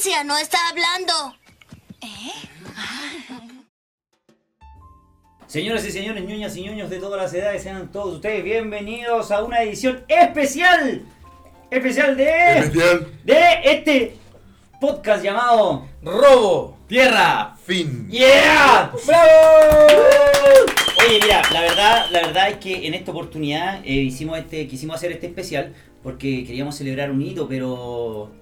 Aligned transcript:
Francia, 0.00 0.24
no 0.24 0.38
está 0.38 0.56
hablando. 0.70 1.36
Señoras 5.46 5.84
y 5.84 5.90
señores, 5.90 6.24
ñuñas 6.24 6.56
y 6.56 6.62
ñuños 6.62 6.88
de 6.88 6.98
todas 6.98 7.20
las 7.20 7.34
edades, 7.34 7.62
sean 7.62 7.92
todos 7.92 8.14
ustedes 8.14 8.42
bienvenidos 8.42 9.30
a 9.30 9.44
una 9.44 9.62
edición 9.62 10.02
especial. 10.08 11.02
Especial 11.70 12.16
de. 12.16 12.58
Especial. 12.60 13.08
De 13.24 13.42
este 13.62 14.16
podcast 14.80 15.22
llamado. 15.22 15.86
Robo. 16.02 16.78
Tierra. 16.88 17.56
Fin. 17.62 18.08
¡Yeah! 18.10 18.92
¡Bravo! 19.06 19.86
Oye, 21.06 21.20
mira, 21.22 21.42
la 21.52 21.60
verdad, 21.60 22.06
la 22.10 22.20
verdad 22.22 22.48
es 22.48 22.56
que 22.56 22.86
en 22.86 22.94
esta 22.94 23.10
oportunidad 23.10 23.82
eh, 23.84 23.92
hicimos 23.92 24.38
este, 24.38 24.66
quisimos 24.66 24.96
hacer 24.96 25.12
este 25.12 25.26
especial 25.26 25.74
porque 26.02 26.44
queríamos 26.46 26.74
celebrar 26.76 27.10
un 27.10 27.20
hito, 27.20 27.46
pero 27.46 28.39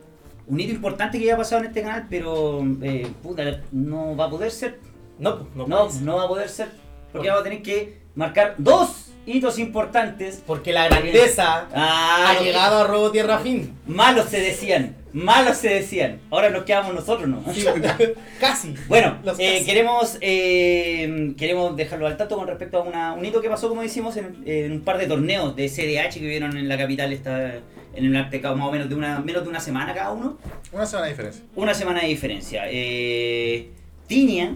un 0.49 0.61
hito 0.61 0.73
importante 0.73 1.19
que 1.19 1.25
había 1.25 1.37
pasado 1.37 1.63
en 1.63 1.69
este 1.69 1.83
canal, 1.83 2.07
pero 2.09 2.65
eh, 2.83 3.07
puta, 3.23 3.61
no 3.73 4.17
va 4.17 4.25
a 4.27 4.31
poder 4.31 4.51
ser. 4.51 4.79
No, 5.19 5.47
no, 5.55 5.67
No, 5.67 5.91
ser. 5.91 6.03
no 6.03 6.17
va 6.17 6.25
a 6.25 6.29
poder 6.29 6.49
ser, 6.49 6.69
porque 7.13 7.29
vamos 7.29 7.41
a 7.43 7.45
tener 7.45 7.63
que 7.63 7.99
marcar 8.15 8.55
dos 8.59 9.07
hitos 9.27 9.59
importantes. 9.59 10.43
Porque 10.47 10.73
la 10.73 10.89
grandeza 10.89 11.69
Ah, 11.75 12.31
ha 12.39 12.43
llegado 12.43 12.79
a 12.83 12.87
Robo 12.87 13.11
Tierra 13.11 13.39
Fin. 13.41 13.77
Malos 13.87 14.27
se 14.31 14.41
decían, 14.41 14.97
malos 15.13 15.59
se 15.59 15.69
decían. 15.69 16.21
Ahora 16.31 16.49
nos 16.51 16.63
quedamos 16.65 16.95
nosotros, 16.95 17.29
¿no? 17.29 17.43
Sí, 17.53 17.65
Casi. 18.41 18.75
Bueno, 18.89 19.19
eh, 19.23 19.25
casi. 19.27 19.65
queremos 19.67 20.17
queremos 20.19 21.37
queremos 21.37 21.77
dejarlo 21.77 22.07
al 22.07 22.17
tanto 22.17 22.37
con 22.37 22.47
respecto 22.47 22.79
a 22.79 22.83
una, 22.83 23.13
un 23.13 23.25
hito 23.25 23.41
que 23.43 23.51
pasó, 23.51 23.69
como 23.69 23.83
decimos, 23.83 24.17
en, 24.17 24.43
en 24.47 24.73
un 24.73 24.81
par 24.81 24.97
de 24.99 25.07
torneos 25.07 25.55
de 25.57 25.69
CDH 25.69 26.15
que 26.15 26.27
vieron 26.27 26.57
en 26.57 26.69
la 26.69 26.79
capital 26.79 27.13
esta, 27.13 27.55
en 27.95 28.07
un 28.09 28.17
altercado 28.17 28.57
más 28.57 28.69
o 28.69 28.73
menos 28.73 28.89
de 28.89 28.95
una 28.95 29.21
menos 29.21 29.43
de 29.43 29.49
una 29.49 29.61
semana 29.61 29.95
cada 29.95 30.11
uno. 30.13 30.39
Una 30.73 30.87
semana 30.87 31.07
de 31.07 31.11
diferencia. 31.13 31.45
Una 31.57 31.75
semana 31.75 32.01
de 32.01 32.09
diferencia. 32.09 32.63
Eh, 32.71 33.71
Tiña, 34.07 34.55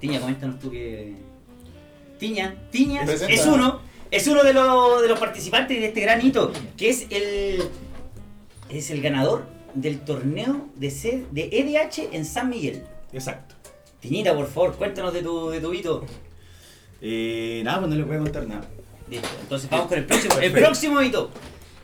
Tiña, 0.00 0.20
coméntanos 0.20 0.58
tú 0.58 0.70
que. 0.70 1.14
Tiña, 2.18 2.54
Tiña 2.70 3.04
es 3.28 3.46
uno, 3.46 3.80
es 4.10 4.26
uno 4.28 4.42
de 4.44 4.52
los, 4.54 5.02
de 5.02 5.08
los 5.08 5.18
participantes 5.18 5.78
de 5.80 5.86
este 5.86 6.00
gran 6.00 6.24
hito, 6.24 6.52
que 6.76 6.90
es 6.90 7.06
el. 7.10 7.62
Es 8.68 8.90
el 8.90 9.02
ganador 9.02 9.44
del 9.74 10.00
torneo 10.00 10.68
de, 10.76 10.90
C- 10.90 11.26
de 11.30 11.48
EDH 11.52 12.08
en 12.14 12.24
San 12.24 12.48
Miguel. 12.48 12.82
Exacto. 13.12 13.54
Tiñita, 14.00 14.34
por 14.34 14.46
favor, 14.48 14.74
cuéntanos 14.76 15.12
de 15.12 15.22
tu, 15.22 15.50
de 15.50 15.60
tu 15.60 15.72
hito. 15.72 16.04
Eh, 17.00 17.60
nada, 17.64 17.80
pues 17.80 17.90
no 17.90 17.96
les 17.96 18.06
voy 18.06 18.16
a 18.16 18.20
contar 18.20 18.46
nada. 18.46 18.62
Listo, 19.10 19.28
entonces 19.42 19.68
vamos 19.68 19.88
con 19.88 19.98
el 19.98 20.04
próximo. 20.06 20.34
El 20.38 20.52
próximo 20.52 21.02
hito. 21.02 21.30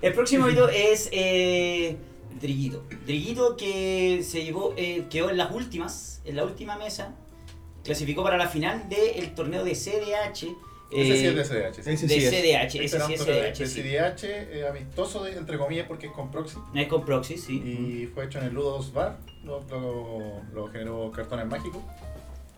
El 0.02 0.12
próximo 0.14 0.48
hito 0.48 0.68
es 0.68 1.08
eh, 1.12 1.96
Driguito. 2.40 2.84
Driguito 3.06 3.56
que 3.56 4.22
se 4.24 4.44
llevó, 4.44 4.72
eh, 4.76 5.04
quedó 5.10 5.30
en 5.30 5.36
las 5.36 5.52
últimas, 5.52 6.22
en 6.24 6.36
la 6.36 6.44
última 6.44 6.76
mesa. 6.76 7.14
Clasificó 7.84 8.22
para 8.22 8.36
la 8.36 8.48
final 8.48 8.88
del 8.88 9.34
torneo 9.34 9.64
de 9.64 9.72
CDH. 9.74 10.48
Ese 10.92 11.16
sí 11.16 11.24
eh, 11.26 11.28
es 11.28 11.36
de 11.36 11.44
CDH. 11.44 11.74
sí. 11.84 11.90
ese 11.92 12.06
de. 12.06 12.30
CDH, 12.30 12.74
ese 12.84 13.00
sí 13.00 13.12
es 13.12 13.18
torneo 13.20 13.42
de- 13.42 13.52
CDH. 13.52 13.58
de. 13.58 13.66
CDH 13.66 14.24
eh, 14.58 14.66
amistoso, 14.68 15.22
de- 15.24 15.32
entre 15.36 15.56
comillas, 15.58 15.86
porque 15.86 16.06
es 16.06 16.12
con 16.12 16.30
proxy. 16.30 16.56
Es 16.74 16.88
con 16.88 17.04
proxy, 17.04 17.36
sí. 17.38 17.54
Y 17.58 18.06
fue 18.12 18.24
hecho 18.24 18.38
en 18.38 18.46
el 18.46 18.54
Ludos 18.54 18.92
Bar. 18.92 19.18
Lo, 19.44 19.60
lo- 19.70 20.42
lo 20.52 20.66
generó 20.68 21.10
Cartones 21.12 21.46
Mágicos. 21.46 21.82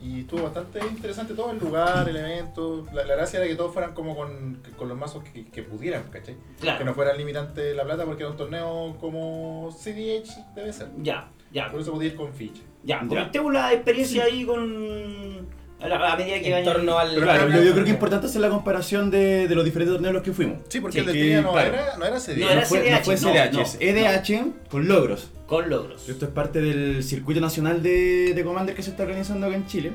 Y 0.02 0.20
estuvo 0.20 0.42
bastante 0.42 0.80
interesante 0.80 1.32
todo 1.34 1.52
el 1.52 1.58
lugar, 1.58 2.08
el 2.08 2.16
evento. 2.16 2.84
La, 2.92 3.04
la 3.04 3.14
gracia 3.14 3.38
era 3.38 3.48
que 3.48 3.54
todos 3.54 3.72
fueran 3.72 3.94
como 3.94 4.16
con, 4.16 4.60
con 4.76 4.88
los 4.88 4.98
mazos 4.98 5.22
que, 5.22 5.46
que 5.46 5.62
pudieran, 5.62 6.02
¿cachai? 6.10 6.34
Que 6.34 6.60
Claro. 6.62 6.84
no 6.84 6.94
fuera 6.94 7.14
limitante 7.14 7.72
la 7.74 7.84
plata 7.84 8.04
porque 8.04 8.22
era 8.24 8.30
un 8.32 8.36
torneo 8.36 8.96
como 9.00 9.70
CDH 9.72 10.54
debe 10.56 10.72
ser. 10.72 10.88
Ya, 10.98 11.30
ya. 11.52 11.70
Por 11.70 11.80
eso 11.80 11.92
podía 11.92 12.08
ir 12.08 12.16
con 12.16 12.32
ficha. 12.32 12.62
Ya, 12.82 13.00
Ya. 13.02 13.06
comentemos 13.08 13.52
la 13.52 13.72
experiencia 13.72 14.24
ahí 14.24 14.44
con. 14.44 15.46
A, 15.82 16.16
medida 16.16 16.40
que 16.40 16.56
En 16.56 16.64
torno 16.64 16.98
al. 16.98 17.14
Pero 17.14 17.22
claro, 17.22 17.48
yo, 17.48 17.62
yo 17.62 17.72
creo 17.72 17.84
que 17.84 17.90
es 17.90 17.94
importante 17.94 18.26
hacer 18.26 18.40
la 18.40 18.48
comparación 18.50 19.10
de, 19.10 19.48
de 19.48 19.54
los 19.54 19.64
diferentes 19.64 19.94
torneos 19.94 20.10
a 20.10 20.14
los 20.14 20.22
que 20.22 20.32
fuimos. 20.32 20.58
Sí, 20.68 20.80
porque 20.80 21.00
Sí, 21.02 21.08
el 21.08 21.12
de 21.12 21.42
no, 21.42 21.52
claro. 21.52 21.74
era, 21.74 21.96
no 21.96 22.04
era 22.04 22.20
CDH. 22.20 22.38
No 22.38 22.50
era 22.50 22.60
no 22.60 22.66
fue, 22.66 22.80
CDH, 22.80 22.90
no 22.90 22.98
fue 22.98 23.14
no, 23.14 23.20
CDH, 23.20 23.52
no, 23.52 23.62
es 23.62 23.76
EDH 23.80 24.52
con 24.70 24.88
logros. 24.88 25.30
Con 25.46 25.68
logros. 25.68 26.08
Esto 26.08 26.26
es 26.26 26.30
parte 26.30 26.60
del 26.60 27.02
circuito 27.02 27.40
nacional 27.40 27.82
de, 27.82 28.32
de 28.34 28.44
Commander 28.44 28.74
que 28.74 28.82
se 28.82 28.90
está 28.90 29.02
organizando 29.02 29.46
acá 29.46 29.56
en 29.56 29.66
Chile. 29.66 29.92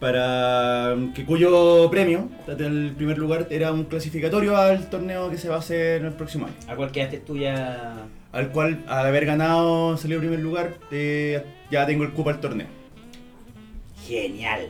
Para 0.00 0.96
que 1.14 1.26
cuyo 1.26 1.90
premio, 1.90 2.30
el 2.48 2.94
primer 2.96 3.18
lugar, 3.18 3.46
era 3.50 3.70
un 3.70 3.84
clasificatorio 3.84 4.56
al 4.56 4.88
torneo 4.88 5.30
que 5.30 5.36
se 5.36 5.50
va 5.50 5.56
a 5.56 5.58
hacer 5.58 6.02
el 6.02 6.12
próximo 6.12 6.46
año. 6.46 6.54
A 6.68 6.74
cual 6.74 6.90
quedaste 6.90 7.18
tú 7.18 7.36
ya. 7.36 8.06
Al 8.32 8.50
cual, 8.50 8.82
al 8.88 9.06
haber 9.06 9.26
ganado, 9.26 9.98
salió 9.98 10.18
primer 10.18 10.38
lugar, 10.38 10.78
eh, 10.90 11.44
ya 11.70 11.84
tengo 11.86 12.04
el 12.04 12.12
cupo 12.12 12.30
al 12.30 12.40
torneo. 12.40 12.66
Genial. 14.06 14.68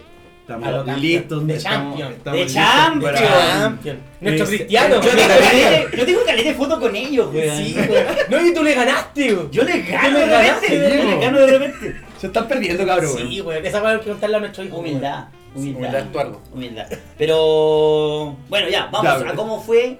Estamos 0.56 0.98
listos. 1.00 1.46
De 1.46 1.54
estamos- 1.56 1.98
champion. 1.98 2.12
estamos 2.12 2.38
De 2.38 2.44
listos 2.44 2.62
champion. 2.64 3.14
para- 3.14 3.28
Champion. 3.60 3.98
Nuestro 4.20 4.46
cristiano. 4.46 4.94
Yo 5.02 5.96
yo 5.96 6.06
tengo 6.06 6.20
caleta 6.24 6.48
de 6.48 6.54
foto 6.54 6.80
con 6.80 6.96
ellos. 6.96 7.28
Sí, 7.32 7.74
güey. 7.86 8.04
No, 8.28 8.46
y 8.46 8.54
tú 8.54 8.62
le 8.62 8.74
ganaste, 8.74 9.32
güey. 9.34 9.46
Yo 9.50 9.62
les 9.64 9.88
gano 9.88 10.18
de 10.18 10.26
le 10.26 10.32
ganaste, 10.32 10.66
repente, 10.68 10.98
yo 10.98 11.10
les 11.10 11.20
gano 11.20 11.38
de 11.40 11.46
repente. 11.46 11.96
Se 12.18 12.26
están 12.26 12.48
perdiendo, 12.48 12.86
cabrón. 12.86 13.16
Sí, 13.16 13.40
güey. 13.40 13.66
Esa 13.66 13.80
va 13.80 13.92
a 13.92 14.00
contarle 14.00 14.36
a 14.36 14.40
nuestro 14.40 14.64
hijo. 14.64 14.76
Humildad, 14.78 15.24
humildad. 15.54 16.04
Humildad. 16.04 16.28
Humildad. 16.52 16.86
Pero 17.16 18.36
bueno, 18.48 18.68
ya, 18.68 18.86
vamos 18.92 19.22
Ya, 19.24 19.30
a 19.30 19.34
cómo 19.34 19.62
fue 19.62 19.98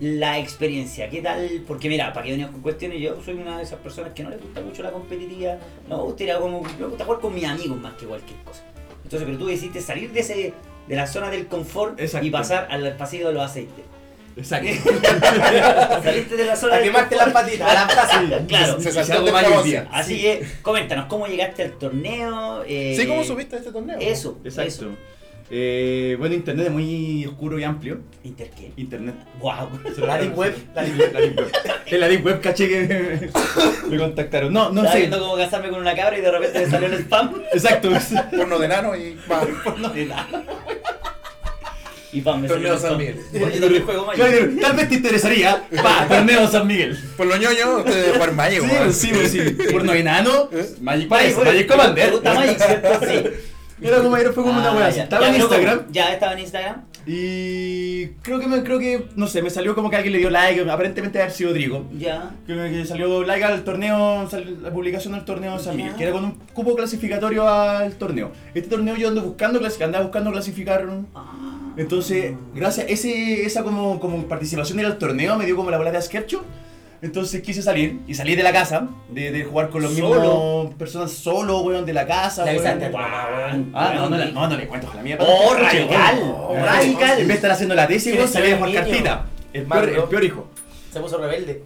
la 0.00 0.38
experiencia. 0.38 1.08
¿Qué 1.08 1.22
tal? 1.22 1.62
Porque 1.66 1.88
mira, 1.88 2.12
para 2.12 2.24
que 2.26 2.32
venimos 2.32 2.50
con 2.52 2.60
cuestiones, 2.60 3.00
yo 3.00 3.16
soy 3.24 3.34
una 3.34 3.56
de 3.58 3.62
esas 3.62 3.78
personas 3.78 4.12
que 4.12 4.22
no 4.22 4.30
le 4.30 4.36
gusta 4.36 4.60
mucho 4.60 4.82
la 4.82 4.90
competitiva. 4.90 5.56
No 5.88 5.98
me 5.98 6.02
gusta 6.04 6.22
ir 6.24 6.32
a 6.32 6.38
como 6.38 6.60
me 6.62 6.86
gusta 6.86 7.04
jugar 7.04 7.20
con 7.20 7.34
mis 7.34 7.44
amigos 7.44 7.78
más 7.80 7.94
que 7.94 8.04
cualquier 8.06 8.38
cosa. 8.40 8.62
Entonces, 9.04 9.26
pero 9.26 9.38
tú 9.38 9.46
decidiste 9.46 9.80
salir 9.80 10.10
de 10.12 10.20
ese 10.20 10.52
de 10.88 10.96
la 10.96 11.06
zona 11.06 11.30
del 11.30 11.46
confort 11.46 11.98
Exacto. 12.00 12.26
y 12.26 12.30
pasar 12.30 12.66
al 12.70 12.96
pasillo 12.96 13.28
de 13.28 13.34
los 13.34 13.42
aceites. 13.44 13.84
Exacto. 14.36 14.68
Saliste 16.02 16.36
de 16.36 16.44
la 16.44 16.56
zona 16.56 16.74
A 16.74 16.76
del 16.78 16.86
quemarte 16.86 17.14
las 17.16 17.24
confort. 17.26 17.44
patitas. 17.46 17.70
A 17.70 17.74
las 17.74 17.92
plazas. 17.92 18.24
Claro. 18.48 18.80
Se 18.80 18.92
saltó 18.92 19.12
se 19.12 19.20
el 19.20 19.24
de. 19.26 19.88
Así 19.92 20.20
que, 20.20 20.46
coméntanos, 20.62 21.06
¿cómo 21.06 21.26
llegaste 21.26 21.62
al 21.62 21.72
torneo? 21.72 22.64
Eh, 22.66 22.96
Sí, 22.98 23.06
¿cómo 23.06 23.22
subiste 23.24 23.56
a 23.56 23.58
este 23.60 23.70
torneo? 23.72 23.98
Eso, 24.00 24.38
Exacto. 24.44 24.68
eso. 24.68 24.86
Eh, 25.50 26.16
bueno, 26.18 26.34
internet 26.34 26.66
es 26.68 26.72
muy 26.72 27.26
oscuro 27.26 27.58
y 27.58 27.64
amplio. 27.64 28.00
Interqué. 28.24 28.72
Internet. 28.76 29.14
Wow. 29.40 29.68
La 29.98 30.18
deep 30.18 30.36
web. 30.36 30.54
La 30.74 30.82
deep 30.82 31.12
La 31.12 31.20
deep 31.20 31.36
web. 31.38 31.52
En 31.86 32.00
la 32.00 32.08
deep 32.08 32.24
web 32.24 32.40
caché 32.40 32.68
que 32.68 33.30
me 33.90 33.98
contactaron. 33.98 34.52
No, 34.52 34.70
no 34.70 34.80
Estaba 34.80 34.92
sé. 34.92 34.98
viendo 35.00 35.18
cómo 35.20 35.36
casarme 35.36 35.68
con 35.68 35.80
una 35.80 35.94
cabra 35.94 36.16
y 36.18 36.22
de 36.22 36.30
repente 36.30 36.60
me 36.60 36.70
salió 36.70 36.88
el 36.88 36.94
spam. 36.94 37.34
Exacto. 37.52 37.90
Porno 38.36 38.58
de 38.58 38.68
nano 38.68 38.96
y 38.96 39.18
va. 39.30 39.46
No 39.78 39.88
de 39.90 40.06
nada. 40.06 40.44
Y 42.12 42.20
pam, 42.20 42.40
me 42.42 42.48
salió 42.48 42.68
Torneo 42.70 42.74
el 42.74 42.80
San 42.80 42.90
spam. 42.90 42.98
Miguel. 42.98 43.44
Oye, 43.44 43.60
también 43.60 43.84
juego 43.84 44.06
Magic. 44.06 44.60
Tal 44.60 44.76
vez 44.76 44.88
te 44.88 44.94
interesaría. 44.94 45.64
Pa, 45.82 46.06
torneo 46.08 46.48
San 46.48 46.66
Miguel. 46.66 46.96
Por 47.16 47.26
lo 47.26 47.36
ñoño, 47.36 47.82
jugar 48.14 48.32
Magic, 48.32 48.62
Sí, 48.92 49.10
sí, 49.14 49.28
sí. 49.28 49.56
Porno 49.72 49.92
enano. 49.92 50.48
Magic 50.80 51.12
oye, 51.12 51.34
Magic 51.44 51.58
¿te 51.58 51.66
Commander. 51.66 52.12
Magic, 52.22 52.58
cierto? 52.58 53.00
Sí. 53.06 53.30
Era 53.80 53.98
como, 54.02 54.16
era, 54.16 54.32
fue 54.32 54.42
como 54.44 54.58
una 54.58 54.70
Ah, 54.70 54.76
wea. 54.76 54.90
ya. 54.90 55.02
Estaba 55.04 55.26
Ya, 55.26 55.34
en. 55.34 55.40
Instagram. 55.40 55.80
Ya 55.90 56.12
estaba 56.12 56.32
en 56.32 56.38
Instagram. 56.38 56.82
Y 57.06 58.06
creo 58.22 58.40
que 58.40 58.46
me, 58.46 58.62
creo 58.62 58.78
que, 58.78 59.08
no 59.16 59.26
sé, 59.26 59.42
me 59.42 59.50
salió 59.50 59.74
como 59.74 59.90
que 59.90 59.96
alguien 59.96 60.12
le 60.14 60.18
dio 60.20 60.30
like, 60.30 60.60
aparentemente 60.70 61.20
haber 61.20 61.32
sido 61.32 61.52
Drigo. 61.52 61.84
Ya. 61.98 62.30
Que, 62.46 62.54
que 62.54 62.84
salió 62.86 63.22
like 63.24 63.44
al 63.44 63.62
torneo, 63.62 64.28
sal- 64.30 64.62
la 64.62 64.72
publicación 64.72 65.12
del 65.12 65.24
torneo 65.24 65.56
de 65.58 65.62
San 65.62 65.76
Miguel, 65.76 65.94
que 65.96 66.04
era 66.04 66.12
con 66.12 66.24
un 66.24 66.32
cupo 66.54 66.74
clasificatorio 66.74 67.46
al 67.48 67.92
torneo. 67.96 68.32
Este 68.54 68.70
torneo 68.70 68.96
yo 68.96 69.08
ando 69.08 69.22
buscando, 69.22 69.60
clasi- 69.60 69.82
andaba 69.84 70.04
buscando 70.04 70.32
clasificar. 70.32 70.86
Ah. 71.14 71.72
Entonces, 71.76 72.34
gracias, 72.54 72.86
ese, 72.88 73.44
esa 73.44 73.62
como, 73.64 74.00
como 74.00 74.26
participación 74.26 74.78
en 74.80 74.86
el 74.86 74.96
torneo 74.96 75.36
me 75.36 75.44
dio 75.44 75.56
como 75.56 75.70
la 75.70 75.76
bola 75.78 75.90
de 75.90 75.98
Askercho. 75.98 76.42
Entonces 77.04 77.42
quise 77.42 77.60
salir 77.60 78.00
y 78.08 78.14
salí 78.14 78.34
de 78.34 78.42
la 78.42 78.50
casa, 78.52 78.88
de, 79.10 79.30
de 79.30 79.44
jugar 79.44 79.68
con 79.68 79.82
los 79.82 79.92
Solo. 79.94 80.08
mismos 80.20 80.74
personas 80.76 81.12
solo, 81.12 81.60
weón, 81.60 81.84
de 81.84 81.92
la 81.92 82.06
casa. 82.06 82.44
Le 82.46 82.52
weón. 82.52 82.66
avisaste 82.66 82.84
a 82.86 82.90
tu 82.90 82.96
mamá, 82.96 83.28
weón. 83.36 83.70
Ah, 83.74 83.92
no, 83.94 84.08
no, 84.08 84.16
le- 84.16 84.32
no, 84.32 84.48
no 84.48 84.56
le 84.56 84.66
cuento 84.66 84.90
a 84.90 84.94
la 84.96 85.02
mía. 85.02 85.18
Oh, 85.20 85.50
para- 85.50 85.68
radical, 85.68 86.18
Oh, 86.22 86.56
radical. 86.56 87.10
En 87.12 87.18
vez 87.18 87.28
de 87.28 87.34
estar 87.34 87.50
haciendo 87.50 87.74
la 87.74 87.86
tesis, 87.86 88.14
weón, 88.14 88.26
salí 88.28 88.50
a 88.52 88.56
jugar 88.56 88.70
niño. 88.70 88.80
cartita. 88.82 89.26
El 89.52 89.64
peor, 89.64 89.88
el 89.90 90.02
peor 90.04 90.24
hijo. 90.24 90.46
Se 90.92 91.00
puso 91.00 91.18
rebelde. 91.18 91.64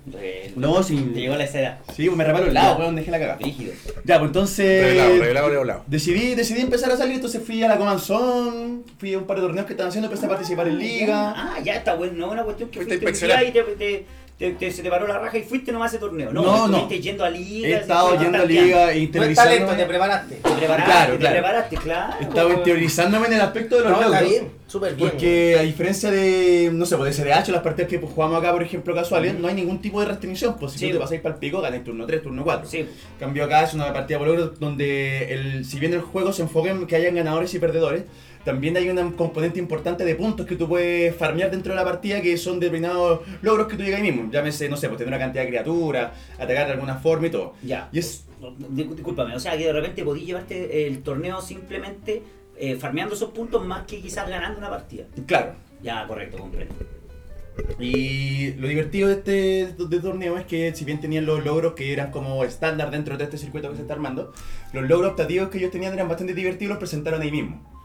No, 0.56 0.82
sí. 0.82 1.10
Te 1.14 1.20
llegó 1.20 1.36
la 1.36 1.46
seda. 1.46 1.80
Sí, 1.94 2.08
me 2.10 2.24
reparó 2.24 2.46
el 2.46 2.54
lado, 2.54 2.78
weón, 2.78 2.96
dejé 2.96 3.10
la 3.10 3.18
cagada. 3.20 3.38
Brígido. 3.38 3.74
Ya, 4.04 4.18
pues 4.18 4.30
entonces. 4.30 4.82
Revelado, 4.82 5.18
revelado, 5.18 5.48
revelado. 5.50 5.82
Decidí, 5.86 6.34
decidí 6.34 6.62
empezar 6.62 6.90
a 6.90 6.96
salir, 6.96 7.14
entonces 7.16 7.42
fui 7.46 7.62
a 7.62 7.68
la 7.68 7.76
Comanzón, 7.76 8.84
fui 8.98 9.14
a 9.14 9.18
un 9.18 9.24
par 9.24 9.36
de 9.36 9.42
torneos 9.42 9.66
que 9.66 9.74
estaban 9.74 9.90
haciendo, 9.90 10.08
empecé 10.08 10.26
a 10.26 10.30
participar 10.30 10.66
en 10.68 10.78
liga. 10.78 11.34
Ah, 11.36 11.58
ya 11.62 11.74
está 11.76 11.94
bueno. 11.94 12.14
No 12.16 12.26
es 12.26 12.32
una 12.32 12.42
cuestión 12.44 12.70
que 12.70 12.76
Fuiste 12.80 12.94
a 12.94 12.98
fuiste 12.98 13.24
un 13.26 13.28
día 13.30 13.42
inspeccionar. 13.44 13.74
y 13.74 13.76
te, 13.78 13.84
te, 14.02 14.06
te- 14.38 14.52
te- 14.52 14.70
se 14.70 14.82
te 14.82 14.88
paró 14.90 15.06
la 15.08 15.18
raja 15.18 15.36
y 15.36 15.42
fuiste 15.42 15.72
nomás 15.72 15.92
a 15.92 15.96
ese 15.96 15.98
torneo. 16.00 16.32
No, 16.32 16.42
No, 16.42 16.68
no. 16.68 16.76
estuviste 16.78 17.00
yendo 17.00 17.24
a 17.24 17.30
liga. 17.30 17.68
He 17.68 17.72
estado 17.74 18.18
yendo 18.20 18.38
a 18.38 18.44
liga 18.44 18.94
y 18.94 19.06
No 19.06 19.12
talento, 19.12 19.12
te 19.12 19.28
interiorizando. 19.28 19.86
preparaste. 19.88 20.34
Te 20.36 20.50
preparaste, 20.50 20.84
Claro, 20.92 21.12
te 21.14 21.18
claro. 21.18 21.34
preparaste, 21.34 21.76
claro. 21.76 22.14
Estaba 22.20 22.50
interiorizándome 22.54 23.26
en 23.26 23.32
el 23.32 23.40
aspecto 23.40 23.76
de 23.76 23.82
los 23.82 23.90
No, 23.92 23.96
está 23.98 24.08
logros. 24.20 24.30
bien. 24.30 24.58
Súper 24.68 24.94
bien. 24.94 25.08
Porque 25.10 25.56
a 25.58 25.62
diferencia 25.62 26.10
de, 26.10 26.70
no 26.72 26.84
sé, 26.86 26.96
pues 26.96 27.16
de 27.16 27.24
CDH, 27.24 27.48
las 27.52 27.62
partidas 27.62 27.88
que 27.88 27.98
pues, 27.98 28.12
jugamos 28.12 28.38
acá, 28.38 28.52
por 28.52 28.62
ejemplo, 28.62 28.94
casuales, 28.94 29.34
no 29.38 29.48
hay 29.48 29.54
ningún 29.54 29.80
tipo 29.80 29.98
de 30.00 30.06
restricción. 30.06 30.56
Pues 30.58 30.72
si 30.72 30.78
Sí. 30.78 30.86
tú 30.88 30.92
te 30.94 30.98
pasáis 31.00 31.20
para 31.22 31.34
el 31.34 31.40
pico, 31.40 31.60
ganáis 31.60 31.82
turno 31.84 32.06
3, 32.06 32.22
turno 32.22 32.44
4. 32.44 32.68
Sí. 32.68 32.86
Cambio 33.18 33.44
acá 33.44 33.64
es 33.64 33.74
una 33.74 33.92
partida 33.92 34.18
por 34.18 34.28
logro 34.28 34.48
donde 34.60 35.32
el, 35.32 35.64
si 35.64 35.80
bien 35.80 35.94
el 35.94 36.00
juego 36.02 36.32
se 36.32 36.42
enfoca 36.42 36.70
en 36.70 36.86
que 36.86 36.96
hayan 36.96 37.14
ganadores 37.14 37.52
y 37.54 37.58
perdedores, 37.58 38.02
también 38.48 38.74
hay 38.78 38.88
un 38.88 39.12
componente 39.12 39.58
importante 39.58 40.06
de 40.06 40.14
puntos 40.14 40.46
que 40.46 40.56
tú 40.56 40.66
puedes 40.66 41.14
farmear 41.14 41.50
dentro 41.50 41.74
de 41.74 41.76
la 41.76 41.84
partida 41.84 42.22
que 42.22 42.34
son 42.38 42.58
determinados 42.58 43.20
logros 43.42 43.68
que 43.68 43.76
tú 43.76 43.82
llegas 43.82 44.00
ahí 44.00 44.10
mismo. 44.10 44.32
Llámese, 44.32 44.70
no 44.70 44.76
sé, 44.78 44.88
pues 44.88 44.96
tener 44.96 45.12
una 45.12 45.18
cantidad 45.18 45.42
de 45.42 45.50
criaturas, 45.50 46.12
atacar 46.38 46.66
de 46.66 46.72
alguna 46.72 46.94
forma 46.94 47.26
y 47.26 47.30
todo. 47.30 47.52
Ya. 47.62 47.90
Y 47.92 47.98
es 47.98 48.24
Discúlpame, 48.70 49.34
o 49.34 49.38
sea 49.38 49.58
que 49.58 49.66
de 49.66 49.72
repente 49.74 50.02
podías 50.02 50.26
llevarte 50.26 50.86
el 50.86 51.02
torneo 51.02 51.42
simplemente 51.42 52.22
eh, 52.56 52.76
farmeando 52.76 53.14
esos 53.14 53.32
puntos 53.32 53.66
más 53.66 53.84
que 53.84 54.00
quizás 54.00 54.26
ganando 54.30 54.58
una 54.60 54.70
partida. 54.70 55.04
claro. 55.26 55.52
Ya, 55.82 56.06
correcto, 56.06 56.38
comprendo. 56.38 56.74
Y 57.78 58.54
lo 58.54 58.66
divertido 58.66 59.08
de 59.08 59.14
este 59.14 59.74
de 59.84 60.00
torneo 60.00 60.38
es 60.38 60.46
que 60.46 60.74
si 60.74 60.86
bien 60.86 61.00
tenían 61.00 61.26
los 61.26 61.44
logros 61.44 61.74
que 61.74 61.92
eran 61.92 62.10
como 62.10 62.42
estándar 62.44 62.90
dentro 62.90 63.18
de 63.18 63.24
este 63.24 63.36
circuito 63.36 63.68
que 63.68 63.76
se 63.76 63.82
está 63.82 63.92
armando, 63.92 64.32
los 64.72 64.88
logros 64.88 65.10
optativos 65.10 65.50
que 65.50 65.58
ellos 65.58 65.70
tenían 65.70 65.92
eran 65.92 66.08
bastante 66.08 66.32
divertidos 66.32 66.62
y 66.62 66.68
los 66.68 66.78
presentaron 66.78 67.20
ahí 67.20 67.30
mismo. 67.30 67.77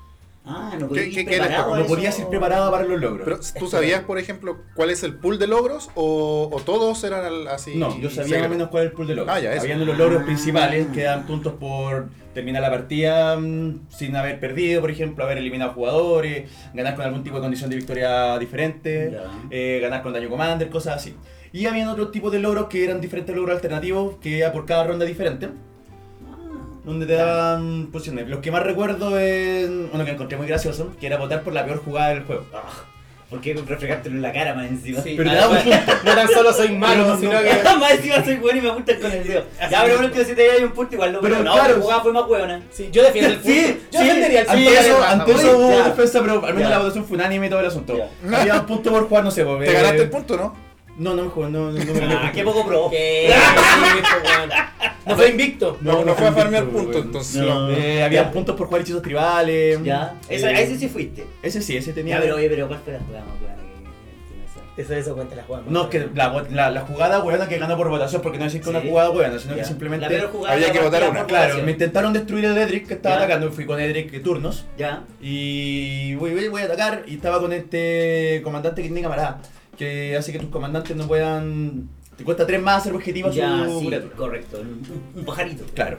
Ah, 0.46 0.72
no 0.74 0.80
¿Qué- 0.80 0.86
podías 0.88 1.06
qué- 1.06 1.22
ir 1.22 1.28
qué 1.28 1.38
preparado 1.38 1.76
No 1.78 1.86
podías 1.86 2.20
ir 2.20 2.26
preparado 2.28 2.70
para 2.72 2.84
los 2.84 3.00
logros. 3.00 3.24
Pero 3.24 3.40
tú 3.60 3.68
sabías, 3.68 4.02
por 4.04 4.20
ejemplo, 4.20 4.58
cuál 4.76 4.90
es 4.90 5.02
el 5.04 5.16
pool 5.16 5.40
de 5.40 5.48
logros 5.48 5.90
o, 5.96 6.50
o 6.52 6.60
todos 6.62 7.02
eran 7.06 7.48
así. 7.48 7.76
No, 7.76 7.98
yo 8.00 8.10
sabía 8.10 8.40
más 8.40 8.48
o 8.48 8.50
menos 8.50 8.68
cuál 8.68 8.84
es 8.84 8.90
el 8.90 8.96
pool 8.96 9.08
de 9.08 9.16
logros. 9.16 9.36
Ah, 9.36 9.40
ya, 9.40 9.76
los 9.76 9.98
logros 9.98 10.22
Ah. 10.22 10.26
principales 10.26 10.88
que 10.94 11.04
dan 11.04 11.26
puntos 11.26 11.54
por 11.54 12.10
terminar 12.34 12.62
la 12.62 12.72
partida 12.72 13.38
mm, 13.38 13.88
sin 13.90 14.16
haber 14.18 14.40
perdido, 14.40 14.82
por 14.82 14.92
ejemplo, 14.92 15.24
haber 15.24 15.38
eliminado 15.38 15.72
jugadores, 15.74 16.50
ganar 16.74 16.96
con 16.96 17.06
algún 17.06 17.24
tipo 17.24 17.38
de 17.38 17.42
condición 17.44 17.70
de 17.70 17.76
victoria 17.78 18.38
diferente, 18.40 19.16
eh, 19.50 19.80
ganar 19.82 20.02
con 20.04 20.12
daño 20.14 20.30
commander, 20.30 20.70
cosas 20.70 20.96
así. 20.98 21.16
Y 21.54 21.68
habían 21.68 21.88
otros 21.88 22.12
tipos 22.12 22.32
de 22.32 22.40
logros 22.40 22.66
que 22.68 22.84
eran 22.84 23.00
diferentes 23.00 23.34
logros 23.36 23.56
alternativos 23.56 24.16
que 24.20 24.40
era 24.40 24.52
por 24.52 24.66
cada 24.66 24.84
ronda 24.86 25.06
diferente. 25.06 25.50
Ah, 26.84 26.86
donde 26.86 27.06
te 27.06 27.14
daban 27.14 27.88
posiciones. 27.92 28.28
Los 28.28 28.40
que 28.40 28.52
más 28.52 28.64
recuerdo 28.64 29.18
es 29.18 29.70
uno 29.92 30.06
que 30.06 30.12
encontré 30.12 30.38
muy 30.38 30.48
gracioso, 30.48 30.92
que 31.00 31.08
era 31.08 31.18
votar 31.18 31.42
por 31.44 31.54
la 31.54 31.66
peor 31.66 31.82
jugada 31.84 32.10
del 32.10 32.24
juego. 32.24 32.46
ah, 32.54 32.62
¿Por 33.30 33.42
qué 33.42 33.56
refregártelo 33.56 34.16
en 34.18 34.22
la 34.22 34.32
cara 34.32 34.54
más 34.54 34.68
encima? 34.68 35.02
Sí. 35.02 35.16
Pero 35.18 35.34
daba 35.34 35.54
un 35.58 35.64
punto. 35.64 35.78
No 36.06 36.14
tan 36.14 36.28
solo 36.28 36.54
soy 36.54 36.70
malo, 36.76 37.08
no- 37.08 37.18
sino 37.20 37.34
no- 37.34 37.40
que. 37.42 37.78
más 37.80 37.92
encima 37.94 38.24
soy 38.24 38.36
bueno 38.36 38.60
y 38.60 38.62
me 38.62 38.70
apuntan 38.70 39.00
con 39.00 39.12
el 39.12 39.24
dedo. 39.28 39.44
Ya, 39.72 39.82
pero 39.84 39.96
bueno, 39.98 40.14
que 40.14 40.24
si 40.26 40.36
te 40.36 40.52
hay 40.52 40.64
un 40.64 40.72
punto 40.72 40.94
igual, 40.94 41.14
no, 41.14 41.20
Pero 41.22 41.36
pero 41.38 41.46
no, 41.46 41.54
claro, 41.54 41.76
la 41.78 41.82
jugada 41.82 42.02
fue 42.04 42.14
más 42.14 42.24
huevona. 42.30 42.62
Sí, 42.70 42.90
yo 42.92 43.02
defiendo 43.02 43.32
el 43.32 43.38
punto. 43.40 43.50
Sí, 43.52 43.80
yo 43.92 44.00
sí, 44.00 44.06
defendería 44.06 44.42
el 44.42 44.50
ante 44.50 44.64
punto. 44.66 44.80
eso, 44.80 45.00
de 45.00 45.06
ante 45.08 45.32
eso 45.32 45.58
hubo 45.58 45.84
defensa, 45.84 46.22
pero 46.22 46.34
al 46.46 46.54
menos 46.54 46.70
Ya. 46.70 46.70
la 46.70 46.78
votación 46.80 47.06
fue 47.06 47.16
unánime 47.18 47.48
y 47.48 47.50
todo 47.50 47.60
el 47.62 47.66
asunto. 47.66 47.98
Ya. 47.98 48.40
Había 48.42 48.60
un 48.60 48.66
punto 48.68 48.92
por 48.92 49.08
jugar, 49.08 49.24
no 49.24 49.32
sé, 49.32 49.44
pues, 49.46 49.60
¿Te 49.66 49.72
eh, 49.72 49.74
ganaste 49.74 50.02
el 50.04 50.10
punto, 50.12 50.38
no? 50.38 50.56
No, 50.98 51.16
no 51.16 51.24
me 51.24 51.30
jugué, 51.30 51.50
no, 51.50 51.72
no, 51.72 51.84
no 51.84 51.94
me 51.94 52.04
Ah, 52.16 52.32
qué 52.34 52.44
poco 52.44 52.66
pro. 52.68 52.90
¿Qué? 52.92 53.30
weón. 54.24 54.50
No 55.06 55.16
fue 55.18 55.30
invicto. 55.30 55.78
No, 55.82 56.06
no 56.06 56.14
fue 56.16 56.28
a 56.28 56.32
farmear 56.32 56.66
puntos, 56.66 57.04
entonces. 57.04 57.42
No. 57.42 57.70
Eh, 57.72 58.04
había 58.04 58.24
Ya. 58.24 58.32
puntos 58.32 58.56
por 58.56 58.68
jugar 58.68 58.82
hechizos 58.84 59.02
tribales. 59.02 59.82
Ya, 59.84 60.16
esa, 60.30 60.52
Eh, 60.52 60.56
a 60.56 60.60
ese 60.62 60.78
sí 60.78 60.88
fuiste. 60.88 61.26
Ese 61.42 61.62
sí, 61.62 61.76
ese 61.76 61.94
tenía. 61.94 62.16
Ya, 62.18 62.22
pero 62.22 62.36
oye, 62.36 62.48
pero 62.50 62.68
¿cuál 62.68 62.80
fue 62.84 62.94
la 62.94 63.00
jugada 63.00 63.26
más 63.26 63.34
huevona 63.42 63.56
que- 63.58 63.64
que- 63.64 64.76
que- 64.76 64.82
Eso, 64.82 64.94
eso 64.94 65.16
cuenta 65.16 65.36
la 65.36 65.44
jugada. 65.44 65.66
No, 65.68 65.84
es 65.84 65.90
que 65.90 66.08
la, 66.16 66.46
la, 66.52 66.70
la 66.72 66.82
jugada 66.82 67.20
buena 67.20 67.50
que 67.50 67.58
ganó 67.58 67.76
por 67.76 67.90
votación, 67.90 68.22
porque 68.22 68.38
no 68.38 68.46
es 68.46 68.54
que 68.56 68.70
una 68.70 68.82
Sí. 68.82 68.88
jugada 68.90 69.10
buena, 69.10 69.40
sino 69.40 69.56
que 69.56 69.60
Ya. 69.62 69.66
simplemente. 69.66 70.06
La 70.06 70.10
peor 70.10 70.32
jugada 70.32 70.54
Había 70.56 70.72
que 70.72 70.78
votar 70.80 70.92
partida 70.92 71.10
una. 71.10 71.20
por 71.20 71.28
Claro, 71.28 71.44
votación. 71.46 71.66
me 71.66 71.72
intentaron 71.74 72.14
destruir 72.14 72.46
el 72.46 72.58
Edric 72.58 72.88
que 72.88 72.94
estaba 72.94 73.16
Ya. 73.16 73.22
atacando 73.24 73.48
y 73.48 73.52
fui 73.52 73.66
con 73.66 73.80
Edric 73.80 74.24
turnos. 74.24 74.66
Ya, 74.78 75.04
Y 75.22 76.16
voy, 76.16 76.34
voy, 76.34 76.48
voy 76.48 76.62
a 76.62 76.66
atacar 76.66 77.04
y 77.08 77.16
estaba 77.16 77.40
con 77.42 77.52
este 77.52 78.42
comandante 78.44 78.82
que 78.82 78.88
tiene 78.88 79.02
camarada, 79.02 79.42
que 79.78 80.16
hace 80.18 80.32
que 80.32 80.40
tus 80.40 80.50
comandantes 80.50 80.96
no 80.96 81.08
puedan... 81.08 81.90
Te 82.18 82.24
cuesta 82.24 82.46
tres 82.46 82.62
más 82.62 82.78
hacer 82.82 82.94
objetivos 82.94 83.32
a 83.32 83.36
ya, 83.36 83.66
su 83.66 83.80
sí, 83.80 83.88
criatura. 83.88 84.16
correcto. 84.16 84.62
Un, 84.62 85.02
un 85.16 85.26
pajarito. 85.26 85.66
Claro. 85.74 85.98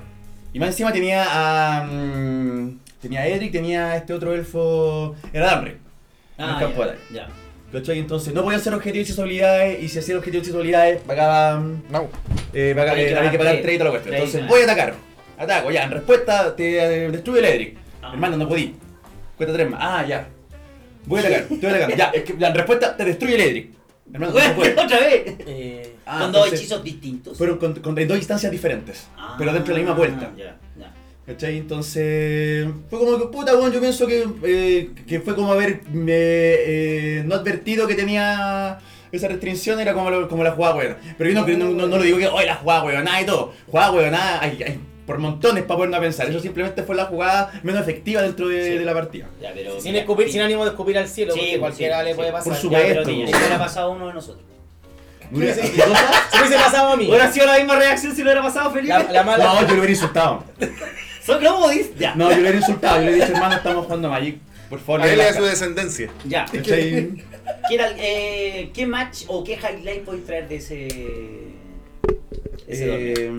Y 0.52 0.58
más 0.60 0.68
encima 0.68 0.92
tenía 0.92 1.24
a... 1.28 1.84
mm, 1.84 2.78
tenía 3.02 3.20
a 3.22 3.26
Edric, 3.26 3.50
tenía 3.52 3.86
a 3.92 3.96
este 3.96 4.12
otro 4.12 4.32
elfo... 4.34 5.16
Era 5.32 5.46
Damre. 5.46 5.78
en 6.38 6.44
el 6.44 6.50
Ah, 6.50 6.56
campo 6.60 6.82
de 6.84 6.88
ya, 6.88 6.92
ataque. 6.92 7.14
ya. 7.14 7.28
¿Cachai? 7.72 7.98
Entonces 7.98 8.32
no 8.32 8.44
podía 8.44 8.58
hacer 8.58 8.72
objetivos 8.72 9.08
y 9.08 9.10
sus 9.10 9.18
habilidades 9.18 9.82
y 9.82 9.88
si 9.88 9.98
hacía 9.98 10.16
objetivos 10.16 10.46
y 10.46 10.50
sus 10.50 10.56
habilidades 10.56 11.00
pagaba... 11.02 11.60
No. 11.90 12.08
Eh, 12.52 12.72
paga- 12.76 12.92
Había 12.92 13.04
eh, 13.04 13.08
que 13.08 13.16
había 13.18 13.30
que 13.32 13.38
pagar 13.38 13.38
pagar 13.38 13.52
tres, 13.54 13.62
crédito 13.64 13.82
a 13.82 13.86
la 13.86 13.90
cuestión. 13.90 14.14
Entonces 14.14 14.46
voy 14.48 14.60
a 14.60 14.64
atacar. 14.64 14.94
Ataco, 15.36 15.70
ya. 15.72 15.82
En 15.82 15.90
respuesta 15.90 16.54
te 16.54 16.78
eh, 17.06 17.10
destruye 17.10 17.40
el 17.40 17.44
Edric. 17.46 17.76
Ah. 18.00 18.10
Hermano, 18.12 18.36
no 18.36 18.48
podí. 18.48 18.76
Cuesta 19.36 19.52
tres 19.52 19.68
más. 19.68 19.80
Ah, 19.82 20.06
ya. 20.06 20.28
Voy 21.06 21.18
a 21.18 21.22
atacar, 21.22 21.40
estoy 21.50 21.68
atacando. 21.70 21.96
Ya, 21.96 22.04
es 22.14 22.22
que 22.24 22.34
la 22.38 22.52
respuesta 22.52 22.96
te 22.96 23.04
destruye 23.04 23.34
el 23.36 23.40
Edric. 23.40 23.70
Hermano, 24.12 24.32
no 24.32 24.38
se 24.38 24.46
Bueno, 24.48 24.54
puede. 24.74 24.84
otra 24.86 25.00
vez. 25.00 25.22
Eh, 25.46 25.90
Ah, 26.06 26.18
Con 26.20 26.32
dos 26.32 26.44
entonces, 26.44 26.60
hechizos 26.60 26.84
distintos. 26.84 27.38
Fueron 27.38 27.56
con, 27.56 27.74
con- 27.76 27.98
en 27.98 28.06
dos 28.06 28.18
instancias 28.18 28.52
diferentes. 28.52 29.06
Ah, 29.16 29.36
pero 29.38 29.54
dentro 29.54 29.74
de 29.74 29.80
la 29.80 29.86
misma 29.86 29.96
vuelta. 29.96 30.32
Ya, 30.36 30.58
ya. 30.78 30.92
¿Cachai? 31.24 31.56
Entonces. 31.56 32.68
Fue 32.90 32.98
como 32.98 33.16
que, 33.18 33.24
puta, 33.28 33.54
weón, 33.56 33.72
yo 33.72 33.80
pienso 33.80 34.06
que, 34.06 34.26
eh, 34.42 34.90
que 35.06 35.20
fue 35.20 35.34
como 35.34 35.50
haber 35.52 35.80
eh, 35.94 37.22
no 37.24 37.34
advertido 37.36 37.86
que 37.86 37.94
tenía 37.94 38.78
esa 39.12 39.28
restricción, 39.28 39.80
era 39.80 39.94
como, 39.94 40.10
lo- 40.10 40.28
como 40.28 40.44
la 40.44 40.50
jugada 40.52 40.74
weón. 40.76 40.96
Pero 41.16 41.30
yo 41.30 41.40
no, 41.40 41.46
no, 41.46 41.70
no, 41.72 41.86
no 41.86 41.96
lo 41.96 42.02
digo 42.02 42.18
que, 42.18 42.26
hoy 42.26 42.44
la 42.44 42.56
jugada 42.56 42.84
weón, 42.84 43.04
nada 43.04 43.22
y 43.22 43.24
todo. 43.26 43.54
Jugada 43.66 43.90
weón, 43.92 44.10
nada, 44.10 44.42
hay, 44.42 44.62
hay 44.62 44.78
por 45.06 45.18
montones 45.18 45.64
para 45.64 45.76
ponernos 45.78 45.98
a 45.98 46.02
pensar. 46.02 46.28
Eso 46.28 46.40
simplemente 46.40 46.82
fue 46.82 46.94
la 46.96 47.04
jugada 47.06 47.52
menos 47.62 47.80
efectiva 47.82 48.22
dentro 48.22 48.48
de, 48.48 48.64
Sí. 48.72 48.78
de 48.78 48.84
la 48.84 48.94
partida. 48.94 49.28
Ya, 49.40 49.52
pero. 49.54 49.80
sin, 49.80 49.92
mira, 49.92 50.04
escupir- 50.04 50.26
sí. 50.26 50.32
sin 50.32 50.40
ánimo 50.42 50.64
de 50.64 50.70
escupir 50.70 50.96
al 50.98 51.08
cielo, 51.08 51.32
Sí, 51.34 51.38
porque 51.40 51.50
pues, 51.52 51.60
cualquiera 51.60 51.98
sí, 52.00 52.04
le 52.06 52.14
puede 52.14 52.32
pasar. 52.32 52.52
Por 52.52 52.62
Ya, 52.70 52.78
pero 52.78 52.84
supuesto, 52.86 53.02
po. 53.04 53.10
ni 53.10 53.24
hubiera 53.24 53.58
pasado 53.58 53.92
a 53.92 53.94
uno 53.96 54.06
de 54.08 54.14
nosotros. 54.14 54.44
¿Qué 55.34 55.46
cosa? 55.46 55.62
Si 56.32 56.38
hubiese 56.38 56.56
pasado 56.56 56.88
a 56.92 56.96
mí. 56.96 57.08
Hubiera 57.08 57.32
sido 57.32 57.46
la 57.46 57.56
misma 57.58 57.76
reacción 57.76 58.12
si 58.14 58.22
lo 58.22 58.26
hubiera 58.30 58.42
pasado 58.42 58.68
a 58.68 58.72
Felipe. 58.72 58.88
La, 58.94 59.02
la 59.12 59.22
mala. 59.22 59.44
No, 59.44 59.60
yo 59.62 59.68
lo 59.68 59.74
hubiera 59.74 59.90
insultado. 59.90 60.44
Son 61.24 61.40
dices. 61.70 61.92
Ya. 61.98 62.14
No, 62.14 62.28
yo 62.30 62.36
lo 62.36 62.40
hubiera 62.42 62.56
insultado. 62.58 62.96
Yo 62.96 63.06
le 63.06 63.10
he 63.12 63.14
dicho, 63.14 63.26
hermano, 63.32 63.54
estamos 63.56 63.84
jugando 63.86 64.08
Magic. 64.10 64.38
Por 64.68 64.78
favor, 64.80 65.02
A 65.02 65.10
él 65.12 65.18
la 65.18 65.28
su 65.28 65.34
carta". 65.34 65.48
descendencia. 65.50 66.10
Ya. 66.26 66.44
¿Qué, 66.50 67.08
era, 67.70 67.90
eh, 67.96 68.70
¿Qué 68.74 68.86
match 68.86 69.24
o 69.28 69.42
qué 69.44 69.54
highlight 69.54 70.04
podéis 70.04 70.24
traer 70.26 70.48
de 70.48 70.56
ese. 70.56 70.88
ese? 72.66 73.12
Eh, 73.24 73.30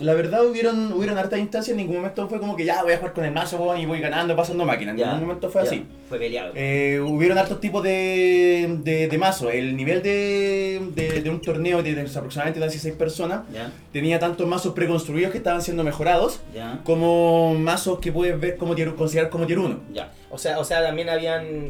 la 0.00 0.14
verdad 0.14 0.46
hubieron, 0.46 0.92
hubieron 0.92 1.18
hartas 1.18 1.38
instancias, 1.40 1.70
en 1.72 1.78
ningún 1.78 1.96
momento 1.96 2.28
fue 2.28 2.38
como 2.38 2.54
que 2.56 2.64
ya 2.64 2.82
voy 2.82 2.92
a 2.92 2.98
jugar 2.98 3.12
con 3.12 3.24
el 3.24 3.32
mazo 3.32 3.76
y 3.76 3.86
voy 3.86 4.00
ganando, 4.00 4.36
pasando 4.36 4.64
máquina. 4.64 4.92
En 4.92 4.96
Ya, 4.98 5.06
ningún 5.12 5.26
momento 5.28 5.50
fue 5.50 5.62
ya, 5.64 5.68
así. 5.68 5.86
Fue 6.08 6.18
peleado. 6.18 6.52
Eh, 6.54 7.00
hubieron 7.04 7.36
hartos 7.38 7.60
tipos 7.60 7.82
de, 7.82 8.78
de, 8.82 9.08
de 9.08 9.18
mazo. 9.18 9.50
El 9.50 9.76
nivel 9.76 10.02
de, 10.02 10.80
de, 10.94 11.22
de 11.22 11.30
un 11.30 11.40
torneo 11.40 11.82
de, 11.82 11.94
de 11.94 12.00
aproximadamente 12.02 12.60
16 12.60 12.94
personas 12.94 13.40
Ya, 13.52 13.70
tenía 13.92 14.18
tantos 14.18 14.46
mazos 14.46 14.72
preconstruidos 14.74 15.32
que 15.32 15.38
estaban 15.38 15.62
siendo 15.62 15.82
mejorados 15.84 16.40
ya, 16.54 16.80
como 16.84 17.54
mazos 17.54 17.98
que 17.98 18.12
puedes 18.12 18.38
ver 18.40 18.56
como 18.56 18.74
tier, 18.74 18.94
considerar 18.94 19.30
como 19.30 19.46
tier 19.46 19.58
1. 19.58 19.80
ya. 19.92 20.12
O 20.30 20.38
sea, 20.38 20.58
o 20.58 20.64
sea, 20.64 20.82
también 20.82 21.08
habían 21.08 21.68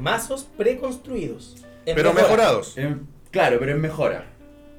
mazos 0.00 0.46
preconstruidos. 0.56 1.56
En 1.86 1.96
Pero 1.96 2.12
mejora. 2.12 2.22
mejorados. 2.34 2.74
Eh, 2.78 2.96
claro, 3.30 3.56
pero 3.58 3.72
es 3.72 3.78
mejora. 3.78 4.26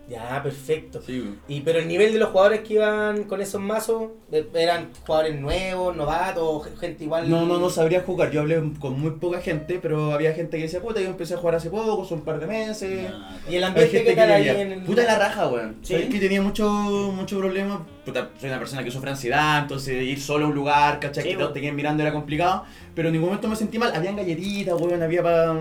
Ya, 0.10 0.42
perfecto. 0.44 1.02
Sí. 1.02 1.36
Y 1.48 1.62
pero 1.62 1.80
el 1.80 1.88
nivel 1.88 2.12
de 2.14 2.20
los 2.20 2.30
jugadores 2.30 2.62
que 2.62 2.76
iban 2.76 3.24
con 3.24 3.42
esos 3.42 3.62
mazos 3.62 4.10
eh, 4.32 4.46
eran 4.54 4.90
jugadores 5.06 5.40
nuevos, 5.40 5.96
novatos, 5.96 6.68
gente 6.80 7.06
igual. 7.06 7.30
No, 7.30 7.46
no, 7.46 7.58
no 7.58 7.70
sabría 7.70 8.02
jugar. 8.02 8.32
Yo 8.32 8.42
hablé 8.42 8.62
con 8.80 9.00
muy 9.00 9.12
poca 9.12 9.40
gente, 9.40 9.80
pero 9.82 10.12
había 10.12 10.34
gente 10.34 10.58
que 10.58 10.64
decía, 10.64 10.82
puta, 10.82 11.00
yo 11.00 11.08
empecé 11.08 11.36
a 11.36 11.38
jugar 11.38 11.56
hace 11.56 11.70
poco, 11.70 12.06
son 12.06 12.20
un 12.20 12.26
par 12.26 12.40
de 12.40 12.48
meses. 12.48 13.12
Y 13.50 13.56
el 13.56 13.64
ambiente 13.64 13.98
gente 13.98 14.12
que 14.12 14.16
tal 14.16 14.28
que 14.28 14.34
ahí 14.34 14.62
en 14.62 14.72
el. 14.74 14.82
Puta 14.84 15.04
la 15.04 15.18
raja, 15.18 15.48
weón. 15.48 15.78
¿Sí? 15.82 15.94
Sabes 15.94 16.10
que 16.10 16.20
tenía 16.20 16.42
mucho, 16.42 16.70
mucho 16.70 17.40
problema. 17.40 17.86
Puta, 18.06 18.30
soy 18.40 18.50
una 18.50 18.60
persona 18.60 18.84
que 18.84 18.92
sufre 18.92 19.12
ansiedad, 19.12 19.60
entonces 19.62 20.04
ir 20.04 20.20
solo 20.20 20.46
a 20.46 20.50
un 20.50 20.56
lugar, 20.56 21.00
¿cachai? 21.00 21.24
Sí, 21.24 21.30
que 21.30 21.36
todos 21.38 21.54
te 21.54 21.62
queden 21.62 21.76
mirando 21.76 22.04
era 22.04 22.12
complicado. 22.12 22.66
Pero 22.94 23.08
en 23.08 23.14
ningún 23.14 23.30
momento 23.30 23.48
me 23.48 23.56
sentí 23.56 23.80
mal. 23.80 23.94
Habían 23.96 24.16
galletitas, 24.18 24.76
weón, 24.80 25.02
había 25.02 25.24
pa, 25.24 25.56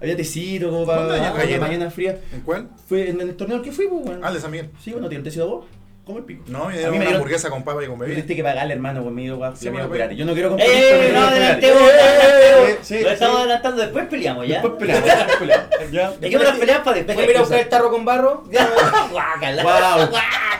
había 0.00 0.16
tecito, 0.16 0.66
como 0.70 0.84
¿Dónde 0.84 1.18
para 1.18 1.58
mañana 1.58 1.90
fría. 1.90 2.18
¿En 2.32 2.40
cuál? 2.42 2.68
Fue 2.86 3.08
en 3.08 3.20
el 3.22 3.34
torneo 3.34 3.56
al 3.56 3.62
que 3.62 3.72
fui, 3.72 3.86
pues, 3.88 4.04
weón. 4.06 4.20
Ah, 4.22 4.30
de 4.30 4.40
San 4.40 4.50
Miguel. 4.50 4.68
Sí, 4.84 4.92
bueno, 4.92 5.08
¿te 5.08 5.18
tecito 5.20 5.44
a 5.44 5.46
vos? 5.46 5.64
¿Cómo 6.04 6.18
el 6.18 6.24
pico? 6.24 6.42
No, 6.48 6.66
me 6.66 6.74
A 6.74 6.76
dieron 6.76 6.92
mí 6.92 6.98
me 6.98 7.04
una 7.04 7.04
dieron- 7.04 7.14
hamburguesa 7.16 7.50
con 7.50 7.62
papa 7.62 7.84
y 7.84 7.86
con 7.86 7.98
bebida. 7.98 8.16
Tuviste 8.16 8.36
que 8.36 8.42
pagarle, 8.42 8.74
hermano, 8.74 9.02
conmigo, 9.04 9.36
weón. 9.36 9.56
Sí, 9.56 9.68
bueno, 9.70 9.86
curare. 9.88 10.06
pues. 10.08 10.18
Yo 10.18 10.24
no 10.26 10.32
quiero 10.34 10.48
competir, 10.50 10.74
¡Eh! 10.74 11.10
No 11.14 11.20
me 11.20 11.26
adelantemos, 11.26 11.80
curar. 11.82 12.78
Sí, 12.82 12.94
Lo 13.00 13.08
sí. 13.08 13.14
estamos 13.14 13.38
adelantando, 13.38 13.82
después 13.82 14.06
peleamos 14.06 14.46
ya. 14.46 14.54
Después 14.60 14.74
peleamos, 14.78 15.04
después 15.06 15.38
peleamos. 15.38 15.92
¿Ya? 15.92 16.10
Dejemos 16.20 16.44
las 16.46 16.58
peleas 16.58 16.78
para 16.80 16.96
después. 16.96 17.16
Déjame 17.16 17.32
ir 17.32 17.36
a 17.36 17.40
buscar 17.40 17.60
el 17.60 17.68
tarro 17.68 17.90
con 17.90 18.04
barro. 18.04 18.44
Guácala. 19.12 19.62
Guau. 19.62 20.08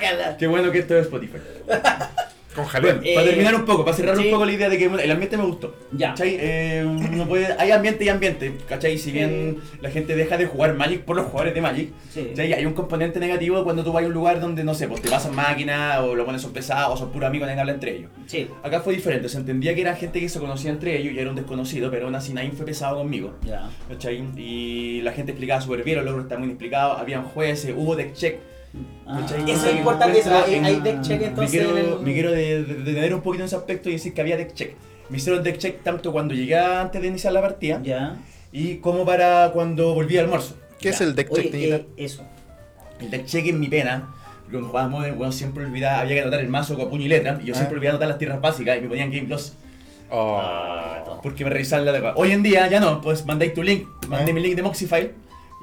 Guácala. 0.01 0.37
Qué 0.37 0.47
bueno 0.47 0.71
que 0.73 0.79
esto 0.81 0.97
es 0.97 1.03
Spotify. 1.07 1.39
Con 2.55 2.65
jaleo. 2.65 2.97
Bueno, 2.97 3.07
Eh, 3.09 3.15
para 3.15 3.27
terminar 3.29 3.55
un 3.55 3.65
poco, 3.65 3.85
para 3.85 3.97
cerrar 3.97 4.17
sí. 4.17 4.25
un 4.25 4.31
poco 4.33 4.45
la 4.45 4.51
idea 4.51 4.69
de 4.69 4.77
que 4.77 4.89
bueno, 4.89 5.01
el 5.05 5.11
ambiente 5.13 5.37
me 5.37 5.45
gustó. 5.45 5.73
Ya. 5.93 6.09
¿Cachai? 6.09 6.37
Eh, 6.41 6.85
uno 6.85 7.29
puede- 7.29 7.55
hay 7.57 7.71
ambiente 7.71 8.05
y 8.05 8.09
ambiente, 8.09 8.53
¿cachai? 8.69 8.99
Si 8.99 9.13
bien 9.13 9.59
la 9.81 9.89
gente 9.89 10.17
deja 10.17 10.37
de 10.37 10.47
jugar 10.47 10.75
Magic 10.75 11.03
por 11.03 11.15
los 11.15 11.27
jugadores 11.27 11.55
de 11.55 11.61
Magic, 11.61 11.91
Sí. 12.13 12.27
¿cachai? 12.31 12.53
hay 12.53 12.67
un 12.67 12.73
componente 12.73 13.21
negativo 13.21 13.63
cuando 13.63 13.85
tú 13.85 13.93
vas 13.93 14.03
a 14.03 14.07
un 14.09 14.13
lugar 14.13 14.41
donde, 14.41 14.65
no 14.65 14.75
sé, 14.75 14.89
pues 14.89 15.01
te 15.01 15.09
pasan 15.09 15.33
máquinas 15.37 16.01
o 16.01 16.17
los 16.17 16.27
pones 16.27 16.43
son 16.43 16.53
pesados 16.53 16.95
o 16.95 16.97
son 16.97 17.13
puros 17.13 17.29
amigos, 17.29 17.47
nadie 17.47 17.61
habla 17.61 17.73
entre 17.73 17.97
ellos. 17.99 18.11
Sí. 18.27 18.49
Acá 18.65 18.81
fue 18.81 18.95
diferente, 18.95 19.29
se 19.29 19.39
entendía 19.39 19.73
que 19.77 19.83
era 19.83 19.95
gente 19.95 20.19
que 20.19 20.29
se 20.29 20.41
conocía 20.41 20.73
entre 20.73 20.99
ellos 20.99 21.15
y 21.15 21.21
era 21.21 21.31
un 21.31 21.37
desconocido, 21.37 21.89
pero 21.93 22.07
aún 22.07 22.17
así 22.17 22.33
nadie 22.35 22.51
fue 22.51 22.67
pesado 22.67 22.97
conmigo. 22.97 23.33
Ya. 23.47 23.71
¿Cachai? 23.89 24.25
Y 24.37 25.03
la 25.03 25.13
gente 25.13 25.31
explicaba 25.31 25.61
súper 25.61 25.85
bien, 25.85 25.99
los 25.99 26.05
logros 26.05 26.25
estaban 26.25 26.43
muy 26.43 26.51
explicados, 26.51 26.99
habían 26.99 27.23
jueces, 27.23 27.73
hubo 27.77 27.95
deck 27.95 28.13
check. 28.15 28.39
Ah. 29.07 29.21
Eso 29.49 29.67
es 29.67 29.77
importante, 29.77 30.21
eso, 30.21 30.31
hay, 30.33 30.55
En- 30.55 30.65
hay 30.65 30.81
deck 30.81 31.01
check 31.03 31.21
Me 31.21 31.27
entonces 31.27 31.51
quiero, 31.51 31.77
en 31.77 31.85
el- 31.85 31.99
me 32.01 32.13
quiero 32.13 32.31
de- 32.31 32.63
de- 32.63 32.75
detener 32.85 33.15
un 33.15 33.21
poquito 33.23 33.43
en 33.43 33.47
ese 33.47 33.57
aspecto 33.57 33.89
y 33.89 33.93
decir 33.95 34.15
que 34.15 34.21
había 34.21 34.37
deck 34.37 34.55
check. 34.55 34.75
Me 35.09 35.17
hicieron 35.17 35.43
deck 35.43 35.59
check 35.59 35.83
tanto 35.83 36.13
cuando 36.13 36.35
llegué 36.35 36.57
antes 36.57 37.03
de 37.03 37.09
iniciar 37.09 37.33
la 37.33 37.41
partida 37.41 37.81
Ya. 37.83 38.17
y 38.53 38.77
como 38.77 39.05
para 39.05 39.51
cuando 39.53 39.93
volví 39.95 40.17
al 40.19 40.25
almuerzo. 40.27 40.55
¿Qué 40.79 40.91
es 40.91 40.99
Ya. 41.01 41.05
el 41.07 41.15
deck 41.17 41.33
Oye, 41.33 41.43
check 41.43 41.55
eh, 41.55 41.87
eso. 41.97 42.23
El 43.01 43.11
deck 43.11 43.27
check 43.27 43.47
es 43.47 43.55
mi 43.55 43.69
pena. 43.69 44.15
porque 44.43 44.53
Cuando 44.53 44.69
jugaba 44.69 44.89
Modern, 44.89 45.17
bueno, 45.19 45.33
siempre 45.33 45.65
olvidaba, 45.65 46.01
había 46.01 46.15
que 46.15 46.21
anotar 46.23 46.41
el 46.41 46.49
mazo 46.49 46.77
con 46.77 46.91
puño 46.91 47.05
y 47.05 47.09
letra 47.09 47.39
y 47.43 47.47
yo 47.47 47.55
Ah. 47.55 47.57
siempre 47.57 47.77
olvidaba 47.77 47.95
anotar 47.95 48.09
las 48.09 48.19
tierras 48.19 48.41
básicas 48.41 48.79
y 48.79 48.81
me 48.83 48.89
ponían 48.89 49.11
Game 49.11 49.29
Loss 49.29 49.55
Oh. 50.11 51.21
porque 51.23 51.45
me 51.45 51.51
revisaban 51.51 51.85
la 51.87 51.93
de 51.93 52.13
Hoy 52.17 52.33
en 52.33 52.43
día 52.43 52.67
ya 52.69 52.81
no, 52.81 53.01
pues 53.01 53.25
mandáis 53.27 53.55
tu 53.55 53.63
link, 53.63 53.87
mandé 54.09 54.31
Ah. 54.31 54.35
mi 54.35 54.41
link 54.41 54.57
de 54.57 54.63
Moxify 54.63 55.11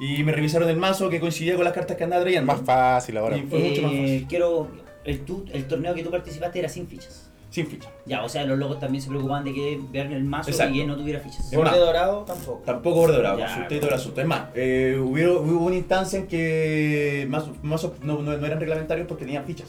y 0.00 0.22
me 0.24 0.32
revisaron 0.32 0.68
el 0.68 0.76
mazo 0.76 1.08
que 1.10 1.20
coincidía 1.20 1.56
con 1.56 1.64
las 1.64 1.72
cartas 1.72 1.96
que 1.96 2.04
andaba 2.04 2.22
trayendo. 2.22 2.52
Más 2.52 2.62
fácil 2.62 3.16
ahora. 3.16 3.36
Y- 3.36 3.42
Fue 3.42 3.58
mucho 3.58 3.82
más 3.82 3.92
Eh, 3.92 3.96
fácil. 4.00 4.26
Quiero. 4.28 4.68
El, 5.04 5.20
tú- 5.24 5.44
el 5.52 5.64
torneo 5.66 5.94
que 5.94 6.02
tú 6.02 6.10
participaste 6.10 6.58
era 6.58 6.68
sin 6.68 6.86
fichas. 6.86 7.24
Sin 7.50 7.66
ficha. 7.66 7.88
Ya, 8.04 8.22
o 8.24 8.28
sea, 8.28 8.44
los 8.44 8.58
locos 8.58 8.78
también 8.78 9.00
se 9.00 9.08
preocupaban 9.08 9.42
de 9.42 9.54
que 9.54 9.80
vean 9.90 10.12
el 10.12 10.22
mazo 10.22 10.50
Exacto. 10.50 10.74
y 10.74 10.80
que 10.80 10.86
no 10.86 10.96
tuviera 10.96 11.18
fichas. 11.20 11.50
Es 11.50 11.56
Borde 11.56 11.70
más, 11.70 11.80
dorado 11.80 12.24
tampoco. 12.26 12.62
Tampoco 12.66 12.96
borde 12.96 13.16
dorado, 13.16 13.40
y 13.40 13.78
todo 13.78 13.88
el 13.88 13.94
asunto. 13.94 14.20
Es 14.20 14.26
más, 14.26 14.42
eh, 14.54 14.98
hubo, 15.00 15.40
hubo 15.40 15.64
una 15.66 15.76
instancia 15.76 16.18
en 16.18 16.26
que 16.26 17.26
mazos, 17.30 17.52
mazos 17.62 17.92
no, 18.02 18.20
no- 18.20 18.36
no 18.36 18.46
eran 18.46 18.60
reglamentarios 18.60 19.08
porque 19.08 19.24
tenían 19.24 19.46
fichas. 19.46 19.68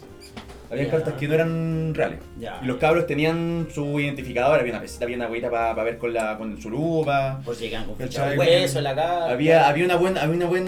Había 0.71 0.83
Ya. 0.85 0.91
cartas 0.91 1.13
que 1.15 1.27
no 1.27 1.33
eran 1.33 1.93
reales. 1.95 2.19
Y 2.61 2.65
los 2.65 2.77
cabros 2.77 3.07
tenían 3.07 3.67
su 3.73 3.99
identificador, 3.99 4.59
había 4.59 4.71
una 4.73 4.81
pesita, 4.81 5.05
había 5.05 5.15
una 5.17 5.25
agüita 5.25 5.49
para 5.49 5.83
ver 5.83 5.97
con, 5.97 6.13
la, 6.13 6.37
con 6.37 6.61
su 6.61 6.69
lupa. 6.69 7.41
Por 7.43 7.55
si 7.55 7.69
con 7.71 7.95
fichas. 7.97 7.97
¿Cachai? 7.97 8.35
buenas. 8.35 8.55
Eso 8.55 8.77
en 8.77 8.83
la 8.83 8.95
cara. 8.95 9.31
Había, 9.31 9.67
había, 9.67 9.85
una 9.85 9.95
buen, 9.95 10.17
había 10.17 10.35
una 10.35 10.45
buen, 10.45 10.67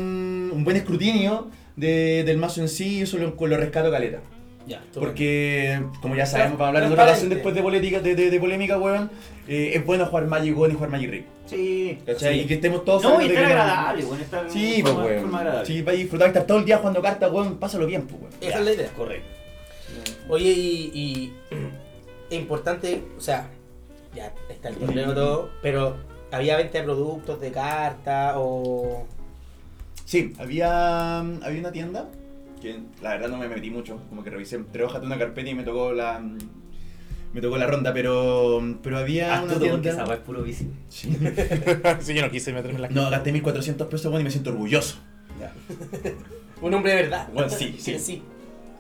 un 0.53 0.63
buen 0.63 0.77
escrutinio 0.77 1.49
de- 1.75 2.23
del 2.25 2.37
mazo 2.37 2.61
en 2.61 2.69
sí 2.69 2.97
y 2.97 3.01
eso 3.01 3.17
lo, 3.17 3.35
lo 3.47 3.57
rescato 3.57 3.91
caleta. 3.91 4.19
Ya. 4.67 4.79
Porque, 4.93 5.81
como 6.01 6.15
ya 6.15 6.25
sabemos, 6.25 6.51
vamos 6.53 6.65
a 6.65 6.67
hablar 6.69 6.83
en 6.83 6.91
otra 6.91 7.03
ocasión 7.05 7.29
después 7.29 7.53
de 7.55 7.61
polémica, 7.63 7.99
de, 7.99 8.15
de- 8.15 8.29
de 8.29 8.39
polémica 8.39 8.77
weón, 8.77 9.09
eh, 9.47 9.71
es 9.73 9.83
bueno 9.85 10.05
jugar 10.05 10.27
Magic 10.27 10.57
One 10.57 10.73
y 10.73 10.75
jugar 10.75 10.89
Magic 10.91 11.09
Rick. 11.09 11.25
Sí. 11.47 11.97
¿Cachai? 12.05 12.35
sí. 12.35 12.39
Y 12.41 12.45
que 12.45 12.53
estemos 12.55 12.85
todos 12.85 13.01
No, 13.03 13.19
y 13.21 13.27
no- 13.27 13.39
agradable, 13.39 14.03
bueno, 14.05 14.23
está 14.23 14.47
Sí, 14.47 14.79
pues, 14.83 14.93
weón. 14.95 15.31
Sí, 15.65 15.81
para 15.81 15.97
disfrutar, 15.97 16.27
estar 16.27 16.43
todo 16.43 16.59
el 16.59 16.65
día 16.65 16.77
jugando 16.77 17.01
cartas, 17.01 17.31
weón, 17.31 17.57
pásalo 17.57 17.85
bien, 17.87 18.03
pues, 18.07 18.21
weón. 18.21 18.33
Esa 18.39 18.59
es 18.59 18.65
la 18.65 18.71
idea. 18.73 18.87
Correcto. 18.95 19.27
Oye, 20.31 20.49
y, 20.49 20.91
y 20.93 21.33
es 22.29 22.39
importante, 22.39 23.03
o 23.17 23.19
sea, 23.19 23.49
ya 24.15 24.33
está 24.49 24.69
el 24.69 24.77
torneo 24.77 25.13
todo, 25.13 25.49
pero 25.61 25.97
había 26.31 26.55
venta 26.55 26.77
de 26.77 26.85
productos, 26.85 27.41
de 27.41 27.51
cartas 27.51 28.35
o... 28.37 29.05
Sí, 30.05 30.33
había, 30.39 31.19
había 31.19 31.59
una 31.59 31.73
tienda 31.73 32.09
que 32.61 32.79
la 33.01 33.09
verdad 33.09 33.27
no 33.27 33.39
me 33.39 33.49
metí 33.49 33.69
mucho, 33.71 33.99
como 34.07 34.23
que 34.23 34.29
revisé 34.29 34.57
tres 34.71 34.85
hojas 34.85 35.01
de 35.01 35.07
una 35.07 35.19
carpeta 35.19 35.49
y 35.49 35.53
me 35.53 35.63
tocó 35.63 35.91
la 35.91 36.21
me 37.33 37.41
tocó 37.41 37.57
la 37.57 37.67
ronda, 37.67 37.93
pero 37.93 38.61
pero 38.81 38.99
había 38.99 39.33
Haz 39.33 39.43
una 39.43 39.53
esa 39.53 39.61
tienda. 39.81 40.13
es 40.13 40.19
puro 40.21 40.43
vicio. 40.43 40.67
Sí. 40.87 41.11
sí, 41.99 42.13
yo 42.13 42.21
no 42.21 42.31
quise 42.31 42.53
meterme 42.53 42.77
en 42.77 42.81
la 42.83 42.89
No, 42.89 43.09
gasté 43.09 43.33
1400 43.33 43.87
pesos, 43.87 44.05
weón, 44.05 44.21
y 44.21 44.23
me 44.23 44.31
siento 44.31 44.51
orgulloso. 44.51 44.97
Un 46.61 46.73
hombre 46.73 46.95
de 46.95 47.01
verdad. 47.01 47.27
Bueno, 47.33 47.49
sí, 47.49 47.75
sí. 47.77 47.99
sí. 47.99 48.23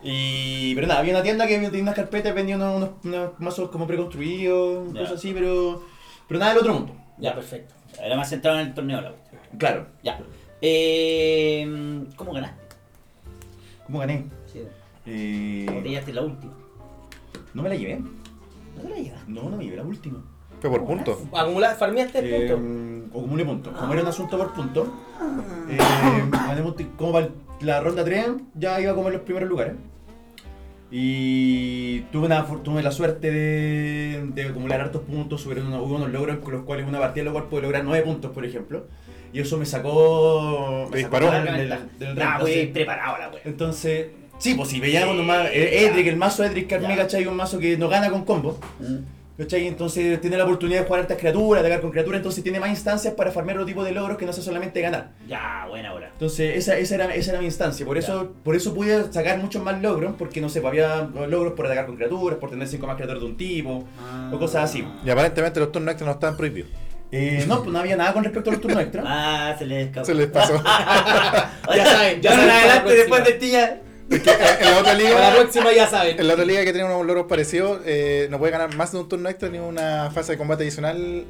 Y 0.03 0.73
pero 0.75 0.87
nada, 0.87 0.99
había 1.01 1.13
una 1.13 1.23
tienda 1.23 1.45
que 1.47 1.57
tenía 1.59 1.81
unas 1.83 1.95
carpetas, 1.95 2.33
vendía 2.33 2.55
unos, 2.55 2.75
unos, 2.77 2.89
unos 3.03 3.39
mazos 3.39 3.69
como 3.69 3.85
preconstruidos, 3.87 4.93
Ya. 4.93 5.01
cosas 5.01 5.17
así, 5.17 5.31
pero 5.33 5.83
pero 6.27 6.39
nada 6.39 6.53
del 6.53 6.61
otro 6.61 6.73
mundo. 6.73 6.95
Ya, 7.17 7.35
perfecto. 7.35 7.73
Era 8.01 8.15
más 8.15 8.29
centrado 8.29 8.59
en 8.59 8.67
el 8.67 8.73
torneo 8.73 9.01
la 9.01 9.11
cuestión. 9.11 9.41
Claro. 9.59 9.85
Ya. 10.01 10.19
Eh, 10.61 12.03
¿Cómo 12.15 12.33
ganaste? 12.33 12.61
¿Cómo 13.85 13.99
gané? 13.99 14.25
Sí. 14.51 14.61
Eh, 15.05 15.65
¿Cómo 15.67 15.81
te 15.81 15.89
llevaste 15.89 16.13
la 16.13 16.21
última? 16.21 16.53
no 17.53 17.61
me 17.63 17.69
la 17.69 17.75
llevé. 17.75 17.99
¿No 17.99 18.81
te 18.83 18.89
la 18.89 18.95
llevaste? 18.95 19.31
No, 19.31 19.49
no 19.49 19.57
me 19.57 19.63
llevé 19.65 19.77
la 19.77 19.83
última. 19.83 20.23
Fue 20.61 20.69
por 20.69 20.85
puntos. 20.85 21.17
Acumular, 21.33 21.75
farmeaste 21.75 22.19
el 22.19 22.25
Eh, 22.33 22.55
punto. 22.55 23.17
acumulé 23.19 23.45
puntos. 23.45 23.73
Como 23.77 23.93
era 23.93 24.01
un 24.03 24.07
asunto 24.07 24.37
por 24.37 24.53
puntos, 24.53 24.87
Ah. 25.19 25.65
eh, 25.69 25.77
gané 26.31 26.61
puntos. 26.61 26.85
como 26.97 27.11
para 27.11 27.29
la 27.61 27.79
ronda 27.81 28.03
3 28.03 28.25
ya 28.55 28.79
iba 28.81 28.93
como 28.95 29.07
en 29.07 29.13
los 29.13 29.21
primeros 29.23 29.49
lugares. 29.49 29.73
Y 30.93 32.01
tuve, 32.11 32.25
una, 32.25 32.45
tuve 32.45 32.83
la 32.83 32.91
suerte 32.91 33.31
de, 33.31 34.25
de 34.33 34.43
acumular 34.43 34.81
hartos 34.81 35.03
puntos, 35.03 35.45
hubo 35.45 35.53
unos, 35.53 35.81
hubo 35.87 35.95
unos 35.95 36.11
logros 36.11 36.39
con 36.39 36.51
los 36.53 36.63
cuales 36.63 36.85
una 36.85 36.99
partida 36.99 37.23
lo 37.23 37.31
cual 37.31 37.45
pude 37.45 37.61
lograr 37.61 37.83
9 37.85 38.03
puntos, 38.03 38.31
por 38.31 38.43
ejemplo. 38.45 38.87
Y 39.31 39.39
eso 39.39 39.57
me 39.57 39.65
sacó... 39.65 40.89
Te 40.91 40.97
Me 40.97 41.03
sacó 41.03 41.17
disparó. 41.19 41.31
del- 41.45 41.69
del- 41.69 42.15
del 42.15 42.21
Ah, 42.21 42.41
wey, 42.43 42.67
preparado 42.67 43.17
la 43.19 43.29
wea. 43.29 43.41
Entonces, 43.45 44.07
sí, 44.37 44.53
pues 44.55 44.67
si 44.67 44.81
veíamos 44.81 45.13
Sí, 45.15 45.21
nomás, 45.21 45.43
ya. 45.45 45.51
Edric, 45.53 46.07
el 46.07 46.17
mazo 46.17 46.43
Edric 46.43 46.67
Ya. 46.67 46.95
¿cachai? 46.97 47.25
Un 47.25 47.37
mazo 47.37 47.57
que 47.57 47.77
no 47.77 47.87
gana 47.87 48.09
con 48.09 48.25
combo. 48.25 48.59
¿Cachai? 49.41 49.65
Entonces 49.65 50.21
tiene 50.21 50.37
la 50.37 50.43
oportunidad 50.43 50.81
de 50.81 50.85
jugar 50.85 51.01
hartas 51.01 51.17
criaturas, 51.17 51.61
atacar 51.61 51.81
con 51.81 51.89
criaturas, 51.89 52.19
entonces 52.19 52.43
tiene 52.43 52.59
más 52.59 52.69
instancias 52.69 53.15
para 53.15 53.31
farmear 53.31 53.57
otro 53.57 53.65
tipo 53.65 53.83
de 53.83 53.91
logros 53.91 54.15
que 54.15 54.25
no 54.27 54.33
sea 54.33 54.43
solamente 54.43 54.79
ganar. 54.81 55.13
Ya, 55.27 55.65
buena 55.67 55.93
hora. 55.95 56.09
Entonces 56.13 56.57
esa, 56.57 56.77
esa, 56.77 56.93
era, 56.93 57.15
esa 57.15 57.31
era 57.31 57.39
mi 57.39 57.47
instancia, 57.47 57.83
por 57.83 57.97
eso, 57.97 58.35
por 58.43 58.55
eso 58.55 58.71
pude 58.75 59.11
sacar 59.11 59.39
muchos 59.39 59.63
más 59.63 59.81
logros, 59.81 60.13
porque 60.15 60.41
no 60.41 60.47
sé, 60.47 60.61
pues, 60.61 60.69
había 60.69 61.09
logros 61.27 61.53
por 61.53 61.65
atacar 61.65 61.87
con 61.87 61.95
criaturas, 61.95 62.37
por 62.37 62.51
tener 62.51 62.67
5 62.67 62.85
más 62.85 62.95
criaturas 62.97 63.19
de 63.23 63.27
un 63.27 63.35
tipo, 63.35 63.83
o 64.31 64.37
cosas 64.37 64.65
así. 64.65 64.87
Y 65.03 65.09
aparentemente 65.09 65.59
los 65.59 65.71
turnos 65.71 65.93
extras 65.93 66.05
no 66.05 66.13
estaban 66.13 66.37
prohibidos. 66.37 66.69
Eh, 67.11 67.43
no, 67.47 67.63
pues 67.63 67.71
no 67.71 67.79
había 67.79 67.97
nada 67.97 68.13
con 68.13 68.23
respecto 68.23 68.51
a 68.51 68.53
los 68.53 68.61
turnos 68.61 68.79
extra. 68.83 69.03
Ah, 69.07 69.55
se 69.57 69.65
le 69.65 69.81
escapó. 69.81 70.05
Se 70.05 70.13
les 70.13 70.27
pasó. 70.27 70.53
Ya 71.75 71.85
saben, 71.85 72.21
ya 72.21 72.37
la 72.37 72.57
adelante 72.59 72.95
después 72.95 73.23
de 73.23 73.31
ti 73.33 73.51
ya. 73.51 73.81
Es 74.11 74.19
que 74.21 74.29
en 74.31 74.71
la 74.71 74.79
otra 74.79 74.93
la 74.93 74.99
liga, 74.99 75.33
próxima 75.35 75.71
ya 75.73 75.87
saben. 75.87 76.19
en 76.19 76.27
la 76.27 76.33
otra 76.33 76.45
liga 76.45 76.63
que 76.63 76.73
tiene 76.73 76.85
unos 76.87 77.05
logros 77.05 77.25
parecidos, 77.27 77.79
eh, 77.85 78.27
no 78.29 78.37
puede 78.39 78.51
ganar 78.51 78.75
más 78.75 78.91
de 78.91 78.99
un 78.99 79.07
turno 79.09 79.29
extra 79.29 79.49
ni 79.49 79.57
una 79.59 80.11
fase 80.11 80.33
de 80.33 80.37
combate 80.37 80.63
adicional. 80.63 81.25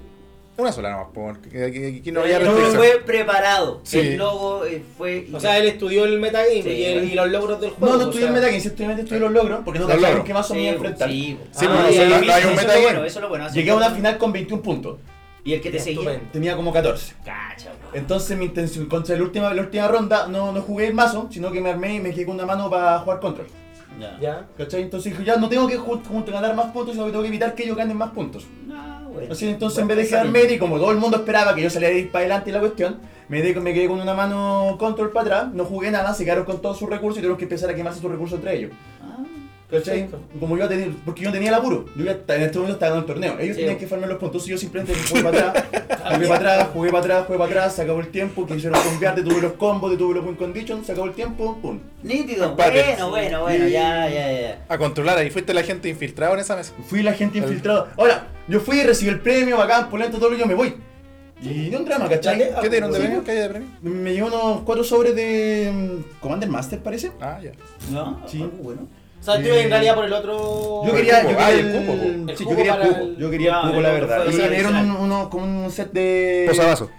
Una 0.57 0.71
sola 0.73 0.91
nomás, 0.91 1.07
porque 1.13 1.63
aquí, 1.63 2.11
no 2.11 2.21
había 2.21 2.37
Todo 2.39 2.51
restricción. 2.51 2.77
fue 2.77 3.01
preparado. 3.05 3.79
Sí. 3.83 3.99
El 3.99 4.17
logo 4.17 4.65
eh, 4.65 4.83
fue. 4.97 5.25
O 5.33 5.39
sea, 5.39 5.57
él 5.57 5.67
estudió 5.67 6.03
el 6.05 6.19
metagame 6.19 6.61
Sí. 6.61 6.69
y, 6.69 6.83
el- 6.85 7.03
y 7.05 7.13
los 7.15 7.29
logros 7.31 7.61
del 7.61 7.71
juego. 7.71 7.95
No, 7.97 8.05
no 8.05 8.11
sea, 8.11 8.27
el 8.27 8.33
metagame, 8.33 8.59
simplemente 8.59 9.01
estudié 9.03 9.21
los 9.21 9.31
logros, 9.31 9.61
porque 9.63 9.79
no 9.79 9.85
Los 9.87 9.95
cachaba 9.95 10.09
logros. 10.09 10.27
con 10.35 10.43
qué 10.47 10.53
me 10.53 10.61
iba 10.61 10.71
a 10.71 10.75
enfrentar. 10.75 11.09
Sí, 11.09 11.37
Sí, 11.51 11.65
Ah, 11.67 11.69
no- 11.69 11.75
no 11.75 11.81
hay 11.87 11.87
un 11.87 11.93
eso 11.93 12.03
es 12.03 12.09
lo 12.09 12.55
metagame. 12.55 12.81
bueno, 12.83 13.05
Eso 13.05 13.19
es 13.19 13.23
lo 13.23 13.29
bueno. 13.29 13.45
así 13.45 13.55
Llegué 13.55 13.71
a 13.71 13.75
una 13.75 13.91
final 13.91 14.17
con 14.17 14.33
21 14.33 14.61
puntos, 14.61 14.97
Y 15.43 15.53
el 15.53 15.61
que 15.61 15.71
te 15.71 15.79
seguía. 15.79 16.21
Tenía 16.31 16.55
como 16.55 16.71
14. 16.71 17.15
Cacha, 17.25 17.71
weón. 17.71 17.95
Entonces 17.95 18.37
mi 18.37 18.45
intención 18.45 18.85
contra 18.85 19.15
la 19.15 19.23
última, 19.23 19.53
la 19.53 19.61
última 19.61 19.87
ronda 19.87 20.27
no, 20.27 20.51
no 20.51 20.61
jugué 20.61 20.87
el 20.87 20.93
mazo, 20.93 21.27
sino 21.31 21.51
que 21.51 21.59
me 21.61 21.71
armé 21.71 21.95
y 21.95 21.99
me 21.99 22.11
quedé 22.11 22.25
con 22.25 22.35
una 22.35 22.45
mano 22.45 22.69
para 22.69 22.99
jugar 22.99 23.19
control. 23.19 23.47
Ya. 23.99 24.17
Ya. 24.19 24.47
¿Cachai? 24.57 24.83
Entonces 24.83 25.11
dije, 25.11 25.25
ya 25.25 25.35
no 25.35 25.49
tengo 25.49 25.67
que 25.67 25.77
ganar 26.31 26.55
más 26.55 26.67
puntos, 26.71 26.93
sino 26.93 27.05
que 27.05 27.11
tengo 27.11 27.23
que 27.23 27.27
evitar 27.27 27.53
que 27.55 27.63
ellos 27.63 27.75
ganen 27.77 27.97
más 27.97 28.11
puntos. 28.11 28.45
No, 28.65 29.09
bueno. 29.09 29.31
Así 29.33 29.47
entonces 29.49 29.79
en 29.79 29.87
Bueno, 29.87 29.99
vez 30.01 30.09
de 30.09 30.15
quedarme 30.17 30.43
y 30.53 30.57
como 30.57 30.77
todo 30.77 30.91
el 30.91 30.97
mundo 30.97 31.17
esperaba 31.17 31.53
que 31.53 31.61
yo 31.61 31.69
saliera 31.69 32.11
para 32.11 32.19
adelante 32.25 32.51
la 32.51 32.59
cuestión, 32.61 32.99
me, 33.27 33.41
de- 33.41 33.53
me 33.59 33.73
quedé 33.73 33.87
con 33.87 33.99
una 33.99 34.13
mano 34.13 34.75
control 34.79 35.11
para 35.11 35.25
atrás, 35.25 35.53
no 35.53 35.65
jugué 35.65 35.91
nada, 35.91 36.13
se 36.13 36.23
quedaron 36.23 36.45
con 36.45 36.61
todos 36.61 36.77
sus 36.79 36.89
recursos 36.89 37.17
y 37.17 37.21
tuvieron 37.21 37.37
que 37.37 37.43
empezar 37.45 37.69
a 37.69 37.75
quemarse 37.75 37.99
sus 37.99 38.09
recursos 38.11 38.37
entre 38.39 38.55
ellos. 38.57 38.71
Ah, 39.71 39.77
¿Cachai? 39.77 40.01
Perfecto. 40.07 40.19
Como 40.39 40.57
yo 40.57 40.67
tenía, 40.67 40.87
porque 41.05 41.21
yo 41.21 41.29
no 41.29 41.33
tenía 41.33 41.47
el 41.49 41.55
apuro, 41.55 41.85
yo 41.95 42.03
ya 42.03 42.11
en 42.11 42.41
este 42.41 42.57
momento 42.59 42.73
estaba 42.73 42.95
en 42.95 42.99
el 43.01 43.05
torneo, 43.05 43.39
ellos 43.39 43.55
Sí. 43.55 43.61
tenían 43.61 43.79
que 43.79 43.87
farmar 43.87 44.09
los 44.09 44.17
puntos 44.17 44.45
y 44.47 44.51
yo 44.51 44.57
simplemente 44.57 44.93
jugué 45.09 45.23
para 45.23 45.49
atrás, 45.49 45.65
jugué 46.15 46.27
para 46.27 46.35
atrás, 46.53 46.67
jugué 46.73 46.89
para 46.91 46.99
atrás, 47.03 47.25
jugué 47.25 47.37
para 47.39 47.49
atrás, 47.51 47.75
se 47.75 47.81
acabó 47.83 47.99
el 48.01 48.07
tiempo, 48.09 48.45
quisieron 48.45 48.81
cambiar, 48.81 49.15
te 49.15 49.23
tuve 49.23 49.41
los 49.41 49.53
combos, 49.53 49.91
te 49.91 49.97
tuve 49.97 50.15
los 50.15 50.25
win 50.25 50.35
conditions, 50.35 50.85
se 50.85 50.91
acabó 50.91 51.07
el 51.07 51.13
tiempo, 51.13 51.57
pum. 51.61 51.79
Nítido. 52.03 52.45
Empate. 52.51 52.83
Bueno, 52.83 53.09
bueno, 53.11 53.41
bueno. 53.43 53.67
Ya, 53.69 54.09
ya, 54.09 54.31
ya. 54.41 54.65
A 54.67 54.77
controlar, 54.77 55.17
ahí 55.17 55.29
fuiste 55.29 55.53
la 55.53 55.63
gente 55.63 55.87
infiltrada 55.87 56.33
en 56.33 56.39
esa 56.41 56.55
mesa. 56.57 56.73
Fui 56.87 57.01
la 57.01 57.13
gente 57.13 57.37
infiltrada. 57.37 57.93
Ahora, 57.97 58.27
yo 58.49 58.59
fui, 58.59 58.83
recibí 58.83 59.09
el 59.09 59.19
premio, 59.21 59.57
bacán, 59.57 59.89
polento, 59.89 60.17
todo 60.17 60.31
lo 60.31 60.37
yo 60.37 60.45
me 60.45 60.53
voy. 60.55 60.75
Y 61.43 61.69
no 61.71 61.79
un 61.79 61.85
drama, 61.85 62.07
¿cachai? 62.07 62.37
¿Qué 62.37 62.53
te 62.61 62.69
dieron 62.69 62.91
de 62.91 62.99
premio? 62.99 63.23
¿Qué 63.23 63.31
hay 63.31 63.37
de 63.37 63.49
premio? 63.49 63.67
Me 63.81 64.13
llevo 64.13 64.27
unos 64.27 64.61
cuatro 64.63 64.83
sobres 64.83 65.15
de 65.15 65.71
mm, 65.73 66.19
Commander 66.21 66.47
Master, 66.49 66.77
parece. 66.79 67.11
Ah, 67.19 67.39
ya. 67.41 67.51
No, 67.91 68.21
Sí. 68.27 68.41
algo 68.43 68.57
bueno. 68.57 68.81
O 69.21 69.23
sea, 69.23 69.35
tú 69.35 69.47
Eh, 69.49 69.63
en 69.63 69.69
realidad 69.69 69.93
por 69.95 70.05
el 70.05 70.13
otro. 70.13 70.81
Yo 70.85 70.93
quería, 70.93 71.21
yo 71.23 71.29
Ah, 71.39 71.47
quería 71.47 71.69
el 71.71 71.85
cupo, 71.85 71.93
yo 72.49 72.55
quería 72.57 72.73
el 72.75 72.89
cupo, 72.89 73.09
yo 73.19 73.29
quería 73.29 73.61
el 73.61 73.67
cupo, 73.69 73.81
la 73.81 73.91
verdad. 73.91 74.25
Y 74.31 74.35
me 74.35 74.49
dieron 74.49 74.91
uno 74.91 75.29
con 75.29 75.43
un 75.43 75.71
set 75.71 75.91
de... 75.91 76.45
Posavasos. 76.49 76.89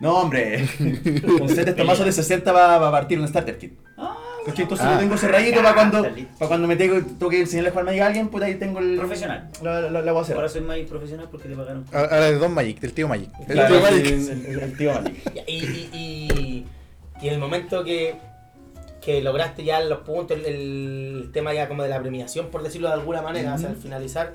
No, 0.00 0.18
hombre, 0.20 0.64
un 0.80 1.48
set 1.48 1.64
de 1.64 1.70
estos 1.70 1.86
mazos 1.86 2.06
de 2.06 2.12
60 2.12 2.50
va, 2.52 2.78
va 2.78 2.88
a 2.88 2.90
partir 2.92 3.18
un 3.20 3.26
starter 3.28 3.58
kit. 3.58 3.72
Ah, 3.98 4.16
¿Cachai? 4.46 4.62
Entonces 4.64 4.84
Ah. 4.86 4.94
lo 4.94 4.98
tengo 5.00 5.16
cerradito 5.16 5.62
para 5.62 5.74
cuando, 5.74 6.08
listo. 6.08 6.32
para 6.38 6.48
cuando 6.48 6.66
me 6.66 6.74
tengo, 6.74 6.94
tengo 7.06 7.28
que 7.30 7.40
enseñarle 7.40 7.68
a 7.68 7.72
jugar 7.72 7.84
Magic 7.86 8.02
a 8.02 8.06
alguien, 8.06 8.28
pues 8.28 8.42
ahí 8.44 8.54
tengo 8.56 8.80
el. 8.80 8.96
Profesional. 8.96 9.48
La, 9.62 9.80
la, 9.82 10.02
la 10.02 10.12
voy 10.12 10.18
a 10.18 10.22
hacer. 10.22 10.34
Ahora 10.36 10.48
soy 10.48 10.60
más 10.62 10.78
profesional 10.88 11.28
porque 11.30 11.48
te 11.48 11.54
pagaron. 11.54 11.84
Ahora 11.92 12.20
de 12.22 12.36
Don 12.38 12.52
Magic, 12.52 12.80
del 12.80 12.92
tío 12.92 13.06
Magic. 13.06 13.28
El 13.40 13.54
Claro, 13.54 13.74
tío 13.76 13.82
Magic. 13.82 14.06
el- 14.06 14.58
el 14.60 14.76
tío 14.76 14.92
Magic. 14.94 15.14
Y, 15.46 15.52
y, 15.52 15.88
y, 15.92 16.66
y 17.22 17.28
en 17.28 17.34
el 17.34 17.38
momento 17.38 17.84
que, 17.84 18.16
que 19.04 19.20
lograste 19.20 19.64
ya 19.64 19.80
los 19.80 19.98
puntos, 20.00 20.36
el, 20.38 20.46
el 20.46 21.30
tema 21.32 21.52
ya 21.52 21.68
como 21.68 21.82
de 21.82 21.88
la 21.88 22.00
premiación, 22.00 22.46
por 22.46 22.62
decirlo 22.62 22.88
de 22.88 22.94
alguna 22.94 23.20
manera, 23.20 23.54
o 23.54 23.58
sea, 23.58 23.70
al 23.70 23.76
finalizar, 23.76 24.32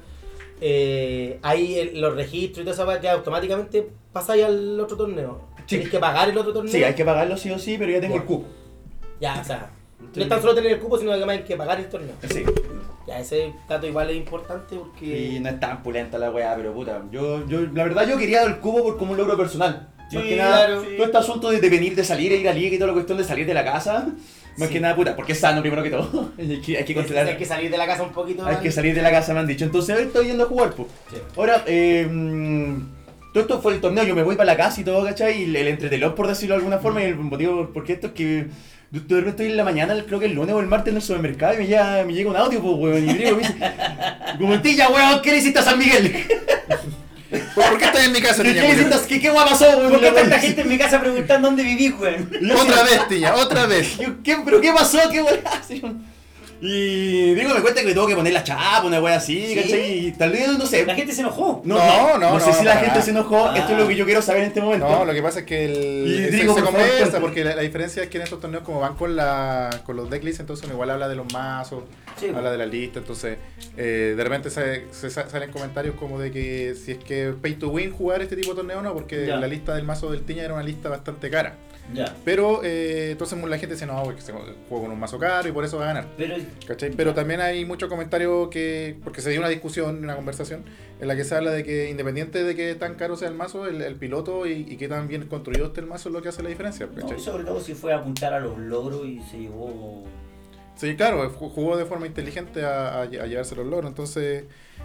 eh, 0.62 1.40
ahí 1.42 1.76
el- 1.76 2.02
los 2.02 2.16
registros 2.16 2.62
y 2.66 2.70
todo 2.70 2.74
eso 2.94 3.00
que 3.02 3.10
automáticamente 3.10 3.88
pasáis 4.12 4.44
al 4.44 4.80
otro 4.80 4.98
torneo. 4.98 5.42
Sí. 5.60 5.64
Tienes 5.76 5.90
que 5.90 6.00
pagar 6.00 6.30
el 6.30 6.38
otro 6.38 6.54
torneo. 6.54 6.72
Sí, 6.72 6.84
hay 6.84 6.94
que 6.96 7.06
pagarlo 7.06 7.38
sí 7.38 7.52
o 7.52 7.60
sí, 7.60 7.76
pero 7.78 7.92
ya 7.92 8.02
tengo 8.02 8.16
Ya. 8.16 8.22
el 8.22 8.28
cupo. 8.28 8.48
Ya, 9.20 9.40
o 9.42 9.44
sea, 9.44 9.72
no 10.16 10.22
es 10.24 10.30
tan 10.30 10.42
solo 10.42 10.56
tener 10.56 10.72
el 10.74 10.80
cupo, 10.80 10.98
sino 10.98 11.12
que 11.12 11.16
además 11.18 11.38
hay 11.38 11.44
que 11.44 11.56
pagar 11.56 11.80
el 11.80 11.88
torneo. 11.90 12.14
Sí. 12.30 12.44
Ya, 13.08 13.20
ese 13.20 13.54
dato 13.70 13.88
igual 13.88 14.10
es 14.10 14.18
importante 14.18 14.76
porque... 14.76 15.06
Y 15.06 15.40
no 15.40 15.50
es 15.50 15.60
tan 15.60 15.82
pulenta 15.82 16.18
la 16.18 16.30
weá, 16.32 16.56
pero 16.58 16.74
puta. 16.74 17.02
Yo, 17.12 17.48
yo, 17.48 17.62
la 17.62 17.84
verdad, 17.86 18.06
yo 18.08 18.18
quería 18.18 18.44
el 18.44 18.58
cubo 18.60 18.84
por 18.84 18.98
como 18.98 19.12
un 19.14 19.18
logro 19.18 19.38
personal. 19.38 19.90
Más 19.98 20.24
Sí, 20.24 20.30
que 20.30 20.36
nada, 20.38 20.66
claro. 20.68 20.82
todo 20.84 21.06
este 21.06 21.18
asunto 21.18 21.50
de, 21.52 21.60
de 21.60 21.70
venir, 21.70 21.96
de 21.96 22.04
salir, 22.04 22.32
e 22.32 22.38
ir 22.38 22.48
a 22.50 22.54
liga 22.54 22.76
y 22.76 22.78
toda 22.78 22.88
la 22.88 22.94
cuestión 22.94 23.18
de 23.18 23.24
salir 23.26 23.46
de 23.46 23.54
la 23.54 23.64
casa. 23.66 24.08
Más 24.58 24.68
Sí. 24.68 24.74
que 24.74 24.80
nada, 24.80 24.96
puta, 24.96 25.16
porque 25.16 25.34
es 25.34 25.40
sano 25.40 25.62
primero 25.62 25.84
que 25.84 25.90
todo. 25.92 26.32
hay 26.38 26.60
que, 26.62 26.78
hay 26.78 26.84
que 26.84 26.94
controlar. 26.94 27.28
hay 27.28 27.38
que 27.38 27.46
salir 27.46 27.70
de 27.72 27.78
la 27.78 27.86
casa 27.86 28.04
un 28.04 28.12
poquito. 28.12 28.46
Hay 28.46 28.58
que 28.58 28.72
salir 28.72 28.94
de 28.96 29.02
la 29.02 29.12
casa, 29.12 29.34
me 29.34 29.40
han 29.40 29.48
dicho. 29.48 29.66
Entonces 29.66 29.96
hoy 29.96 30.04
estoy 30.04 30.28
yendo 30.28 30.44
a 30.46 30.48
jugar, 30.48 30.72
pues. 30.72 30.88
Sí. 31.12 31.18
Ahora, 31.36 31.64
eh, 31.68 32.08
todo 33.34 33.42
esto 33.42 33.62
fue 33.62 33.74
el 33.76 33.82
torneo, 33.82 34.04
yo 34.04 34.16
me 34.16 34.24
voy 34.24 34.36
para 34.36 34.48
la 34.48 34.58
casa 34.58 34.82
y 34.82 34.84
todo, 34.84 35.04
¿cachai? 35.06 35.42
Y 35.42 35.46
el, 35.46 35.56
el 35.56 35.68
entretelón, 35.68 36.16
por 36.16 36.28
decirlo 36.28 36.56
de 36.56 36.60
alguna 36.60 36.80
forma, 36.80 37.02
y 37.04 37.06
el 37.06 37.16
motivo 37.16 37.70
por 37.72 37.84
qué 37.84 37.94
esto 37.94 38.08
es 38.08 38.14
que 38.14 38.48
yo 38.90 39.02
de 39.02 39.16
repente 39.16 39.30
estoy 39.30 39.46
en 39.48 39.58
la 39.58 39.64
mañana, 39.66 39.96
creo 40.08 40.18
que 40.18 40.26
el 40.28 40.34
lunes 40.34 40.56
o 40.56 40.60
el 40.62 40.68
martes 40.68 40.92
en 40.92 40.96
el 40.96 41.02
supermercado 41.02 41.54
y 41.56 41.58
me 41.58 41.68
llega, 41.68 42.04
me 42.06 42.14
llega 42.14 42.30
un 42.30 42.38
audio, 42.38 42.62
pues, 42.62 42.76
weón, 42.78 43.10
y 43.10 43.14
digo, 43.14 43.36
me 43.36 43.40
dice, 43.44 43.56
como 44.40 44.62
tilla, 44.62 44.90
weón, 44.90 45.22
¿qué 45.22 45.32
le 45.32 45.38
hiciste 45.38 45.60
a 45.60 45.64
San 45.64 45.78
Miguel? 45.78 46.16
¿Por 47.58 47.70
por 47.70 47.78
qué 47.80 47.86
estás 47.86 48.06
en 48.06 48.12
mi 48.12 48.22
casa, 48.22 48.44
¿Qué, 48.44 48.50
Tiña? 48.52 48.62
qué 48.62 48.72
hiciste? 48.74 48.96
¿Qué, 49.08 49.20
qué 49.20 49.30
guay 49.32 49.50
pasó, 49.50 49.66
weón? 49.66 49.92
¿Por 49.94 50.00
qué 50.00 50.12
tanta 50.12 50.38
gente 50.38 50.62
en 50.62 50.70
mi 50.70 50.78
casa 50.78 51.00
preguntando 51.02 51.48
dónde 51.48 51.64
viví, 51.64 51.90
weón? 51.90 52.30
Otra 52.56 52.84
vez, 52.84 53.08
Tiña, 53.08 53.34
otra 53.34 53.66
vez. 53.66 53.98
Yo, 53.98 54.22
¿qué, 54.24 54.38
¿Pero 54.46 54.62
qué 54.62 54.72
pasó? 54.72 55.00
¿Qué 55.12 55.24
weá? 55.24 55.42
Y 56.62 57.34
digo, 57.36 57.54
me 57.54 57.62
cuenta 57.62 57.82
que 57.82 57.88
me 57.88 57.94
tengo 57.94 58.08
que 58.08 58.16
poner 58.16 58.34
la 58.34 58.44
chapa, 58.44 58.84
una 58.86 59.00
weá 59.02 59.18
así, 59.18 59.46
¿Sí? 59.48 59.56
¿cachai? 59.56 60.08
Y 60.08 60.12
tal 60.14 60.32
vez, 60.32 60.58
no 60.58 60.66
sé. 60.66 60.86
La 60.86 60.96
gente 60.96 61.14
se 61.14 61.22
enojó. 61.22 61.62
No, 61.64 61.76
No, 61.76 61.86
no, 62.14 62.18
no, 62.18 62.34
no, 62.34 62.40
sé 62.40 62.50
no, 62.52 62.56
si 62.56 62.64
la 62.66 62.74
gente 62.76 62.88
nada. 62.90 63.02
se 63.02 63.12
enojó, 63.12 63.48
Ah. 63.50 63.58
esto 63.58 63.74
es 63.74 63.78
lo 63.80 63.88
que 63.88 63.96
yo 63.96 64.06
quiero 64.06 64.22
saber 64.22 64.42
en 64.44 64.48
este 64.48 64.62
momento. 64.62 64.88
No, 64.90 65.06
lo 65.06 65.14
que 65.14 65.22
pasa 65.22 65.40
es 65.40 65.46
que 65.46 65.66
el, 65.66 66.08
Y 66.08 66.36
digo, 66.36 66.56
se, 66.56 66.62
por 66.62 66.72
conversa, 66.72 67.20
porque 67.20 67.44
la, 67.44 67.56
la 67.56 67.62
diferencia 67.62 68.02
es 68.04 68.10
que 68.10 68.18
en 68.18 68.24
estos 68.24 68.40
torneos 68.40 68.64
como 68.64 68.80
van 68.80 68.96
con 68.96 69.16
la 69.16 69.70
con 69.86 69.96
los 69.96 70.10
decklists, 70.10 70.40
entonces 70.40 70.66
uno 70.66 70.74
igual 70.74 70.90
habla 70.90 71.08
de 71.08 71.16
los 71.16 71.32
mazos, 71.32 71.84
Sí, 72.20 72.28
habla 72.36 72.52
de 72.52 72.58
la 72.58 72.66
lista, 72.66 72.98
entonces 73.00 73.38
eh, 73.78 74.16
de 74.18 74.24
repente 74.24 74.50
se, 74.50 74.86
se 74.92 75.12
sa- 75.12 75.30
salen 75.30 75.52
comentarios 75.52 75.94
como 75.96 76.20
de 76.20 76.32
que 76.32 76.74
si 76.76 76.94
es 76.94 76.98
que 76.98 77.30
es 77.30 77.36
pay 77.36 77.54
to 77.54 77.70
win 77.70 77.92
jugar 77.92 78.24
este 78.24 78.36
tipo 78.36 78.52
de 78.52 78.56
torneo 78.58 78.80
o 78.80 78.82
no, 78.82 78.94
porque 78.96 79.28
Ya. 79.28 79.36
la 79.38 79.46
lista 79.48 79.76
del 79.76 79.86
mazo 79.86 80.10
del 80.12 80.22
Tiña 80.24 80.44
era 80.44 80.56
una 80.56 80.64
lista 80.64 80.90
bastante 80.90 81.30
cara. 81.30 81.56
Ya. 81.94 82.14
Pero 82.26 82.62
eh, 82.64 83.12
entonces 83.12 83.42
la 83.42 83.58
gente 83.58 83.76
dice, 83.76 83.86
no, 83.86 84.02
porque 84.04 84.22
se 84.22 84.32
juego 84.34 84.54
con 84.84 84.92
un 84.92 85.00
mazo 85.00 85.18
caro 85.18 85.48
y 85.48 85.52
por 85.52 85.64
eso 85.64 85.78
va 85.78 85.86
a 85.86 85.88
ganar. 85.94 86.08
Pero 86.18 86.36
¿Cachai? 86.68 86.92
Pero 86.92 87.14
también 87.14 87.40
hay 87.40 87.64
muchos 87.66 87.88
comentarios 87.90 88.50
que, 88.50 88.98
porque 89.04 89.22
se 89.22 89.30
dio 89.30 89.40
una 89.40 89.48
discusión, 89.50 90.04
una 90.04 90.16
conversación, 90.16 90.64
en 91.00 91.08
la 91.08 91.16
que 91.16 91.24
se 91.24 91.36
habla 91.36 91.52
de 91.52 91.64
que 91.64 91.90
independiente 91.90 92.44
de 92.44 92.56
que 92.56 92.76
tan 92.76 92.96
caro 92.96 93.16
sea 93.16 93.30
el 93.30 93.36
mazo, 93.36 93.68
el, 93.68 93.82
el 93.82 93.96
piloto 93.96 94.46
y, 94.46 94.66
y 94.70 94.76
que 94.78 94.88
tan 94.88 95.08
bien 95.08 95.28
construido 95.28 95.68
esté 95.68 95.80
el 95.82 95.88
mazo 95.88 96.10
es 96.10 96.14
lo 96.14 96.22
que 96.22 96.30
hace 96.30 96.44
la 96.44 96.50
diferencia. 96.50 96.90
y 97.16 97.20
sobre 97.22 97.44
todo 97.46 97.60
si 97.62 97.74
fue 97.74 97.94
a 97.94 97.98
apuntar 97.98 98.34
a 98.34 98.40
los 98.40 98.58
logros 98.58 99.06
y 99.06 99.22
se 99.22 99.38
llevó. 99.40 100.04
Sí, 100.76 100.96
claro, 100.96 101.24
ju- 101.32 101.50
jugó 101.52 101.78
de 101.78 101.86
forma 101.86 102.06
inteligente 102.06 102.64
a, 102.66 103.02
a, 103.02 103.06
lle- 103.06 103.22
a 103.22 103.26
llevarse 103.28 103.56
los 103.56 103.66
logros. 103.66 103.90
Entonces, 103.90 104.44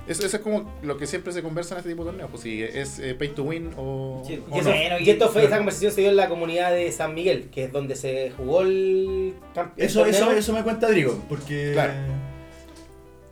eso, 0.09 0.27
eso 0.27 0.37
es 0.37 0.43
como 0.43 0.73
lo 0.83 0.97
que 0.99 1.07
siempre 1.07 1.33
se 1.33 1.43
conversa 1.43 1.75
en 1.75 1.79
este 1.79 1.91
tipo 1.91 2.05
de 2.05 2.11
torneos. 2.11 2.31
Pues 2.31 2.43
si 2.43 2.63
es 2.63 2.99
eh, 2.99 3.15
pay 3.15 3.29
to 3.29 3.45
win 3.45 3.71
o, 3.77 4.23
Sí, 4.27 4.43
o 4.51 4.57
Y, 4.57 4.61
eso- 4.61 4.73
esto 4.73 5.29
fue, 5.31 5.45
esa 5.45 5.57
conversación 5.59 5.93
se 5.93 6.01
dio 6.03 6.11
en 6.11 6.17
la 6.17 6.29
comunidad 6.29 6.73
de 6.73 6.91
San 6.93 7.15
Miguel, 7.15 7.49
que 7.53 7.65
es 7.65 7.73
donde 7.73 7.95
se 7.97 8.33
jugó 8.37 8.63
el 8.63 9.35
campeón. 9.55 9.87
Eso, 9.89 10.05
eso, 10.07 10.31
eso 10.33 10.53
me 10.53 10.63
cuenta 10.63 10.89
Drigo, 10.89 11.23
porque... 11.29 11.71
Claro. 11.73 11.93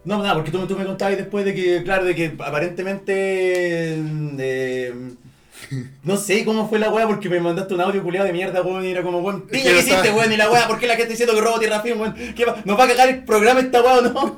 No, 0.05 0.19
nada, 0.23 0.35
porque 0.35 0.51
tú, 0.51 0.67
tú 0.67 0.77
me 0.77 0.85
contabas 0.87 1.17
después 1.19 1.45
de 1.45 1.55
que, 1.55 1.83
claro, 1.83 2.05
de 2.05 2.15
que 2.15 2.33
aparentemente... 2.39 3.97
eh, 4.39 4.95
no 6.03 6.17
sé 6.17 6.45
cómo 6.45 6.69
fue 6.69 6.79
la 6.79 6.91
weá 6.91 7.07
porque 7.07 7.29
me 7.29 7.39
mandaste 7.39 7.75
un 7.75 7.81
audio 7.83 8.03
culiado 8.03 8.27
de 8.27 8.33
mierda, 8.33 8.63
weón, 8.63 8.85
y 8.85 8.89
era 8.89 9.03
como, 9.03 9.19
weón, 9.21 9.43
piña, 9.43 9.63
que 9.63 9.69
¿qué 9.69 9.75
no 9.75 9.79
hiciste, 9.81 10.11
weón? 10.11 10.33
Y 10.33 10.37
la 10.37 10.51
weá, 10.51 10.67
¿por 10.67 10.79
qué 10.79 10.87
la 10.87 10.97
gente 10.97 11.11
diciendo 11.11 11.35
que 11.35 11.41
robo 11.43 11.59
tierra 11.61 11.81
firme, 11.81 12.01
weón? 12.03 12.15
¿Qué 12.35 12.45
va? 12.45 12.57
¿Nos 12.65 12.79
va 12.79 12.85
a 12.85 12.89
cagar 12.89 13.09
el 13.11 13.25
programa 13.25 13.61
esta 13.61 13.83
weá 13.83 13.99
o 13.99 14.03
no? 14.03 14.37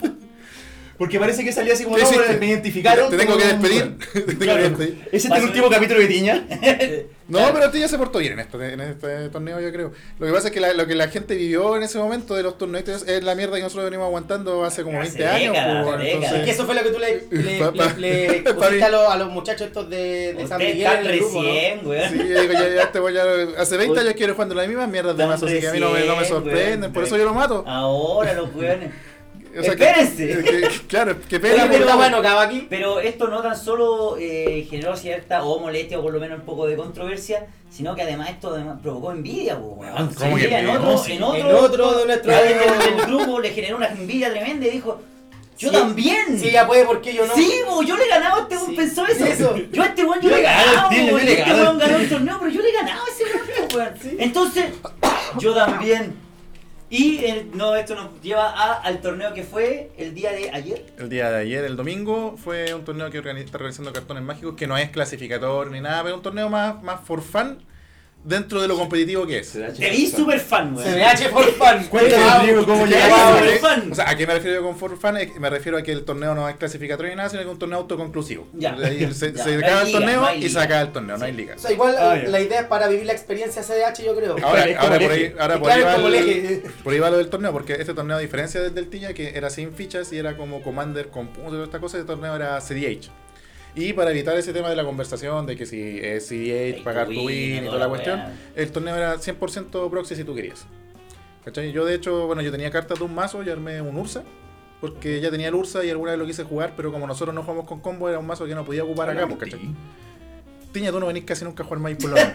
Porque 0.99 1.18
parece 1.18 1.42
que 1.44 1.52
salía 1.52 1.72
así 1.75 1.84
como, 1.84 1.96
¿Qué 1.96 2.02
no, 2.04 2.11
me 2.38 2.46
identificaron. 2.46 3.11
Te 3.11 3.16
tengo 3.16 3.37
que 3.37 3.44
despedir. 3.44 3.98
Te 4.12 4.20
tengo 4.20 4.38
Claro. 4.38 4.62
que 4.62 4.68
despedir. 4.68 5.09
¿Ese 5.12 5.28
es 5.28 5.35
el 5.35 5.42
último 5.44 5.68
capítulo 5.70 6.00
de 6.00 6.07
Tiña? 6.07 6.44
No, 7.28 7.38
pero 7.55 7.70
Tiña 7.70 7.88
se 7.88 7.96
portó 7.96 8.18
bien 8.18 8.35
en 8.35 8.40
este, 8.40 8.72
en 8.74 8.81
este 8.81 9.28
torneo, 9.31 9.59
yo 9.59 9.72
creo. 9.72 9.92
Lo 10.18 10.26
que 10.26 10.33
pasa 10.35 10.48
es 10.48 10.52
que 10.52 10.61
la- 10.61 10.74
lo 10.74 10.87
que 10.87 10.94
la 10.94 11.09
gente 11.09 11.35
vivió 11.35 11.76
en 11.78 11.83
ese 11.83 11.96
momento 11.98 12.35
de 12.35 12.42
los 12.42 12.59
torneos 12.59 12.87
es 13.09 13.24
la 13.24 13.35
mierda 13.35 13.57
que 13.57 13.62
nosotros 13.62 13.87
venimos 13.87 14.05
aguantando 14.07 14.64
hace 14.64 14.83
como 14.83 15.00
Hace 15.00 15.22
20 15.24 15.28
años. 15.28 15.57
pues. 15.87 16.31
Es 16.31 16.44
que 16.44 16.50
eso 16.50 16.66
fue 16.66 16.74
lo 16.74 16.83
que 16.83 16.90
tú 16.90 16.98
le, 16.98 17.24
le, 17.42 17.59
Pa- 17.59 17.72
pa- 17.72 17.94
le- 17.96 18.28
le 18.28 18.40
pa- 18.42 18.55
pusiste 18.55 18.85
a, 18.85 18.88
los, 18.90 19.09
a 19.09 19.16
los 19.16 19.31
muchachos 19.31 19.68
estos 19.68 19.88
de, 19.88 20.35
de 20.35 20.46
San 20.46 20.59
Miguel 20.59 21.05
recién, 21.07 21.87
weón. 21.87 22.11
Sí, 22.11 22.18
yo 22.18 22.52
ya, 22.52 22.68
ya 22.68 22.92
te 22.92 22.98
voy 22.98 23.16
a- 23.16 23.24
hace 23.62 23.78
20 23.78 23.98
años 24.00 24.14
quiero 24.14 24.35
jugando 24.35 24.55
las 24.55 24.68
mismas 24.68 24.88
mierdas 24.90 25.16
de 25.16 25.24
mazo, 25.26 25.46
así 25.46 25.59
que 25.59 25.68
a 25.68 25.72
mí 25.72 25.81
no 25.81 25.90
me, 25.90 26.00
no 26.00 26.14
me 26.16 26.20
recién, 26.20 26.37
sorprenden, 26.37 26.92
por 26.92 27.05
eso 27.05 27.16
yo 27.16 27.24
lo 27.24 27.33
mato. 27.33 27.64
Ahora 27.66 28.35
los 28.35 28.55
weones. 28.55 28.90
O 29.58 29.62
sea, 29.62 29.76
que- 29.76 29.84
Espérense. 29.84 30.42
que- 30.44 30.68
claro, 30.88 31.16
que 31.28 31.38
Pero, 31.38 31.54
pena, 31.56 31.68
pero- 31.70 31.84
pero 31.84 31.96
bueno, 31.98 32.16
acaba 32.18 32.42
aquí. 32.42 32.66
Pero 32.70 33.00
esto 33.00 33.28
no 33.28 33.42
tan 33.42 33.56
solo 33.56 34.16
eh, 34.18 34.66
generó 34.70 34.96
cierta 34.96 35.44
o 35.44 35.58
molestia 35.58 35.98
o 35.98 36.02
por 36.02 36.12
lo 36.12 36.20
menos 36.20 36.38
un 36.40 36.44
poco 36.46 36.66
de 36.66 36.76
controversia, 36.76 37.46
sino 37.70 37.94
que 37.94 38.02
además 38.02 38.30
esto 38.30 38.54
además 38.54 38.78
provocó 38.82 39.12
envidia, 39.12 39.58
po, 39.58 39.68
weón. 39.78 39.94
¿Cómo 40.14 40.36
que 40.36 40.44
Envidia 40.44 40.60
en 40.60 40.68
otro, 40.70 41.04
en 41.06 41.22
otro, 41.22 41.38
En 41.50 41.54
otro 41.56 41.90
de 42.02 42.06
del, 42.06 42.96
del 42.96 43.06
grupo 43.06 43.40
le 43.40 43.50
generó 43.50 43.76
una 43.76 43.88
envidia 43.88 44.30
tremenda 44.30 44.66
y 44.66 44.70
dijo, 44.70 45.00
yo 45.58 45.68
Sí. 45.68 45.74
también. 45.76 46.38
Si 46.40 46.48
ella 46.48 46.66
puede, 46.66 46.84
¿por 46.86 47.00
qué 47.02 47.12
yo 47.14 47.26
no? 47.26 47.34
Sí, 47.34 47.52
po, 47.68 47.82
yo 47.82 47.96
le 47.96 48.08
ganaba 48.08 48.36
a 48.38 48.40
este 48.42 48.56
weón, 48.56 48.70
Sí. 48.70 48.76
pensó 48.76 49.06
eso. 49.06 49.24
Eso. 49.26 49.56
Yo 49.70 49.82
a 49.82 49.86
este 49.86 50.04
weón 50.04 50.20
yo, 50.22 50.30
Yo 50.30 50.36
le 50.36 50.42
ganaba 50.42 50.88
este 50.90 51.34
ganaba 51.36 51.62
weón 51.62 51.78
ganó 51.78 51.96
el 51.98 52.08
torneo, 52.08 52.36
pero 52.40 52.50
yo 52.50 52.62
le 52.62 52.72
ganaba 52.72 53.00
a 53.02 53.10
ese 53.10 53.24
weón, 53.24 53.68
weón. 53.74 54.16
Entonces, 54.18 54.64
yo 55.38 55.54
también. 55.54 56.21
Y 56.94 57.24
eh, 57.24 57.46
no, 57.55 57.74
esto 57.74 57.94
nos 57.94 58.20
lleva 58.20 58.50
a, 58.50 58.74
al 58.74 59.00
torneo 59.00 59.33
que 59.33 59.44
fue 59.44 59.92
el 59.96 60.12
día 60.14 60.31
de 60.33 60.50
ayer. 60.50 60.85
El 60.98 61.09
día 61.09 61.31
de 61.31 61.38
ayer, 61.40 61.64
el 61.64 61.74
domingo, 61.74 62.37
fue 62.37 62.74
un 62.74 62.85
torneo 62.85 63.09
que 63.11 63.18
organi- 63.22 63.38
está 63.38 63.57
realizando 63.57 63.94
Cartones 63.94 64.22
Mágicos, 64.22 64.57
que 64.57 64.66
no 64.66 64.76
es 64.76 64.90
clasificador 64.90 65.70
ni 65.70 65.81
nada, 65.81 66.02
pero 66.02 66.16
un 66.16 66.22
torneo 66.22 66.50
más, 66.50 66.83
más 66.83 67.00
for 67.00 67.22
fun 67.22 67.64
dentro 68.24 68.61
de 68.62 68.68
lo 68.68 68.76
competitivo 68.76 69.26
que 69.26 69.38
es. 69.38 69.58
Vi 69.78 70.06
súper 70.06 70.38
fan, 70.40 70.74
weón. 70.76 70.87
CBH 70.88 71.28
for 71.30 71.44
fun. 71.52 71.85
Cuéntame, 71.88 72.44
Diego, 72.44 72.64
cómo 72.64 72.87
llegaba. 72.87 73.40
fan. 73.61 73.90
O 73.92 73.94
sea, 73.94 74.08
¿a 74.11 74.16
qué 74.16 74.26
me 74.26 74.35
refiero 74.35 74.61
yo 74.61 74.66
con 74.66 74.76
for 74.76 74.96
fun? 74.98 75.16
Es- 75.16 75.35
Me 75.40 75.50
refiero 75.50 75.78
a 75.78 75.82
que 75.82 75.92
el 75.92 76.04
torneo 76.04 76.35
no 76.35 76.48
es 76.48 76.56
clasificatorio 76.56 77.11
ni 77.11 77.16
nada, 77.16 77.28
sino 77.28 77.40
que 77.42 77.46
es 77.48 77.52
un 77.52 77.58
torneo 77.58 77.78
autoconclusivo. 77.78 78.46
Ya. 78.54 78.76
Se, 79.12 79.32
Ya, 79.32 79.42
acaba 79.42 79.80
el 79.80 79.87
liga, 79.88 79.98
torneo 79.98 80.20
no 80.22 80.35
y 80.35 80.48
se 80.48 80.61
acaba 80.61 80.80
el 80.82 80.92
torneo, 80.92 81.18
no 81.18 81.24
hay 81.24 81.32
liga. 81.32 81.54
O 81.56 81.58
sea, 81.58 81.72
igual 81.72 81.96
Ah, 81.98 82.16
la 82.16 82.40
idea 82.40 82.61
es 82.61 82.66
para 82.66 82.88
vivir 82.88 83.06
la 83.06 83.12
experiencia 83.12 83.62
CDH, 83.62 84.02
yo 84.04 84.14
creo. 84.16 84.37
Ahora, 84.42 84.66
ahora 84.78 84.98
por 84.98 85.11
ahí, 85.12 85.35
ahora 85.38 85.58
por 85.58 85.70
ahí 85.70 85.82
va 85.82 85.94
el 85.96 86.62
por 86.82 86.92
ahí 86.92 86.98
va 87.00 87.11
lo 87.11 87.16
del 87.18 87.28
torneo, 87.28 87.52
porque 87.52 87.74
este 87.74 87.94
torneo, 87.94 88.16
a 88.16 88.20
diferencia 88.20 88.61
del 88.61 88.74
del 88.74 88.88
Tilla, 88.88 89.12
que 89.14 89.37
era 89.37 89.50
sin 89.50 89.72
fichas 89.72 90.12
y 90.12 90.18
era 90.18 90.37
como 90.37 90.62
Commander 90.62 91.08
con 91.08 91.28
puntos 91.28 91.52
y 91.52 91.56
toda 91.56 91.64
esta 91.64 91.78
cosa, 91.80 91.98
este 91.98 92.06
torneo 92.06 92.35
era 92.35 92.61
CDH. 92.61 93.11
Y 93.74 93.92
para 93.94 94.11
evitar 94.11 94.37
ese 94.37 94.52
tema 94.52 94.68
de 94.68 94.76
la 94.76 94.85
conversación 94.85 95.46
de 95.46 95.56
que 95.56 95.66
si 95.66 95.98
es 95.98 96.28
CDH, 96.28 96.85
pagar 96.85 97.08
tu 97.08 97.26
win, 97.26 97.64
y 97.64 97.66
toda 97.66 97.78
la 97.78 97.88
cuestión, 97.88 98.20
el 98.54 98.70
torneo 98.70 98.94
era 98.96 99.16
100% 99.16 99.90
proxy 99.90 100.14
si 100.14 100.24
tú 100.24 100.35
querías. 100.35 100.66
¿Cachai? 101.44 101.72
Yo 101.72 101.85
de 101.85 101.94
hecho, 101.94 102.26
bueno, 102.26 102.42
yo 102.42 102.52
tenía 102.52 102.70
cartas 102.70 102.98
de 102.98 103.04
un 103.04 103.14
mazo 103.14 103.42
y 103.42 103.50
armé 103.50 103.80
un 103.80 103.96
Ursa. 103.96 104.22
Porque 104.80 105.20
ya 105.20 105.30
tenía 105.30 105.46
el 105.46 105.54
Ursa 105.54 105.85
y 105.85 105.90
alguna 105.90 106.11
vez 106.11 106.18
lo 106.18 106.26
quise 106.26 106.42
jugar, 106.42 106.72
pero 106.76 106.90
como 106.90 107.06
nosotros 107.06 107.32
no 107.32 107.42
jugamos 107.42 107.66
con 107.66 107.78
combo, 107.78 108.08
era 108.08 108.18
un 108.18 108.26
mazo 108.26 108.46
que 108.46 108.54
no 108.56 108.64
podía 108.64 108.82
ocupar 108.82 109.11
acá, 109.11 109.28
pues, 109.28 109.38
¿cachai? 109.38 109.72
Tiña, 110.72 110.90
tú 110.90 110.98
no 111.00 111.06
venís 111.06 111.24
casi 111.24 111.44
nunca 111.44 111.62
a 111.62 111.66
jugar 111.66 111.80
Magic 111.80 112.00
por 112.00 112.12
weón. 112.14 112.32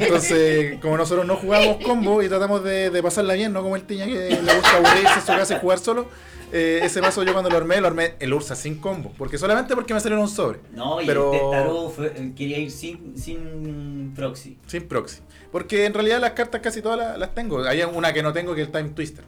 Entonces, 0.00 0.78
como 0.80 0.96
nosotros 0.96 1.26
no 1.26 1.36
jugamos 1.36 1.78
combo 1.84 2.22
y 2.22 2.28
tratamos 2.28 2.62
de, 2.64 2.90
de 2.90 3.02
pasarla 3.02 3.34
bien, 3.34 3.52
no 3.52 3.62
como 3.62 3.76
el 3.76 3.82
Tiña 3.82 4.06
que 4.06 4.12
le 4.30 4.54
gusta 4.54 4.76
aburrirse 4.76 5.14
en 5.14 5.20
su 5.20 5.26
casa 5.26 5.56
y 5.56 5.60
jugar 5.60 5.78
solo, 5.78 6.06
eh, 6.52 6.80
ese 6.82 7.00
mazo 7.00 7.22
yo 7.24 7.32
cuando 7.32 7.50
lo 7.50 7.56
armé, 7.56 7.80
lo 7.80 7.88
armé 7.88 8.14
el 8.20 8.32
Ursa 8.32 8.54
sin 8.54 8.76
combo. 8.78 9.12
Porque 9.18 9.38
solamente 9.38 9.74
porque 9.74 9.94
me 9.94 10.00
salieron 10.00 10.22
un 10.24 10.30
sobre. 10.30 10.60
No, 10.72 11.00
y 11.00 11.06
Pero- 11.06 11.32
el 11.32 11.40
Testaro 11.40 11.90
fue- 11.90 12.12
eh, 12.16 12.32
quería 12.36 12.58
ir 12.58 12.70
sin, 12.70 13.16
sin 13.18 14.12
proxy. 14.14 14.56
Sin 14.66 14.86
proxy. 14.86 15.18
Porque 15.50 15.86
en 15.86 15.94
realidad 15.94 16.20
las 16.20 16.32
cartas 16.32 16.60
casi 16.60 16.82
todas 16.82 16.98
las, 16.98 17.18
las 17.18 17.34
tengo. 17.34 17.64
Hay 17.64 17.82
una 17.82 18.12
que 18.12 18.22
no 18.22 18.32
tengo 18.32 18.54
que 18.54 18.62
es 18.62 18.66
el 18.68 18.72
Time 18.72 18.90
Twister. 18.90 19.24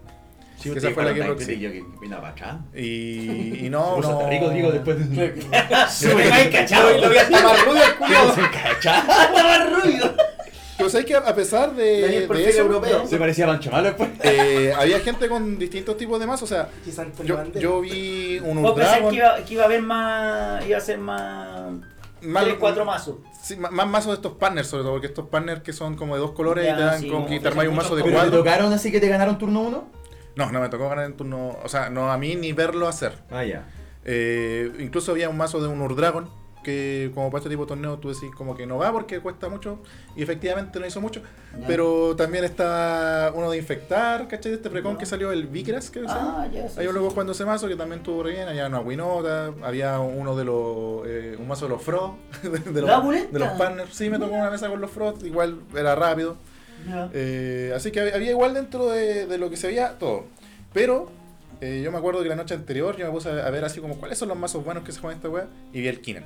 Sí, 0.60 0.70
esa 0.74 0.90
fue 0.90 1.04
la 1.04 1.14
que 1.14 1.22
proxy. 1.22 1.58
Yo 1.60 1.70
que 1.70 1.84
vine 2.00 2.16
para 2.16 2.28
acá. 2.28 2.60
Y, 2.74 3.66
y 3.66 3.70
no, 3.70 4.00
no. 4.00 4.08
hasta 4.10 4.28
rico, 4.28 4.50
digo, 4.50 4.72
después 4.72 4.98
de... 5.10 5.32
Me 6.16 6.28
vais 6.30 6.48
cachado. 6.48 6.98
Lo 6.98 7.08
vi 7.10 7.16
hasta 7.18 7.42
más 7.42 7.64
rubio 7.64 7.82
el 7.84 7.94
culo. 7.96 8.34
¿Cachá? 8.52 8.98
Hasta 9.00 9.42
más 9.42 9.82
ruido. 9.82 10.06
O 10.08 10.78
Pero 10.78 10.90
sabes 10.90 11.06
que 11.06 11.14
a 11.16 11.34
pesar 11.34 11.74
de, 11.74 12.26
de 12.28 12.48
eso, 12.48 12.60
europeo. 12.60 13.04
Se 13.06 13.18
parecía 13.18 13.46
a 13.46 13.48
Pancho 13.48 13.70
Malo 13.70 13.84
después. 13.88 14.10
eh, 14.22 14.72
había 14.76 15.00
gente 15.00 15.28
con 15.28 15.58
distintos 15.58 15.96
tipos 15.96 16.20
de 16.20 16.26
mazos. 16.26 16.50
O 16.50 16.54
sea, 16.54 16.68
yo, 17.24 17.52
yo 17.54 17.80
vi 17.80 18.38
un 18.38 18.62
Vos 18.62 18.74
pensás 18.74 19.00
que 19.10 19.14
iba, 19.16 19.36
que 19.44 19.54
iba 19.54 19.62
a 19.64 19.66
haber 19.66 19.82
más. 19.82 20.64
iba 20.68 20.78
a 20.78 20.80
ser 20.80 20.98
más. 20.98 21.72
más- 22.22 22.44
3, 22.44 22.56
4 22.60 22.84
mazos. 22.84 23.16
sí, 23.42 23.56
más, 23.56 23.72
más 23.72 23.88
mazos 23.88 24.08
de 24.10 24.14
estos 24.14 24.32
partners, 24.34 24.68
sobre 24.68 24.84
todo, 24.84 24.92
porque 24.92 25.08
estos 25.08 25.26
partners 25.28 25.62
que 25.62 25.72
son 25.72 25.96
como 25.96 26.14
de 26.14 26.20
dos 26.20 26.30
colores 26.30 26.64
Ya, 26.64 26.72
y 26.72 26.76
te 26.76 26.82
dan 26.82 27.00
sí, 27.00 27.06
con 27.08 27.16
como 27.22 27.28
que 27.28 27.40
te 27.40 27.48
armáis 27.48 27.68
un 27.70 27.76
mazo 27.76 27.96
de 27.96 28.02
muchos 28.02 28.12
¿Pero 28.12 28.24
te 28.24 28.30
cuatro. 28.30 28.38
tocaron 28.44 28.72
así 28.72 28.92
que 28.92 29.00
te 29.00 29.08
ganaron 29.08 29.36
turno 29.36 29.62
uno? 29.62 29.97
No, 30.38 30.52
no 30.52 30.60
me 30.60 30.68
tocó 30.68 30.88
ganar 30.88 31.04
en 31.04 31.16
turno. 31.16 31.58
O 31.64 31.68
sea, 31.68 31.90
no 31.90 32.12
a 32.12 32.16
mí 32.16 32.36
ni 32.36 32.52
verlo 32.52 32.86
hacer. 32.86 33.12
Ah, 33.28 33.44
ya. 33.44 33.66
Eh, 34.04 34.72
incluso 34.78 35.10
había 35.10 35.28
un 35.28 35.36
mazo 35.36 35.60
de 35.60 35.66
un 35.66 35.82
Urdragon 35.82 36.30
que 36.62 37.10
como 37.14 37.30
para 37.30 37.38
este 37.38 37.50
tipo 37.50 37.62
de 37.64 37.68
torneo 37.68 37.98
tú 37.98 38.08
decís 38.12 38.30
como 38.36 38.56
que 38.56 38.66
no 38.66 38.78
va 38.78 38.92
porque 38.92 39.20
cuesta 39.20 39.48
mucho 39.48 39.78
y 40.16 40.22
efectivamente 40.22 40.80
no 40.80 40.86
hizo 40.86 41.00
mucho 41.00 41.22
pero 41.68 42.16
también 42.16 42.44
está 42.44 43.32
uno 43.34 43.50
de 43.50 43.58
infectar 43.58 44.26
¿cachai? 44.28 44.50
de 44.52 44.56
este 44.56 44.68
precon 44.68 44.96
que 44.98 45.06
salió 45.06 45.30
el 45.30 45.46
Vikras 45.46 45.88
que. 45.88 46.02
Ah, 46.06 46.46
Hay 46.50 46.58
un 46.58 46.68
sí. 46.68 46.82
loco 46.92 47.10
jugando 47.10 47.32
ese 47.32 47.44
mazo 47.44 47.68
que 47.68 47.76
también 47.76 48.02
tuvo 48.02 48.22
re 48.24 48.32
bien, 48.32 48.48
había 48.48 48.66
una 48.66 48.80
Winota, 48.80 49.52
había 49.62 49.98
uno 50.00 50.36
de 50.36 50.44
los, 50.44 51.06
eh, 51.06 51.36
un 51.38 51.46
mazo 51.48 51.66
de 51.66 51.70
los 51.74 51.82
Frost, 51.82 52.16
de, 52.42 52.82
¿La 52.82 52.98
los, 52.98 53.32
de 53.32 53.38
los 53.38 53.48
partners, 53.50 53.94
sí 53.94 54.10
me 54.10 54.18
tocó 54.18 54.34
una 54.34 54.50
mesa 54.50 54.68
con 54.68 54.80
los 54.80 54.90
Frost, 54.90 55.22
igual 55.24 55.60
era 55.74 55.94
rápido, 55.94 56.36
Eh, 57.12 57.72
así 57.74 57.90
que 57.90 58.00
había- 58.00 58.30
igual 58.30 58.54
dentro 58.54 58.88
de, 58.90 59.26
de 59.26 59.38
lo 59.38 59.50
que 59.50 59.56
se 59.56 59.66
veía 59.68 59.98
todo, 59.98 60.26
pero 60.72 61.10
eh, 61.60 61.80
yo 61.84 61.90
me 61.92 61.98
acuerdo 61.98 62.22
que 62.22 62.28
la 62.28 62.36
noche 62.36 62.54
anterior 62.54 62.96
yo 62.96 63.06
me 63.06 63.12
puse 63.12 63.28
a, 63.30 63.46
a 63.46 63.50
ver 63.50 63.64
así 63.64 63.80
como 63.80 63.96
cuáles 63.96 64.16
son 64.18 64.28
los 64.28 64.38
mazos 64.38 64.64
buenos 64.64 64.84
que 64.84 64.92
se 64.92 65.00
juegan 65.00 65.16
esta 65.18 65.28
weá, 65.28 65.46
y 65.72 65.80
vi 65.80 65.88
el 65.88 66.00
Kinan, 66.00 66.24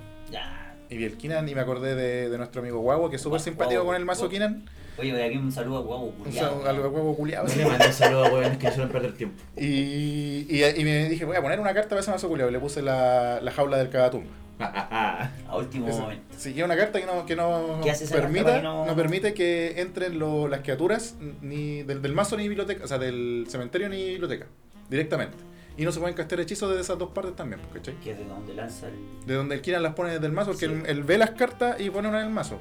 y 0.90 0.96
vi 0.96 1.04
el 1.04 1.16
Kinan 1.16 1.48
y 1.48 1.54
me 1.54 1.60
acordé 1.62 1.94
de, 1.94 2.28
de 2.30 2.38
nuestro 2.38 2.60
amigo 2.60 2.80
Guago, 2.80 3.08
que 3.10 3.16
es 3.16 3.22
súper 3.22 3.40
simpático 3.40 3.80
Guau, 3.82 3.86
con 3.92 3.96
el 3.96 4.04
mazo 4.04 4.20
Guau. 4.22 4.30
Kinan, 4.30 4.64
Oye, 4.98 5.14
de 5.14 5.24
aquí 5.24 5.38
un 5.38 5.50
saludo 5.50 5.78
a 5.78 5.80
Guau. 5.80 6.12
un 6.22 6.32
saludo 6.34 6.68
al 6.68 6.78
Guago 6.80 7.16
culiado. 7.16 7.48
No 7.48 7.54
le 7.56 7.64
mandé 7.64 7.86
un 7.86 7.92
saludo 7.94 8.26
a 8.26 8.28
huevones 8.30 8.58
que 8.58 8.70
suelen 8.70 8.90
perder 8.92 9.14
tiempo. 9.14 9.42
Y, 9.56 10.44
y, 10.50 10.62
y 10.76 10.84
me 10.84 11.08
dije, 11.08 11.24
voy 11.24 11.34
a 11.34 11.40
poner 11.40 11.58
una 11.60 11.72
carta 11.72 11.88
para 11.88 12.02
ese 12.02 12.10
mazo 12.10 12.28
culiado. 12.28 12.50
Y 12.50 12.52
le 12.52 12.60
puse 12.60 12.82
la, 12.82 13.40
la 13.40 13.50
jaula 13.52 13.78
del 13.78 13.88
cagatumba. 13.88 14.30
A 15.48 15.56
último 15.56 15.88
Esa- 15.88 16.00
momento. 16.00 16.24
Que 16.42 16.50
es 16.58 16.64
una 16.64 16.76
carta 16.76 17.00
que 17.00 17.06
no, 17.06 17.26
que 17.26 17.36
no, 17.36 17.80
¿Qué 17.82 17.90
hace 17.90 18.04
esa 18.04 18.14
carta 18.14 18.28
permita, 18.28 18.44
para 18.46 18.56
que 18.58 18.62
no- 18.64 18.86
no... 18.86 18.96
permite 18.96 19.34
que 19.34 19.80
entren 19.80 20.18
lo- 20.18 20.48
las 20.48 20.60
criaturas 20.60 21.16
ni 21.40 21.82
del, 21.82 22.00
del 22.02 22.12
mazo 22.12 22.36
ni 22.36 22.48
biblioteca, 22.48 22.84
o 22.84 22.88
sea, 22.88 22.98
del 22.98 23.46
cementerio 23.48 23.88
ni 23.88 24.10
biblioteca, 24.10 24.46
directamente. 24.90 25.36
Y 25.76 25.84
no 25.84 25.92
se 25.92 26.00
pueden 26.00 26.14
castear 26.14 26.40
hechizos 26.40 26.68
desde 26.68 26.82
esas 26.82 26.98
dos 26.98 27.10
partes 27.10 27.34
también, 27.34 27.60
¿cachai? 27.72 27.94
Que 28.00 28.10
es 28.12 28.18
de 28.18 28.24
donde 28.26 28.54
lanza 28.54 28.88
el. 28.88 29.26
De 29.26 29.34
donde 29.34 29.54
el 29.54 29.62
Kiran 29.62 29.82
las 29.82 29.94
pone 29.94 30.10
desde 30.12 30.26
el 30.26 30.32
mazo, 30.32 30.50
porque 30.50 30.66
Sí. 30.66 30.72
él, 30.72 30.82
él 30.86 31.02
ve 31.02 31.16
las 31.16 31.30
cartas 31.30 31.80
y 31.80 31.88
pone 31.88 32.08
una 32.08 32.20
en 32.20 32.26
el 32.26 32.32
mazo. 32.32 32.58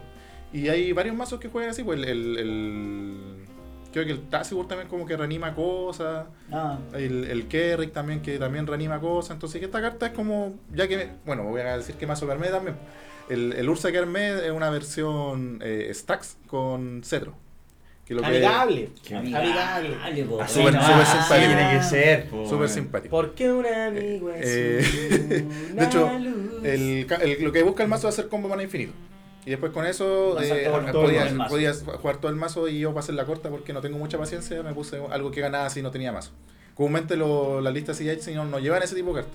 Y 0.53 0.69
hay 0.69 0.91
varios 0.93 1.15
mazos 1.15 1.39
que 1.39 1.49
juegan 1.49 1.71
así, 1.71 1.83
pues 1.83 1.97
el... 1.99 2.05
el- 2.05 2.37
el- 2.37 3.40
creo 3.91 4.05
que 4.05 4.11
el 4.11 4.21
Tazibur 4.29 4.67
también 4.67 4.87
como 4.89 5.05
que 5.05 5.15
reanima 5.17 5.53
cosas. 5.53 6.25
Ah, 6.51 6.77
El, 6.93 7.25
el 7.25 7.47
Kerrick 7.47 7.91
también, 7.93 8.21
que 8.21 8.37
también 8.39 8.65
reanima 8.67 8.99
cosas. 8.99 9.31
Entonces, 9.31 9.59
que 9.59 9.65
esta 9.65 9.81
carta 9.81 10.07
es 10.07 10.13
como. 10.13 10.53
Ya 10.73 10.87
que. 10.87 11.09
Bueno, 11.25 11.43
voy 11.43 11.61
a 11.61 11.77
decir 11.77 11.95
que 11.95 12.07
mazo 12.07 12.25
que 12.25 12.31
armé 12.31 12.47
también. 12.47 12.75
El, 13.29 13.53
el 13.53 13.69
Ursa 13.69 13.91
que 13.91 13.97
armé 13.99 14.45
es 14.45 14.51
una 14.51 14.69
versión 14.69 15.59
eh, 15.63 15.89
Stacks 15.93 16.37
con 16.47 17.01
Cetro. 17.03 17.33
Que 18.05 18.15
lo 18.15 18.21
que- 18.21 18.27
Amigable. 18.27 18.89
Qué 19.07 19.15
Amigable. 19.15 19.89
súper- 20.47 20.75
ah, 20.75 21.05
simpático. 21.05 21.47
Tiene 21.47 21.71
que 21.77 21.83
ser, 21.83 22.29
Súper 22.49 22.67
simpático. 22.69 23.11
¿Por 23.11 23.33
qué 23.35 23.51
un 23.53 23.65
amigo 23.65 24.29
es 24.31 24.41
Eh, 24.45 25.45
una 25.73 25.81
de 25.81 25.85
hecho, 25.87 26.19
luz? 26.19 26.63
El, 26.65 27.05
ca- 27.07 27.15
el- 27.17 27.41
lo 27.43 27.51
que 27.53 27.63
busca 27.63 27.83
el 27.83 27.89
mazo 27.89 28.09
es 28.09 28.15
hacer 28.15 28.27
combo 28.27 28.49
mana 28.49 28.63
infinito. 28.63 28.91
Y 29.45 29.49
después 29.49 29.71
con 29.71 29.85
eso 29.85 30.35
eh, 30.55 30.63
todo 30.65 30.77
el- 30.87 30.91
todo 30.91 31.01
podías, 31.49 31.83
jugar 32.01 32.17
todo 32.17 32.29
el 32.31 32.37
mazo 32.37 32.67
y 32.67 32.79
yo 32.79 32.93
pasé 32.93 33.11
la 33.13 33.25
corta 33.25 33.49
porque 33.49 33.73
no 33.73 33.81
tengo 33.81 33.97
mucha 33.97 34.17
paciencia. 34.17 34.61
Me 34.63 34.73
puse 34.73 35.01
algo 35.11 35.31
que 35.31 35.41
ganaba 35.41 35.69
si 35.69 35.81
no 35.81 35.89
tenía 35.91 36.11
mazo. 36.11 36.31
Comúnmente 36.75 37.15
lo- 37.17 37.59
las 37.61 37.73
listas 37.73 37.97
CH 37.97 38.33
no, 38.35 38.45
no 38.45 38.59
llevan 38.59 38.83
ese 38.83 38.95
tipo 38.95 39.09
de 39.09 39.21
cartas. 39.23 39.33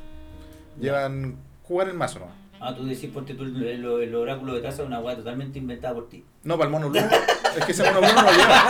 Llevan 0.80 1.36
jugar 1.64 1.88
el 1.88 1.94
mazo 1.94 2.20
nomás. 2.20 2.34
Ah, 2.60 2.74
tú 2.74 2.84
decís 2.86 3.10
porque 3.12 3.34
tú 3.34 3.44
el, 3.44 3.56
el- 3.62 3.84
el 3.84 4.14
oráculo 4.14 4.54
de 4.54 4.62
casa 4.62 4.82
es 4.82 4.86
una 4.88 5.00
weá 5.00 5.16
totalmente 5.16 5.58
inventada 5.58 5.94
por 5.94 6.08
ti. 6.08 6.24
No, 6.44 6.54
para 6.56 6.66
el 6.66 6.72
mono 6.72 6.90
Blue. 6.90 7.00
es 7.58 7.64
que 7.64 7.72
ese 7.72 7.82
mono 7.84 8.00
Blue 8.00 8.12
no 8.14 8.22
lo 8.22 8.30
lleva. 8.30 8.62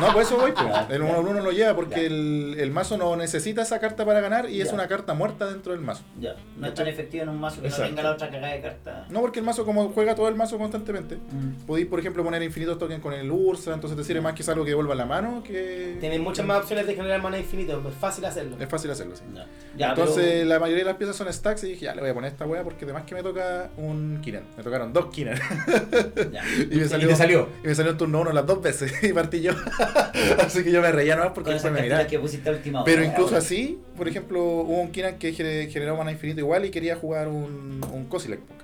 No, 0.00 0.12
por 0.12 0.22
eso 0.22 0.36
voy. 0.36 0.52
po. 0.52 0.60
El 0.90 1.02
mono 1.02 1.22
Blue 1.22 1.32
no 1.32 1.40
lo 1.40 1.52
lleva 1.52 1.74
porque 1.74 2.00
Ya. 2.02 2.06
el, 2.06 2.56
el 2.58 2.70
mazo 2.70 2.98
no 2.98 3.16
necesita 3.16 3.62
esa 3.62 3.80
carta 3.80 4.04
para 4.04 4.20
ganar 4.20 4.50
y 4.50 4.60
es 4.60 4.72
una 4.72 4.86
carta 4.88 5.14
muerta 5.14 5.46
dentro 5.46 5.72
del 5.72 5.80
mazo. 5.80 6.02
Ya. 6.20 6.34
No 6.58 6.66
es 6.66 6.74
tan 6.74 6.86
efectivo 6.86 7.22
en 7.22 7.30
un 7.30 7.40
mazo 7.40 7.60
que 7.62 7.68
Exacto. 7.68 7.84
no 7.84 7.88
tenga 7.96 8.02
la 8.02 8.14
otra 8.14 8.30
cagada 8.30 8.52
de 8.52 8.60
carta. 8.60 9.06
No, 9.08 9.20
porque 9.22 9.38
el 9.38 9.46
mazo, 9.46 9.64
como 9.64 9.88
juega 9.90 10.14
todo 10.14 10.28
el 10.28 10.34
mazo 10.34 10.58
constantemente, 10.58 11.16
Mm. 11.16 11.64
podéis, 11.66 11.86
por 11.86 11.98
ejemplo, 11.98 12.22
poner 12.22 12.42
infinitos 12.42 12.78
tokens 12.78 13.00
con 13.02 13.14
el 13.14 13.30
Ursa, 13.30 13.72
entonces 13.72 13.96
te 13.96 14.04
sirve 14.04 14.20
más 14.20 14.34
que 14.34 14.42
es 14.42 14.48
algo 14.50 14.64
que 14.64 14.70
devuelva 14.70 14.94
la 14.94 15.06
mano 15.06 15.42
que. 15.42 15.96
Tienen 16.00 16.22
muchas 16.22 16.44
más 16.44 16.58
opciones 16.60 16.86
de 16.86 16.94
generar 16.94 17.22
mana 17.22 17.38
infinito, 17.38 17.82
es 17.88 17.94
fácil 17.94 18.24
hacerlo. 18.26 18.56
Es 18.60 18.68
fácil 18.68 18.90
hacerlo, 18.90 19.16
sí. 19.16 19.22
Ya. 19.34 19.46
Ya, 19.76 19.88
Entonces, 19.90 20.46
la 20.46 20.58
mayoría 20.58 20.84
de 20.84 20.90
las 20.90 20.96
piezas 20.98 21.16
son 21.16 21.32
stacks 21.32 21.64
y 21.64 21.68
dije, 21.68 21.86
ya 21.86 21.94
le 21.94 22.05
voy 22.06 22.10
a 22.12 22.14
poner 22.14 22.32
esta 22.32 22.46
wea 22.46 22.62
porque 22.64 22.84
además 22.84 23.04
que 23.04 23.14
me 23.14 23.22
toca 23.22 23.70
un 23.76 24.20
Kinan. 24.22 24.44
Me 24.56 24.62
tocaron 24.62 24.92
dos 24.92 25.08
ya. 25.16 25.34
y, 26.70 26.76
me 26.76 26.84
salió, 26.86 27.48
y 27.62 27.66
me 27.66 27.74
salió 27.74 27.92
en 27.92 27.98
turno 27.98 28.20
uno 28.20 28.32
las 28.32 28.46
dos 28.46 28.62
veces 28.62 28.92
y 29.02 29.12
partí 29.12 29.40
yo. 29.40 29.52
Así 30.38 30.62
que 30.64 30.70
yo 30.70 30.80
me 30.80 30.92
reía 30.92 31.16
nomás 31.16 31.32
porque 31.32 31.54
esas 31.54 31.72
me 31.72 31.82
miraba. 31.82 32.06
que 32.06 32.18
pusiste 32.18 32.48
a 32.48 32.52
última 32.52 32.82
hora. 32.82 32.84
Pero 32.92 33.04
incluso 33.04 33.36
así, 33.36 33.78
por 33.96 34.08
ejemplo, 34.08 34.42
hubo 34.42 34.80
un 34.80 34.90
Kinan 34.90 35.18
que 35.18 35.32
gener- 35.34 35.68
generó 35.70 35.96
mana 35.96 36.12
infinito 36.12 36.40
igual 36.40 36.64
y 36.64 36.70
quería 36.70 36.96
jugar 36.96 37.28
un, 37.28 37.80
un. 37.92 38.08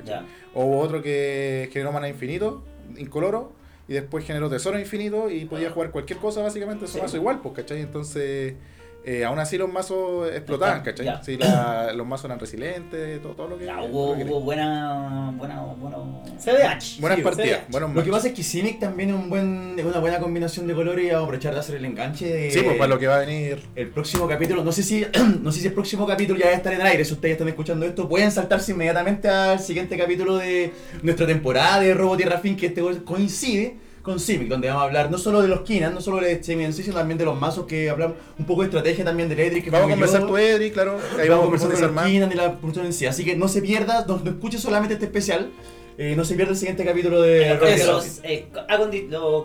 Ya. 0.04 0.24
O 0.54 0.64
hubo 0.64 0.78
otro 0.80 1.02
que 1.02 1.68
generó 1.72 1.92
mana 1.92 2.08
infinito, 2.08 2.64
incoloro, 2.96 3.52
y 3.88 3.92
después 3.94 4.24
generó 4.24 4.48
tesoro 4.48 4.78
infinito 4.78 5.28
y 5.30 5.44
podía 5.44 5.70
jugar 5.70 5.90
cualquier 5.90 6.18
cosa 6.18 6.42
básicamente, 6.42 6.86
su 6.86 6.98
Sí. 7.06 7.16
igual, 7.16 7.40
pues, 7.40 7.54
¿cachai? 7.54 7.80
Entonces, 7.80 8.54
eh, 9.04 9.24
aún 9.24 9.38
así 9.38 9.58
los 9.58 9.70
mazos 9.72 10.30
explotaban, 10.30 10.82
¿cachai? 10.82 11.06
ya. 11.06 11.22
Sí, 11.22 11.36
la- 11.36 11.92
los 11.96 12.06
mazos 12.06 12.26
eran 12.26 12.38
resilientes, 12.38 13.20
todo, 13.22 13.34
todo 13.34 13.48
lo 13.48 13.58
que... 13.58 13.64
Ya, 13.66 13.82
hubo, 13.82 14.12
lo 14.12 14.18
que 14.18 14.24
hubo 14.24 14.40
buena, 14.40 15.32
buena, 15.36 15.60
bueno, 15.60 16.22
CDH. 16.38 17.00
Buenas 17.00 17.18
Sí, 17.18 17.22
partidas, 17.24 17.60
CDH. 17.62 17.70
buenos 17.70 17.94
Lo 17.94 18.04
que 18.04 18.10
pasa 18.10 18.28
es 18.28 18.34
que 18.34 18.42
Simic 18.42 18.78
también 18.78 19.10
es, 19.10 19.14
un 19.16 19.28
buen, 19.28 19.74
es 19.78 19.84
una 19.84 19.98
buena 19.98 20.18
combinación 20.20 20.66
de 20.66 20.74
colores 20.74 21.04
y 21.04 21.08
vamos 21.08 21.22
a 21.22 21.24
aprovechar 21.24 21.54
de 21.54 21.60
hacer 21.60 21.76
el 21.76 21.84
enganche 21.84 22.26
de... 22.32 22.50
Sí, 22.50 22.60
pues 22.62 22.76
para 22.76 22.88
lo 22.88 22.98
que 22.98 23.06
va 23.08 23.16
a 23.16 23.20
venir... 23.20 23.60
El 23.74 23.88
próximo 23.88 24.28
capítulo, 24.28 24.62
no 24.64 24.72
sé 24.72 24.82
si 24.82 25.04
no 25.42 25.50
sé 25.52 25.60
si 25.60 25.66
el 25.66 25.72
próximo 25.72 26.06
capítulo 26.06 26.38
ya 26.38 26.46
va 26.46 26.52
a 26.52 26.56
estar 26.56 26.72
en 26.72 26.80
el 26.80 26.86
aire, 26.86 27.04
si 27.04 27.12
ustedes 27.14 27.32
están 27.32 27.48
escuchando 27.48 27.84
esto, 27.86 28.08
pueden 28.08 28.30
saltarse 28.30 28.72
inmediatamente 28.72 29.28
al 29.28 29.58
siguiente 29.60 29.96
capítulo 29.98 30.36
de 30.36 30.72
nuestra 31.02 31.26
temporada 31.26 31.80
de 31.80 31.92
Robo 31.94 32.16
Tierra 32.16 32.38
Fin, 32.38 32.56
que 32.56 32.66
este 32.66 32.82
coincide 33.04 33.76
con 34.02 34.18
Simic, 34.18 34.48
donde 34.48 34.68
vamos 34.68 34.82
a 34.82 34.86
hablar 34.86 35.10
no 35.10 35.18
solo 35.18 35.42
de 35.42 35.48
los 35.48 35.60
Kinan, 35.60 35.94
no 35.94 36.00
solo 36.00 36.18
de 36.18 36.42
Semi 36.42 36.64
en 36.64 36.72
sí, 36.72 36.82
sino 36.82 36.96
también 36.96 37.18
de 37.18 37.24
los 37.24 37.38
mazos 37.38 37.66
que 37.66 37.88
hablamos 37.88 38.16
un 38.38 38.44
poco 38.44 38.62
de 38.62 38.66
estrategia 38.66 39.04
también 39.04 39.28
del 39.28 39.38
Edric. 39.40 39.64
que 39.64 39.70
Vamos 39.70 39.86
a 39.86 39.90
conversar 39.90 40.20
yo. 40.22 40.26
tu 40.26 40.36
Edri, 40.36 40.70
claro, 40.72 40.98
ahí 41.18 41.28
vamos 41.28 41.28
a 41.28 41.28
vamos 41.28 41.40
a 41.40 41.44
conversar 41.44 41.90
con 41.90 41.94
los 41.94 42.34
y 42.34 42.36
la 42.36 42.58
producción 42.58 42.86
en 42.86 42.92
sí, 42.92 43.06
así 43.06 43.24
que 43.24 43.36
no 43.36 43.48
se 43.48 43.62
pierda, 43.62 44.04
no, 44.06 44.18
no 44.18 44.30
escuche 44.30 44.58
solamente 44.58 44.94
este 44.94 45.06
especial, 45.06 45.50
eh, 45.98 46.14
no 46.16 46.24
se 46.24 46.34
pierda 46.34 46.52
el 46.52 46.58
siguiente 46.58 46.84
capítulo 46.84 47.22
de 47.22 47.54
los 47.54 48.20
eh, 48.24 48.46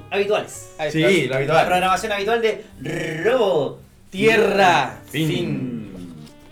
habituales. 0.10 0.70
Sí, 0.92 1.02
lo 1.02 1.30
La 1.30 1.36
habitual. 1.38 1.66
programación 1.68 2.12
habitual 2.12 2.42
de 2.42 3.24
Robo 3.24 3.80
Tierra. 4.10 5.00
Fin. 5.12 5.28
Fin. 5.28 5.84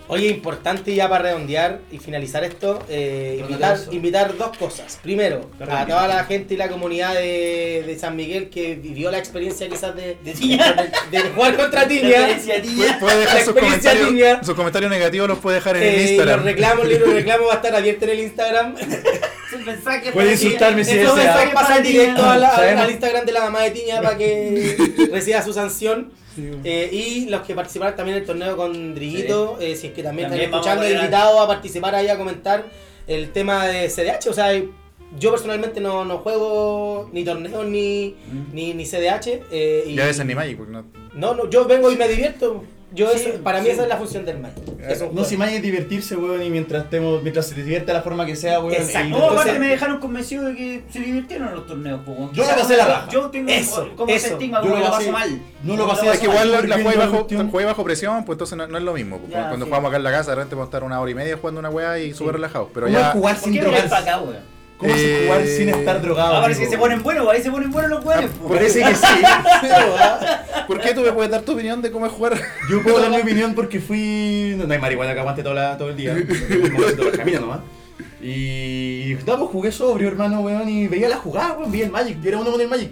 Oye, 0.07 0.27
importante 0.27 0.93
ya 0.93 1.09
para 1.09 1.23
redondear 1.23 1.79
y 1.91 1.97
finalizar 1.97 2.43
esto, 2.43 2.79
eh, 2.89 3.37
invitar, 3.41 3.75
invitar 3.91 4.37
dos 4.37 4.55
cosas. 4.55 4.99
Primero, 5.01 5.49
a 5.67 5.85
toda 5.87 6.07
la 6.07 6.23
gente 6.25 6.53
y 6.53 6.57
la 6.57 6.69
comunidad 6.69 7.15
de, 7.15 7.83
de 7.87 7.97
San 7.97 8.15
Miguel 8.15 8.49
que 8.51 8.75
vivió 8.75 9.09
la 9.09 9.17
experiencia 9.17 9.67
quizás 9.67 9.95
de, 9.95 10.15
De 10.23 10.33
Tiña. 10.39 10.73
de, 11.09 11.17
de 11.17 11.29
jugar 11.31 11.57
contra 11.57 11.87
Tiña. 11.87 12.27
Puede, 12.99 13.19
dejar 13.21 13.41
sus 13.41 13.53
comentarios, 13.55 14.09
tiña. 14.09 14.43
sus 14.43 14.53
comentarios 14.53 14.91
negativos 14.91 15.27
los 15.27 15.39
puede 15.39 15.55
dejar 15.55 15.77
en 15.77 15.83
Eh, 15.83 16.01
Instagram. 16.03 16.35
los 16.37 16.45
reclamos, 16.45 16.83
el 16.85 16.89
libro 16.91 17.07
de 17.07 17.13
reclamos 17.15 17.47
va 17.49 17.53
a 17.53 17.55
estar 17.55 17.75
abierto 17.75 18.05
en 18.05 18.11
el 18.11 18.19
Instagram. 18.19 18.75
Mensajes 19.65 20.11
Puede 20.11 20.31
insultarme 20.33 20.83
si 20.83 20.91
Esos 20.99 21.15
desea. 21.15 21.31
mensajes 21.33 21.53
Pasan 21.55 21.81
ti. 21.83 21.91
directo 21.93 22.23
a 22.25 22.37
la- 22.37 22.55
al 22.83 22.91
Instagram 22.91 23.25
de 23.25 23.31
la 23.31 23.39
mamá 23.41 23.61
de 23.63 23.71
Tiña 23.71 24.01
para 24.01 24.17
que 24.17 25.07
reciba 25.11 25.41
su 25.41 25.53
sanción. 25.53 26.11
Eh, 26.63 26.89
y 26.91 27.25
los 27.29 27.41
que 27.41 27.53
participaron 27.55 27.95
también 27.95 28.17
en 28.17 28.21
el 28.23 28.27
torneo 28.27 28.55
con 28.57 28.93
Driguito, 28.95 29.57
eh, 29.59 29.75
si 29.75 29.87
es 29.87 29.93
que 29.93 30.03
también, 30.03 30.29
También 30.29 30.45
están 30.53 30.59
escuchando, 30.61 30.83
a 30.83 30.85
a- 30.87 30.91
invitados 30.91 31.41
a 31.41 31.47
participar 31.47 31.95
ahí 31.95 32.07
a 32.07 32.17
comentar 32.17 32.65
el 33.07 33.31
tema 33.31 33.65
de 33.67 33.89
CDH. 33.89 34.29
O 34.29 34.33
sea, 34.33 34.51
yo 35.19 35.31
personalmente 35.31 35.79
no, 35.79 36.03
no 36.03 36.17
juego 36.17 37.09
ni 37.13 37.23
torneos 37.23 37.65
ni, 37.67 38.15
Mm. 38.31 38.53
ni, 38.55 38.73
ni 38.73 38.85
CDH. 38.85 39.41
eh, 39.51 39.83
y- 39.87 39.95
Ya 39.95 40.05
ves 40.05 40.23
ni 40.25 40.35
Magic, 40.35 40.57
porque 40.57 40.71
no... 40.73 40.83
no, 41.13 41.35
no, 41.35 41.49
yo 41.49 41.65
vengo 41.65 41.91
y 41.91 41.95
me 41.95 42.07
divierto. 42.07 42.63
Yo 42.95 43.09
Sí, 43.11 43.27
eso- 43.29 43.43
para 43.43 43.59
mí 43.59 43.65
sí. 43.65 43.71
esa 43.71 43.83
es 43.83 43.89
la 43.89 43.97
función 43.97 44.25
del 44.25 44.39
Magic. 44.39 45.11
No, 45.11 45.23
si 45.23 45.35
más 45.37 45.51
es 45.51 45.61
divertirse, 45.61 46.15
weón, 46.15 46.41
y 46.41 46.49
mientras 46.49 46.83
estemos, 46.85 47.21
mientras 47.21 47.45
se 47.47 47.55
divierte 47.55 47.87
de 47.87 47.93
la 47.93 48.01
forma 48.01 48.25
que 48.25 48.35
sea, 48.35 48.59
weón. 48.59 48.73
Exacto. 48.73 49.07
y 49.07 49.11
No, 49.11 49.17
entonces- 49.17 49.41
aparte 49.41 49.59
me 49.59 49.67
dejaron 49.67 49.99
convencido 49.99 50.45
de 50.45 50.55
que 50.55 50.83
se 50.89 50.99
divirtieron 50.99 51.49
en 51.49 51.55
los 51.55 51.67
torneos. 51.67 52.01
po, 52.05 52.11
weón. 52.13 52.33
Yo 52.33 52.43
lo 52.43 52.49
pasé 52.55 52.77
la 52.77 52.85
raja. 52.85 53.09
Yo 53.11 53.29
tengo 53.29 53.49
Eso, 53.51 53.89
como 53.95 54.09
eso. 54.13 54.25
ese 54.25 54.33
estigma, 54.33 54.61
Yo 54.63 54.69
lo 54.69 54.77
lo 54.79 54.89
paso 54.89 55.11
mal. 55.11 55.41
no 55.63 55.75
lo 55.75 55.87
pasé 55.87 56.07
Es 56.09 56.19
que 56.19 56.25
igual 56.25 56.51
la, 56.51 56.77
jugué 56.77 56.95
bajo, 56.97 57.27
jugué 57.51 57.65
bajo 57.65 57.83
presión, 57.83 58.23
pues 58.25 58.35
entonces 58.35 58.57
no, 58.57 58.67
no 58.67 58.77
es 58.77 58.83
lo 58.83 58.93
mismo. 58.93 59.17
pues. 59.19 59.31
Ya, 59.31 59.47
Cuando 59.49 59.65
sí. 59.65 59.69
jugamos 59.69 59.89
acá 59.89 59.97
en 59.97 60.03
la 60.03 60.11
casa, 60.11 60.29
de 60.31 60.35
repente 60.35 60.55
podemos 60.55 60.67
estar 60.69 60.83
una 60.83 60.99
hora 61.01 61.11
y 61.11 61.15
media 61.15 61.37
jugando 61.37 61.59
una 61.59 61.69
weá 61.69 61.99
y 61.99 62.13
súper 62.13 62.35
relajados. 62.35 62.69
Pero 62.73 62.85
¿Cómo 62.87 62.97
es 62.97 63.03
ya. 63.03 63.11
jugar 63.11 63.35
¿Por 63.35 63.43
sin 63.43 63.61
drogarse? 63.61 63.95
¿Cómo 64.77 64.93
se 64.93 65.23
Eh, 65.23 65.25
jugar 65.27 65.47
sin 65.47 65.69
estar 65.69 66.01
drogado? 66.01 66.35
Ah, 66.37 66.41
parece 66.41 66.61
que 66.63 66.69
se 66.69 66.77
ponen 66.77 67.01
buenos, 67.01 67.27
ahí 67.29 67.41
se 67.41 67.49
ponen 67.49 67.71
buenos 67.71 67.91
los 67.91 68.03
hueones. 68.05 68.29
po. 68.31 68.49
Parece 68.49 68.81
que 68.83 68.93
sí. 68.95 69.05
¿Por 70.67 70.81
qué 70.81 70.93
tú 70.93 71.01
me 71.01 71.11
puedes 71.13 71.31
dar 71.31 71.41
tu 71.43 71.53
opinión 71.53 71.81
de 71.81 71.91
cómo 71.91 72.05
es 72.05 72.11
jugar? 72.11 72.33
Yo 72.69 72.83
puedo 72.83 72.99
dar 72.99 73.09
mi 73.11 73.17
opinión 73.21 73.53
porque 73.55 73.79
fui. 73.79 74.53
No, 74.57 74.65
no 74.65 74.73
hay 74.73 74.79
marihuana 74.79 75.13
que 75.13 75.19
aguante 75.21 75.43
toda 75.43 75.55
la- 75.55 75.77
todo 75.77 75.89
el 75.89 75.95
día. 75.97 76.15
Todo 76.97 77.09
el 77.09 77.17
camino 77.17 77.39
nomás. 77.41 77.59
Y. 78.21 79.15
No, 79.25 79.37
pues 79.37 79.49
jugué 79.51 79.71
sobrio, 79.71 80.07
hermano, 80.09 80.41
weón. 80.41 80.67
Y 80.67 80.87
veía 80.87 81.07
la 81.07 81.17
jugada, 81.17 81.53
weón. 81.53 81.71
Veía 81.71 81.85
el 81.85 81.91
Magic. 81.91 82.19
Yo 82.21 82.29
era 82.29 82.39
uno 82.39 82.51
con 82.51 82.59
el 82.59 82.67
Magic. 82.67 82.89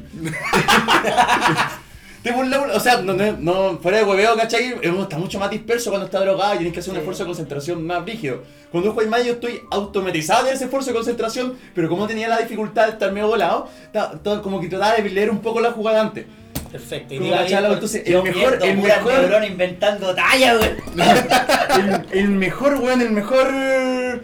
Te 2.24 2.32
burla- 2.32 2.72
o 2.74 2.80
sea, 2.80 3.02
no, 3.02 3.14
no, 3.14 3.34
no, 3.38 3.80
fuera 3.80 3.98
de 3.98 4.04
hueveo, 4.06 4.36
¿cachai? 4.38 4.76
Uno 4.88 5.04
está 5.04 5.18
mucho 5.18 5.40
más 5.40 5.50
disperso 5.52 5.90
cuando 5.90 6.06
está 6.06 6.22
drogado 6.22 6.54
y 6.54 6.58
tienes 6.60 6.74
que 6.74 6.80
hacer 6.80 6.92
un 6.92 6.96
Sí. 6.96 7.00
esfuerzo 7.02 7.24
de 7.24 7.28
concentración 7.28 7.86
más 7.86 8.06
rígido. 8.06 8.44
Cuando 8.72 8.94
juego 8.94 9.10
Magic 9.10 9.28
yo 9.28 9.34
estoy 9.34 9.62
automatizado 9.72 10.48
en 10.48 10.54
ese 10.54 10.64
esfuerzo 10.64 10.92
de 10.92 10.96
concentración, 10.96 11.58
pero 11.76 11.90
como 11.90 12.08
tenía 12.08 12.30
la 12.30 12.38
dificultad 12.38 12.86
de 12.86 12.92
estar 12.94 13.12
medio 13.12 13.28
volado, 13.28 13.68
ta- 13.92 14.14
como 14.42 14.62
que 14.62 14.68
trataba 14.70 14.96
de 14.96 15.10
leer 15.10 15.30
un 15.30 15.40
poco 15.40 15.60
la 15.60 15.72
jugada 15.74 16.00
antes. 16.02 16.26
Perfecto. 16.72 17.14
Y 17.14 17.20
pues, 17.20 17.52
entonces, 17.52 18.02
el 18.06 18.24
mejor, 18.24 18.58
el 18.64 18.78
mejor, 18.78 19.44
inventando 19.48 20.16
talla, 20.16 20.58
weón. 20.58 20.78
el, 22.12 22.20
el 22.20 22.30
mejor, 22.30 22.76
weón, 22.76 23.02
el 23.02 23.12
mejor 23.12 23.48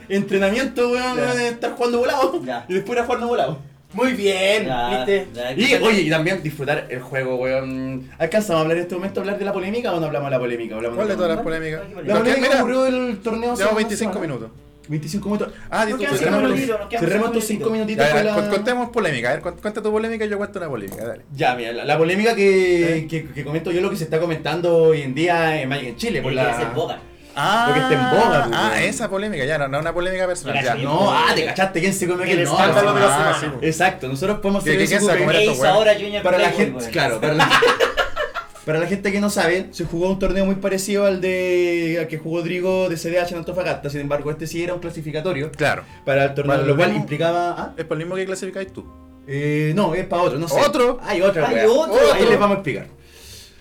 entrenamiento, 0.09 0.89
weón, 0.89 1.19
es 1.19 1.35
estar 1.51 1.73
jugando 1.73 1.99
volado. 1.99 2.41
Ya. 2.43 2.65
Y 2.67 2.73
después 2.75 2.97
era 2.97 3.05
jugando 3.05 3.27
volado. 3.27 3.59
Muy 3.93 4.13
bien, 4.13 4.65
Ya, 4.67 4.89
¿viste? 4.97 5.27
ya, 5.33 5.51
Y, 5.53 5.73
oye, 5.81 6.01
y 6.01 6.09
también 6.11 6.43
disfrutar 6.43 6.85
el 6.89 6.99
juego, 7.01 7.37
weón. 7.37 8.07
¿Alcanzamos 8.19 8.59
a 8.59 8.61
hablar 8.61 8.77
en 8.77 8.83
este 8.83 8.95
momento, 8.95 9.19
hablar 9.21 9.39
de 9.39 9.45
la 9.45 9.51
polémica 9.53 9.91
o 9.93 9.99
no 9.99 10.05
hablamos 10.05 10.27
de 10.27 10.31
la 10.35 10.39
polémica? 10.39 10.75
Hablamos 10.75 10.95
¿Cuál 10.95 11.07
de 11.07 11.15
todas 11.15 11.29
las 11.29 11.37
la 11.37 11.43
polémicas? 11.43 11.81
La 12.05 12.17
polémica 12.19 12.47
mira, 12.47 12.59
ocurrió 12.59 12.85
el 12.85 13.17
torneo 13.19 13.51
hace 13.53 13.63
Llevamos 13.63 13.81
una 13.81 13.87
25 13.89 14.13
semana. 14.13 14.27
minutos. 14.27 14.51
25 14.89 15.29
minutos. 15.29 15.53
Ah, 15.69 15.85
Nos 15.85 15.99
di 15.99 16.03
quedan 16.05 16.11
tú, 16.13 16.17
cinco 16.17 16.31
cerremos- 16.31 16.49
minutitos, 16.51 16.79
nos 16.79 16.89
quedan 16.89 17.03
Cerremos 17.03 17.25
cinco 17.27 17.37
estos 17.39 17.47
5 17.47 17.69
minutitos. 17.69 18.05
minutitos 18.05 18.05
Ya, 18.07 18.13
con 18.13 18.41
ya, 18.41 18.47
la... 18.47 18.55
Contemos 18.57 18.89
polémica. 18.89 19.29
A 19.29 19.33
ver, 19.33 19.41
cu- 19.41 19.61
cuenta 19.61 19.81
tu 19.83 19.91
polémica 19.91 20.25
y 20.25 20.29
yo 20.29 20.37
cuento 20.37 20.59
una 20.59 20.67
polémica. 20.69 21.05
Dale. 21.05 21.21
Ya, 21.35 21.55
mira, 21.55 21.71
la, 21.73 21.85
la 21.85 21.97
polémica 21.97 22.35
que, 22.35 22.97
¿Eh? 22.97 23.07
que, 23.07 23.25
que 23.29 23.43
comento 23.43 23.71
yo, 23.71 23.81
lo 23.81 23.89
que 23.91 23.97
se 23.97 24.03
está 24.05 24.19
comentando 24.19 24.75
hoy 24.77 25.01
en 25.01 25.13
día 25.13 25.61
en, 25.61 25.69
Magic 25.69 25.89
en 25.89 25.95
Chile, 25.95 26.21
por 26.23 26.33
la... 26.33 26.71
boga. 26.75 26.99
Ah, 27.41 27.65
Porque 27.67 27.79
está 27.81 27.93
en 27.93 28.19
boga, 28.19 28.43
pues, 28.45 28.57
Ah, 28.57 28.69
weón. 28.73 28.83
esa 28.83 29.09
polémica, 29.09 29.45
ya, 29.45 29.57
no, 29.57 29.67
no 29.69 29.79
una 29.79 29.93
polémica 29.93 30.27
personal. 30.27 30.61
Ya. 30.63 30.75
No, 30.75 31.09
ah, 31.11 31.27
te 31.33 31.45
cachaste, 31.45 31.79
¿quién 31.79 31.93
se 31.93 32.05
El? 32.05 32.11
No, 32.11 32.25
escándalo 32.51 32.93
de 32.93 32.99
la 32.99 33.05
Ah, 33.29 33.33
semana. 33.39 33.59
pues. 33.59 33.71
Exacto, 33.71 34.07
nosotros 34.09 34.39
podemos 34.39 34.63
¿Qué- 34.63 34.71
hacer 34.71 34.87
quién 34.87 34.99
se 34.99 35.05
va 35.07 35.13
a 35.13 35.15
comer- 35.15 35.25
comer 35.27 35.35
¿Qué 35.37 35.41
estos 35.43 35.55
hizo 35.55 35.63
hueones? 35.63 35.77
ahora 35.87 35.93
Junior 36.03 36.23
Para 36.23 36.37
la 36.37 36.49
gente, 36.49 36.89
claro, 36.91 37.21
para 37.21 37.33
la, 37.35 37.49
para 38.65 38.79
la 38.79 38.87
gente 38.87 39.11
que 39.11 39.21
no 39.21 39.29
sabe, 39.29 39.67
se 39.71 39.85
jugó 39.85 40.09
un 40.09 40.19
torneo 40.19 40.45
muy 40.45 40.55
parecido 40.55 41.05
al 41.05 41.21
de 41.21 41.97
al 42.01 42.07
que 42.07 42.17
jugó 42.17 42.41
Drigo 42.41 42.89
de 42.89 42.97
CDH 42.97 43.31
en 43.31 43.37
Antofagasta, 43.39 43.89
sin 43.89 44.01
embargo 44.01 44.29
este 44.31 44.45
sí 44.45 44.63
era 44.63 44.73
un 44.73 44.79
clasificatorio 44.79 45.51
Claro. 45.51 45.83
para 46.05 46.25
el 46.25 46.33
torneo, 46.33 46.55
Para 46.55 46.65
lo 46.65 46.71
el 46.73 46.77
cual 46.77 46.89
mismo- 46.89 47.03
implicaba... 47.03 47.55
¿ah? 47.57 47.73
Es 47.77 47.85
por 47.85 47.97
lo 47.97 48.03
mismo 48.03 48.15
que 48.15 48.25
clasificáis 48.25 48.71
tú. 48.73 48.85
Eh, 49.27 49.73
no, 49.75 49.93
es 49.95 50.05
para 50.07 50.23
otro, 50.23 50.39
no 50.39 50.47
sé. 50.47 50.59
¿Otro? 50.59 50.99
Hay 51.03 51.21
otra, 51.21 51.47
Hay 51.47 51.55
wea. 51.55 51.69
otro. 51.69 51.99
Ahí 52.13 52.25
les 52.25 52.39
vamos 52.39 52.55
a 52.57 52.59
explicar. 52.59 52.87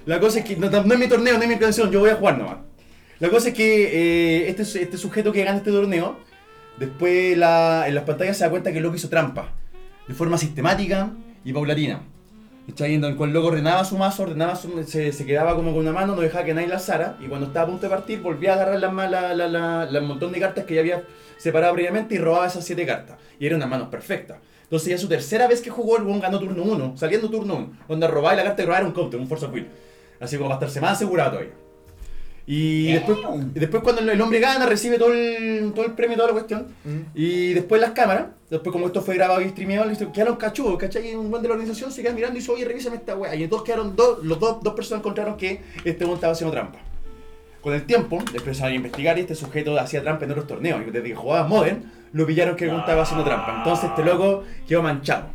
La 0.07 0.19
cosa 0.19 0.39
es 0.39 0.45
que 0.47 0.57
no, 0.57 0.69
no 0.71 0.95
es 0.95 0.99
mi 0.99 1.07
torneo, 1.07 1.37
no 1.37 1.43
es 1.43 1.49
mi 1.49 1.59
canción, 1.59 1.91
yo 1.91 2.01
voy 2.01 2.11
a 2.11 2.15
jugar 2.17 2.39
nomás. 2.39 2.57
La 3.21 3.31
cosa 3.31 3.49
es 3.49 3.55
que 3.55 4.45
eh, 4.45 4.49
este, 4.49 4.63
este 4.63 4.97
sujeto 4.97 5.33
que 5.33 5.43
gana 5.45 5.59
este 5.59 5.71
torneo, 5.73 6.17
después 6.79 7.37
la- 7.37 7.89
en 7.89 7.95
las 7.95 8.05
pantallas 8.05 8.37
se 8.37 8.45
da 8.45 8.51
cuenta 8.51 8.71
que 8.71 8.79
el 8.79 8.85
loco 8.85 8.97
hizo 8.97 9.09
trampa. 9.09 9.53
De 10.07 10.15
forma 10.15 10.39
sistemática 10.39 11.11
y 11.45 11.53
paulatina. 11.53 12.03
¿Cachai? 12.69 12.95
En 12.95 13.05
el 13.05 13.17
cual 13.17 13.31
el 13.31 13.35
loco 13.35 13.49
ordenaba 13.49 13.85
su 13.85 13.97
mazo, 13.99 14.23
ordenaba 14.25 14.55
su- 14.55 14.83
se, 14.85 15.11
se 15.13 15.27
quedaba 15.27 15.55
como 15.57 15.71
con 15.73 15.81
una 15.81 15.93
mano, 15.93 16.15
no 16.15 16.21
dejaba 16.23 16.45
que 16.45 16.55
nadie 16.55 16.69
la 16.69 16.75
alzara. 16.77 17.17
Y 17.21 17.27
cuando 17.27 17.47
estaba 17.49 17.65
a 17.65 17.69
punto 17.71 17.83
de 17.83 17.91
partir, 17.91 18.21
volvía 18.21 18.53
a 18.53 18.55
agarrar 18.55 18.79
la, 18.79 18.91
ma- 18.91 19.09
la, 19.09 19.35
la, 19.35 19.49
la- 19.49 19.87
la- 19.91 20.01
montón 20.01 20.31
de 20.33 20.39
cartas 20.41 20.65
que 20.65 20.75
ya 20.75 20.81
había 20.81 21.03
separado 21.39 21.73
previamente 21.75 22.15
y 22.15 22.19
robaba 22.19 22.47
esas 22.47 22.65
siete 22.65 22.87
cartas. 22.87 23.17
Y 23.41 23.47
eran 23.47 23.57
unas 23.57 23.71
manos 23.71 23.89
perfectas. 23.89 24.39
Entonces 24.65 24.91
ya 24.91 24.99
su 24.99 25.09
tercera 25.09 25.49
vez 25.49 25.63
que 25.63 25.71
jugó, 25.71 25.97
el 25.97 26.03
weón 26.05 26.21
ganó 26.21 26.39
turno 26.39 26.63
1, 26.63 26.97
saliendo 26.97 27.31
turno 27.31 27.55
1. 27.57 27.73
Donde 27.89 28.07
robaba 28.07 28.35
y 28.35 28.37
la 28.37 28.43
carta 28.45 28.57
que 28.57 28.63
robaba 28.67 28.79
era 28.81 28.87
un 28.89 28.95
counter, 28.95 29.19
un 29.19 29.27
force 29.27 29.47
of 29.47 29.53
will. 29.55 29.67
Así 30.21 30.37
como 30.37 30.51
para 30.51 30.59
estarse 30.59 30.81
más 30.81 30.93
asegurado 30.93 31.31
todavía. 31.33 31.53
Y 32.51 32.93
después, 32.93 33.19
después 33.55 33.83
cuando 33.83 34.01
el- 34.11 34.21
hombre 34.23 34.41
gana, 34.41 34.65
recibe 34.65 34.99
todo 34.99 35.13
el, 35.13 35.71
todo 35.75 35.85
el 35.85 35.93
premio, 35.93 36.17
toda 36.17 36.29
la 36.29 36.33
cuestión. 36.33 36.67
Y 37.15 37.53
después 37.53 37.79
las 37.81 37.91
cámaras, 37.91 38.29
después 38.49 38.73
como 38.73 38.87
esto 38.87 39.03
fue 39.03 39.17
grabado 39.17 39.43
y 39.43 39.51
streameado, 39.51 39.85
listo, 39.87 40.11
quedaron 40.11 40.37
cachudos, 40.37 40.79
¿cachai? 40.79 41.11
Y 41.11 41.15
un 41.15 41.31
buen 41.31 41.43
de 41.43 41.49
la 41.49 41.55
organización 41.55 41.93
se 41.93 42.01
quedan 42.01 42.15
mirando 42.15 42.37
y 42.37 42.41
dice, 42.41 42.51
oye, 42.51 42.65
revísame 42.65 42.97
esta 42.97 43.15
weá. 43.17 43.35
Y 43.35 43.43
entonces 43.43 43.67
quedaron 43.67 43.95
dos, 43.95 44.25
los 44.25 44.41
dos, 44.41 44.63
dos 44.63 44.73
personas 44.75 45.01
encontraron 45.01 45.37
que 45.37 45.61
este 45.85 46.05
weón 46.05 46.15
estaba 46.17 46.33
haciendo 46.33 46.53
trampa. 46.55 46.79
Con 47.61 47.75
el 47.75 47.85
tiempo, 47.85 48.19
empezaron 48.33 48.73
a 48.73 48.77
investigar 48.77 49.19
y 49.19 49.23
este 49.23 49.35
sujeto 49.35 49.79
hacía 49.79 50.01
trampa 50.01 50.25
en 50.25 50.31
otros 50.31 50.47
torneos. 50.47 50.81
Y 50.87 50.91
desde 50.91 51.09
que 51.09 51.15
jugaba 51.15 51.47
Modern, 51.47 51.83
lo 52.15 52.25
pillaron 52.27 52.57
que 52.57 52.65
el 52.65 52.71
weón 52.71 52.81
estaba 52.81 53.03
haciendo 53.03 53.25
trampa. 53.25 53.59
Entonces 53.59 53.91
este 53.91 54.03
loco 54.05 54.45
quedó 54.67 54.83
manchado. 54.83 55.27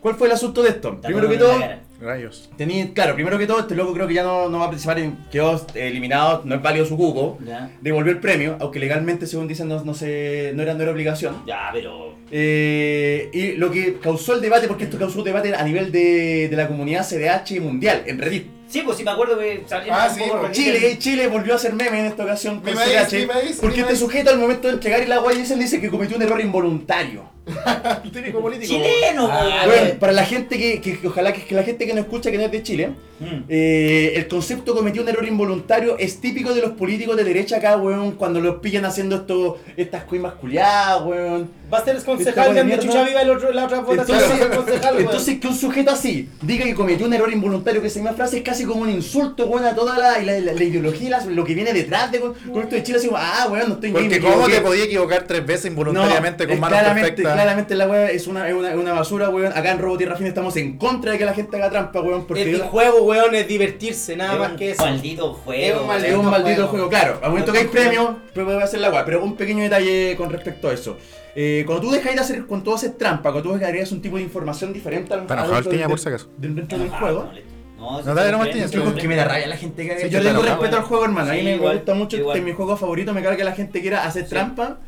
¿Cuál 0.00 0.16
fue 0.16 0.26
el 0.26 0.32
asunto 0.32 0.62
de 0.64 0.70
esto? 0.70 1.00
Primero 1.00 1.28
que 1.28 1.36
todo. 1.38 1.52
Rayos. 2.00 2.50
tenía, 2.56 2.92
claro, 2.92 3.14
primero 3.14 3.38
que 3.38 3.46
todo, 3.46 3.60
este 3.60 3.74
loco 3.74 3.94
creo 3.94 4.06
que 4.06 4.14
ya 4.14 4.22
no, 4.22 4.48
no 4.48 4.58
va 4.58 4.64
a 4.64 4.68
participar, 4.68 4.98
en, 4.98 5.16
quedó 5.30 5.64
eliminado, 5.74 6.42
no 6.44 6.54
es 6.56 6.62
válido 6.62 6.84
su 6.84 6.96
cupo. 6.96 7.38
Ya, 7.44 7.70
Devolvió 7.80 8.12
el 8.12 8.20
premio, 8.20 8.56
aunque 8.60 8.78
legalmente, 8.78 9.26
según 9.26 9.48
dicen, 9.48 9.68
no, 9.68 9.82
no, 9.84 9.94
se, 9.94 10.52
no, 10.54 10.62
era, 10.62 10.74
no 10.74 10.82
era 10.82 10.92
obligación. 10.92 11.42
ya, 11.46 11.70
pero. 11.72 12.14
Eh, 12.30 13.30
y 13.32 13.52
lo 13.52 13.70
que 13.70 13.98
causó 13.98 14.34
el 14.34 14.40
debate, 14.40 14.66
porque 14.68 14.84
esto 14.84 14.98
causó 14.98 15.18
un 15.20 15.24
debate 15.24 15.54
a 15.54 15.62
nivel 15.62 15.90
de, 15.92 16.48
de 16.50 16.56
la 16.56 16.66
comunidad 16.68 17.06
CDH 17.06 17.60
mundial, 17.60 18.02
en 18.06 18.18
Reddit. 18.18 18.46
Sí, 18.68 18.82
pues 18.84 18.96
sí 18.96 19.04
me 19.04 19.12
acuerdo 19.12 19.38
que 19.38 19.62
salía 19.66 19.94
Ah, 19.94 20.08
un 20.10 20.14
sí, 20.16 20.20
poco 20.26 20.40
pues. 20.40 20.52
Chile, 20.52 20.98
Chile 20.98 21.28
volvió 21.28 21.52
a 21.52 21.56
hacer 21.56 21.72
meme 21.72 22.00
en 22.00 22.06
esta 22.06 22.24
ocasión 22.24 22.60
con 22.60 22.72
Mi 22.74 22.78
CDH. 22.80 23.12
mi 23.12 23.52
porque 23.60 23.76
mi 23.76 23.82
este 23.82 23.96
sujeto 23.96 24.30
al 24.30 24.38
momento 24.38 24.66
de 24.66 24.74
entregar 24.74 25.00
el 25.00 25.12
agua 25.12 25.32
dicen 25.32 25.60
dice 25.60 25.80
que 25.80 25.88
cometió 25.88 26.16
un 26.16 26.22
error 26.24 26.40
involuntario. 26.40 27.35
El 28.04 28.10
típico 28.10 28.40
político. 28.40 28.72
Chileno, 28.74 29.28
Ah. 29.30 29.62
Bueno, 29.66 29.98
para 30.00 30.12
la 30.12 30.24
gente 30.24 30.58
que, 30.58 30.80
que- 30.80 30.98
que 30.98 31.06
ojalá 31.08 31.32
que, 31.32 31.42
que 31.44 31.54
la 31.54 31.62
gente 31.62 31.86
que 31.86 31.94
no 31.94 32.00
escucha 32.00 32.30
que 32.30 32.38
no 32.38 32.44
es 32.44 32.50
de 32.52 32.62
Chile, 32.62 32.90
Mm. 33.18 33.44
Eh, 33.48 34.12
el 34.16 34.28
concepto 34.28 34.74
cometió 34.74 35.00
un 35.00 35.08
error 35.08 35.26
involuntario 35.26 35.96
es 35.98 36.20
típico 36.20 36.52
de 36.52 36.60
los 36.60 36.72
políticos 36.72 37.16
de 37.16 37.24
derecha 37.24 37.56
acá, 37.56 37.78
weón, 37.78 38.12
cuando 38.12 38.42
los 38.42 38.56
pillan 38.56 38.84
haciendo 38.84 39.16
esto, 39.16 39.58
estas 39.74 40.04
coimas 40.04 40.34
culiadas, 40.34 41.00
weón. 41.02 41.50
Va 41.72 41.78
a 41.78 41.84
ser 41.86 41.96
concejal 42.04 42.54
de 42.54 42.78
Chucha. 42.78 43.04
Viva 43.04 43.22
el 43.22 43.30
otro, 43.30 43.52
la 43.54 43.64
otra 43.64 43.80
votación 43.80 44.18
Entonces, 44.20 44.54
concejal, 44.54 45.40
que 45.40 45.48
un 45.48 45.54
sujeto 45.56 45.92
así 45.92 46.28
diga 46.42 46.66
que 46.66 46.74
cometió 46.74 47.06
un 47.06 47.14
error 47.14 47.32
involuntario, 47.32 47.80
que 47.80 47.86
esa 47.86 48.00
misma 48.00 48.12
frase 48.14 48.36
es 48.36 48.42
casi 48.42 48.66
como 48.66 48.82
un 48.82 48.90
insulto, 48.90 49.46
weón, 49.46 49.64
a 49.64 49.74
toda 49.74 49.96
la, 49.96 50.18
la, 50.20 50.38
la- 50.38 50.52
la 50.52 50.62
ideología, 50.64 51.08
la- 51.08 51.24
lo 51.24 51.42
que 51.42 51.54
viene 51.54 51.72
detrás 51.72 52.12
de 52.12 52.20
con, 52.20 52.34
con 52.34 52.64
esto 52.64 52.74
de 52.76 52.82
Chile, 52.82 52.98
así 52.98 53.08
ah, 53.16 53.48
weón, 53.50 53.68
no 53.70 53.74
estoy 53.76 53.92
Porque 53.92 54.20
cómo 54.20 54.32
te 54.34 54.40
equivoqué". 54.42 54.60
podías 54.60 54.86
equivocar 54.88 55.22
tres 55.26 55.46
veces 55.46 55.70
involuntariamente 55.70 56.44
No, 56.44 56.50
con 56.50 56.60
manos 56.60 56.80
perfectas. 56.80 57.35
Claramente 57.42 57.74
la 57.74 57.86
weá 57.88 58.10
es 58.10 58.26
una, 58.26 58.48
es 58.48 58.54
una, 58.54 58.70
es 58.70 58.76
una 58.76 58.92
basura, 58.92 59.28
weón. 59.30 59.52
Acá 59.54 59.70
en 59.72 59.78
Robo 59.78 59.96
Tierra 59.96 60.16
Fina 60.16 60.28
estamos 60.28 60.56
en 60.56 60.76
contra 60.78 61.12
de 61.12 61.18
que 61.18 61.24
la 61.24 61.34
gente 61.34 61.56
haga 61.56 61.70
trampa, 61.70 62.00
weón, 62.00 62.26
porque 62.26 62.42
el 62.42 62.60
juego, 62.62 63.02
weón, 63.02 63.34
es 63.34 63.46
divertirse, 63.48 64.16
nada 64.16 64.34
Es 64.34 64.38
más 64.38 64.52
que 64.52 64.70
eso. 64.72 64.84
Maldito 64.84 65.32
juego. 65.34 65.62
Es 65.76 65.80
un 65.82 65.88
weón. 65.88 66.04
Es 66.04 66.14
un 66.14 66.26
maldito 66.26 66.54
juego. 66.54 66.68
juego, 66.68 66.88
claro. 66.88 67.18
Al 67.22 67.30
momento 67.30 67.52
que 67.52 67.58
hay 67.58 67.64
Maldito 67.64 67.82
premio, 67.82 68.16
pues 68.34 68.44
puede 68.46 68.62
hacer 68.62 68.80
la 68.80 68.90
weá. 68.90 69.04
Pero 69.04 69.22
un 69.24 69.36
pequeño 69.36 69.62
detalle 69.62 70.14
con 70.16 70.30
respecto 70.30 70.68
a 70.68 70.72
eso. 70.72 70.96
Eh, 71.34 71.64
cuando 71.66 71.82
tú 71.86 71.90
dejas 71.92 72.14
de 72.14 72.20
hacer, 72.20 72.46
cuando 72.46 72.64
tú 72.64 72.74
haces 72.74 72.96
trampa, 72.96 73.30
cuando 73.30 73.50
tú 73.50 73.54
agregas 73.54 73.92
un 73.92 74.00
tipo 74.00 74.16
de 74.16 74.22
información 74.22 74.72
diferente 74.72 75.12
al 75.12 75.20
adentro 75.20 75.56
el 75.58 75.64
Tiña, 75.64 75.78
del- 75.82 75.88
por 75.90 75.98
si 75.98 76.08
acaso. 76.08 76.28
dentro 76.38 76.78
del 76.78 76.88
juego. 76.90 77.28
No, 77.78 78.00
No, 78.02 78.14
dale 78.14 78.32
nomás, 78.32 78.50
Tiña, 78.50 78.64
Es 78.64 78.70
que 78.70 79.06
me 79.08 79.16
da 79.16 79.24
rabia 79.26 79.46
la 79.46 79.56
gente 79.58 79.86
que 79.86 79.98
Sí, 79.98 80.04
Yo 80.04 80.12
yo 80.12 80.18
le 80.20 80.30
tengo 80.30 80.42
te 80.42 80.48
respeto 80.48 80.76
al 80.78 80.82
juego, 80.84 81.04
hermano. 81.04 81.30
A 81.30 81.34
mí 81.34 81.42
me 81.42 81.56
igual, 81.56 81.76
gusta 81.76 81.92
mucho. 81.94 82.16
Este 82.16 82.38
es 82.38 82.44
mi 82.44 82.52
juego 82.52 82.74
favorito. 82.78 83.12
Me 83.12 83.22
carga 83.22 83.36
que 83.36 83.44
la 83.44 83.52
gente 83.52 83.82
quiera 83.82 84.04
hacer 84.06 84.24
Sí. 84.24 84.30
trampa. 84.30 84.78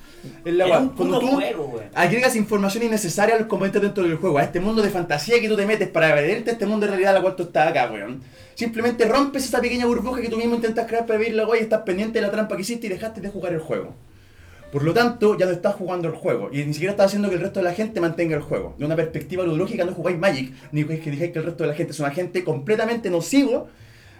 Es 0.45 0.55
la 0.55 0.79
un 0.79 0.91
Cuando 0.91 1.19
tú 1.19 1.29
juego, 1.29 1.65
weón. 1.67 1.87
agregas 1.95 2.37
información 2.37 2.85
innecesaria 2.85 3.35
a 3.35 3.39
los 3.39 3.47
componentes 3.47 3.81
dentro 3.83 4.05
del 4.05 4.17
juego, 4.17 4.39
a 4.39 4.45
este 4.45 4.61
mundo 4.61 4.83
de 4.83 4.91
fantasía 4.91 5.41
que 5.41 5.49
tú 5.49 5.57
te 5.57 5.67
metes 5.67 5.89
para 5.89 6.15
perderte 6.15 6.53
este 6.53 6.67
mundo 6.67 6.87
de 6.87 6.91
realidad 6.91 7.13
a 7.13 7.15
la 7.15 7.23
cual 7.23 7.37
tú 7.37 7.45
estás 7.45 7.69
acá, 7.69 7.91
weón. 7.93 8.23
Simplemente 8.55 9.07
rompes 9.07 9.45
esa 9.45 9.61
pequeña 9.61 9.87
burbuja 9.87 10.21
que 10.21 10.29
tú 10.29 10.37
mismo 10.37 10.57
intentas 10.57 10.87
crear 10.87 11.07
para 11.07 11.19
vivir 11.19 11.35
la 11.35 11.47
weá 11.47 11.61
y 11.61 11.63
estás 11.63 11.83
pendiente 11.83 12.21
de 12.21 12.27
la 12.27 12.33
trampa 12.33 12.57
que 12.57 12.63
hiciste 12.63 12.87
y 12.87 12.91
dejaste 12.91 13.21
de 13.21 13.29
jugar 13.29 13.53
el 13.53 13.61
juego. 13.61 13.95
Por 14.73 14.83
lo 14.83 14.93
tanto, 14.93 15.39
ya 15.39 15.47
no 15.47 15.53
estás 15.53 15.77
jugando 15.77 16.09
el 16.09 16.15
juego 16.15 16.51
y 16.53 16.65
ni 16.65 16.75
siquiera 16.75 16.91
estás 16.91 17.07
haciendo 17.07 17.31
que 17.31 17.37
el 17.37 17.41
resto 17.41 17.61
de 17.61 17.65
la 17.65 17.73
gente 17.73 18.01
mantenga 18.01 18.37
el 18.37 18.43
juego. 18.43 18.75
De 18.79 18.85
una 18.85 18.97
perspectiva 18.97 19.45
ludológica 19.45 19.85
no 19.85 19.93
jugáis 19.93 20.19
Magic, 20.19 20.53
ni 20.73 20.85
que 20.85 21.11
digáis 21.11 21.33
que 21.33 21.39
el 21.39 21.45
resto 21.47 21.65
de 21.65 21.71
la 21.71 21.75
gente 21.75 21.93
es 21.93 22.01
un 22.01 22.07
agente 22.07 22.45
completamente 22.45 23.09
nocivo 23.11 23.69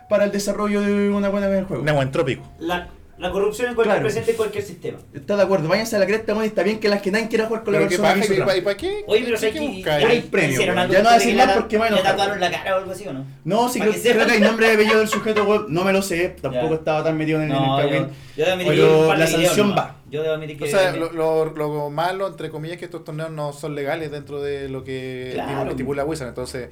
para 0.09 0.25
el 0.25 0.33
desarrollo 0.33 0.81
de 0.81 1.11
una 1.11 1.29
buena 1.29 1.49
vez 1.49 1.57
del 1.57 1.67
juego. 1.67 1.83
Neoentrópico. 1.83 2.45
La, 2.61 2.89
la 3.19 3.33
corrupción 3.33 3.69
en 3.69 3.75
cualquier 3.75 3.97
Claro. 3.97 4.07
presente 4.07 4.31
en 4.31 4.37
cualquier 4.37 4.65
sistema. 4.65 4.99
¿Estás 5.13 5.37
de 5.37 5.43
acuerdo? 5.43 5.69
Váyanse 5.69 5.97
a 5.97 5.99
la 5.99 6.07
cresta, 6.07 6.45
está 6.45 6.63
bien 6.63 6.79
que 6.79 6.89
la 6.89 7.03
que 7.03 7.11
nadie 7.11 7.29
quiera 7.29 7.47
jugar 7.47 7.65
con 7.65 7.73
la 7.75 7.81
persona 7.81 8.15
que 8.15 8.21
hizo 8.21 8.35
¿y 8.57 8.61
para, 8.61 8.77
qué? 8.77 9.05
Oye, 9.07 9.23
pero 9.25 9.35
¿Qué 9.35 9.41
sé 9.41 9.53
que 9.53 9.59
hay 9.91 10.21
premio, 10.23 10.61
Ya 10.61 10.75
no 10.75 10.87
voy 10.87 10.93
a 10.93 10.95
de 10.95 11.15
decir 11.19 11.31
que 11.33 11.37
más 11.37 11.47
le- 11.49 11.53
porque 11.55 11.77
a 11.79 11.91
Le 11.91 12.03
tatuaron 12.03 12.41
la 12.41 12.51
cara 12.51 12.75
o 12.77 12.79
algo 12.79 12.93
así, 12.93 13.07
¿o 13.09 13.13
no? 13.13 13.25
No, 13.45 13.69
sí 13.69 13.81
creo, 13.81 13.93
que 13.93 14.01
creo 14.01 14.27
que 14.27 14.33
hay 14.33 14.41
nombre 14.41 14.69
de 14.69 14.75
apellido 14.75 14.99
del 14.99 15.09
sujeto, 15.09 15.45
weón. 15.45 15.67
No 15.69 15.85
me 15.85 15.93
lo 15.93 16.03
sé, 16.03 16.37
tampoco 16.41 16.69
Ya. 16.71 16.75
estaba 16.77 17.05
tan 17.05 17.17
metido 17.17 17.43
en, 17.43 17.49
No, 17.49 17.81
en 17.81 17.87
el 17.87 17.93
yo, 17.93 17.99
cagüín. 17.99 18.17
yo 18.37 18.45
debo 18.45 18.53
admitir 18.53 18.73
Pero 18.75 19.11
que 19.13 19.17
la 19.19 19.27
sanción 19.27 19.75
va. 19.77 19.97
Yo 20.11 20.23
debo 20.23 20.35
admitir 20.35 20.59
que... 20.59 20.65
O 20.65 20.67
sea, 20.69 20.93
lo, 20.93 21.13
lo, 21.13 21.45
lo 21.57 21.91
malo, 21.91 22.29
entre 22.29 22.51
comillas, 22.51 22.75
es 22.75 22.79
que 22.79 22.85
estos 22.87 23.05
torneos 23.05 23.31
no 23.31 23.53
son 23.53 23.75
legales 23.75 24.11
dentro 24.11 24.41
de 24.41 24.69
lo 24.69 24.85
que 24.85 25.33
Claro. 25.35 25.71
estipula 25.71 26.05
Wizard. 26.05 26.29
Entonces, 26.29 26.69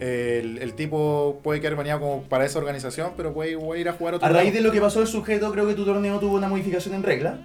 el, 0.00 0.58
el 0.58 0.74
tipo 0.74 1.40
puede 1.42 1.60
quedar 1.60 1.76
baneado 1.76 2.00
como 2.00 2.22
para 2.22 2.44
esa 2.44 2.58
organización, 2.58 3.12
pero 3.16 3.32
puede, 3.34 3.56
puede 3.58 3.80
ir 3.80 3.88
a 3.88 3.92
jugar 3.92 4.14
a 4.14 4.16
otro 4.18 4.26
A 4.28 4.30
raíz 4.30 4.46
lado. 4.52 4.56
de 4.56 4.60
lo 4.62 4.72
que 4.72 4.80
pasó 4.80 5.00
el 5.00 5.06
sujeto, 5.08 5.50
creo 5.52 5.66
que 5.66 5.74
tu 5.74 5.84
torneo 5.84 6.18
tuvo 6.18 6.36
una 6.36 6.48
modificación 6.48 6.94
en 6.94 7.02
regla. 7.02 7.38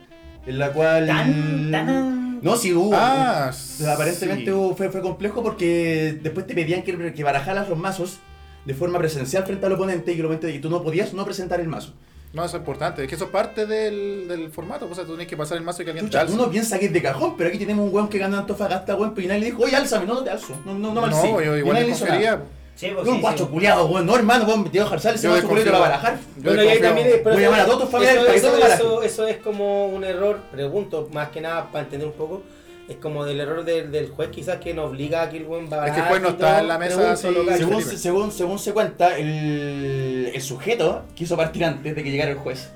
En 0.46 0.60
la 0.60 0.72
cual. 0.74 1.08
Tan, 1.08 1.72
tan, 1.72 2.40
No, 2.42 2.56
sí 2.58 2.74
hubo. 2.74 2.92
Ah, 2.94 3.52
sea, 3.54 3.94
aparentemente 3.94 4.46
sí. 4.46 4.52
hubo- 4.52 4.76
fue, 4.76 4.90
fue 4.90 5.02
complejo 5.02 5.42
porque 5.42 6.20
después 6.22 6.46
te 6.46 6.54
pedían 6.54 6.84
que, 6.84 7.14
que 7.14 7.24
barajaras 7.24 7.70
los 7.70 7.78
mazos 7.80 8.20
de 8.66 8.74
forma 8.74 8.98
presencial 9.00 9.44
frente 9.46 9.66
al 9.66 9.72
oponente 9.74 10.12
y 10.12 10.16
que 10.16 10.20
el 10.22 10.26
oponente 10.26 10.52
y 10.54 10.60
tú 10.60 10.70
no 10.70 10.84
podías 10.84 11.14
no 11.14 11.24
presentar 11.26 11.60
el 11.62 11.68
mazo. 11.68 11.94
No, 12.34 12.44
eso 12.44 12.58
es 12.58 12.62
importante. 12.62 13.04
Es 13.04 13.08
que 13.08 13.14
eso 13.16 13.26
es 13.26 13.30
parte 13.30 13.68
del, 13.68 14.28
del 14.28 14.50
formato. 14.52 14.88
O 14.90 14.96
sea, 14.96 15.04
tú 15.04 15.12
tienes 15.12 15.28
que 15.28 15.38
pasar 15.38 15.58
el 15.58 15.64
mazo 15.64 15.84
y 15.84 15.86
que 15.86 15.92
alguien 15.92 16.10
te 16.10 16.18
Chucha, 16.18 16.34
uno 16.34 16.50
piensa 16.50 16.80
que 16.80 16.88
es 16.88 16.94
de 16.94 17.02
cajón, 17.02 17.38
pero 17.38 17.50
aquí 17.50 17.60
tenemos 17.60 17.88
un 17.88 17.94
weón 17.94 18.10
que 18.10 18.18
gana 18.18 18.40
Antofagasta, 18.40 18.96
weón, 18.96 19.14
pero 19.14 19.26
y 19.26 19.28
nadie 19.28 19.42
le 19.42 19.46
dijo, 19.48 19.62
oye, 19.64 19.76
álzame, 19.76 20.08
no, 20.08 20.16
no 20.16 20.24
te 20.24 20.32
alzo. 20.32 20.56
No, 20.66 20.74
no, 20.74 20.94
no, 20.94 21.02
me 21.02 21.08
alcé". 21.08 21.32
No, 21.32 21.42
yo 21.42 21.56
Y 21.56 21.60
igual 21.60 21.76
le 21.76 21.84
le 21.84 21.90
hizo 21.90 22.00
confiaría. 22.00 22.32
nada. 22.32 22.44
Sí, 22.76 22.90
pues, 22.92 23.06
No, 23.06 23.12
un 23.12 23.18
sí, 23.18 23.22
guacho 23.22 23.46
sí. 23.46 23.52
culiado, 23.52 23.86
weón, 23.86 24.06
no, 24.08 24.16
hermano, 24.16 24.46
weón, 24.46 24.64
te 24.64 24.82
voy 24.82 24.90
a 24.92 24.96
ese 24.96 25.18
Yo 25.28 25.30
mazo 25.30 25.48
culiado 25.48 25.64
te 25.64 25.70
va 25.70 25.78
a 25.78 25.82
barajar. 25.82 26.20
Yo 26.38 26.44
Bueno, 26.44 26.64
y 26.64 26.68
ahí 26.70 26.82
también, 26.82 27.08
pero 27.24 27.36
Voy 27.36 27.44
a 27.44 27.46
llamar 27.46 27.60
a 27.62 27.66
todos 27.66 27.82
tus 27.82 27.90
familiares 27.92 28.24
eso, 28.34 28.52
para 28.52 28.68
que 28.68 28.74
eso, 28.74 29.04
eso 29.04 29.28
es 29.28 29.38
como 29.38 29.88
un 29.90 30.04
error, 30.04 30.40
pregunto, 30.52 31.08
más 31.14 31.30
que 31.30 31.40
nada 31.40 31.72
para 31.72 31.84
entender 31.84 32.08
un 32.08 32.16
poco. 32.16 32.42
Es 32.90 32.98
como 32.98 33.24
del 33.24 33.40
error 33.40 33.64
del, 33.64 33.92
del 33.92 34.10
juez, 34.10 34.30
quizás 34.30 34.58
que 34.60 34.74
nos 34.74 34.90
obliga 34.90 35.22
a 35.24 35.30
que 35.30 35.38
el 35.38 35.46
buen 35.46 35.72
va 35.72 35.88
Es 35.88 35.94
que 35.94 36.00
el 36.02 36.06
juez 36.08 36.22
no 36.22 36.30
está 36.30 36.60
en 36.60 36.68
la 36.68 36.78
mesa 36.78 37.12
así- 37.14 37.22
Según, 37.24 37.74
Felipe. 37.82 37.98
según, 37.98 38.32
según 38.32 38.60
se 38.60 38.74
cuenta, 38.74 39.18
el, 39.18 40.32
el 40.34 40.42
sujeto 40.42 41.04
quiso 41.16 41.38
partir 41.38 41.64
antes 41.64 41.96
de 41.96 42.04
que 42.04 42.12
llegara 42.12 42.32
el 42.32 42.38
juez. 42.38 42.72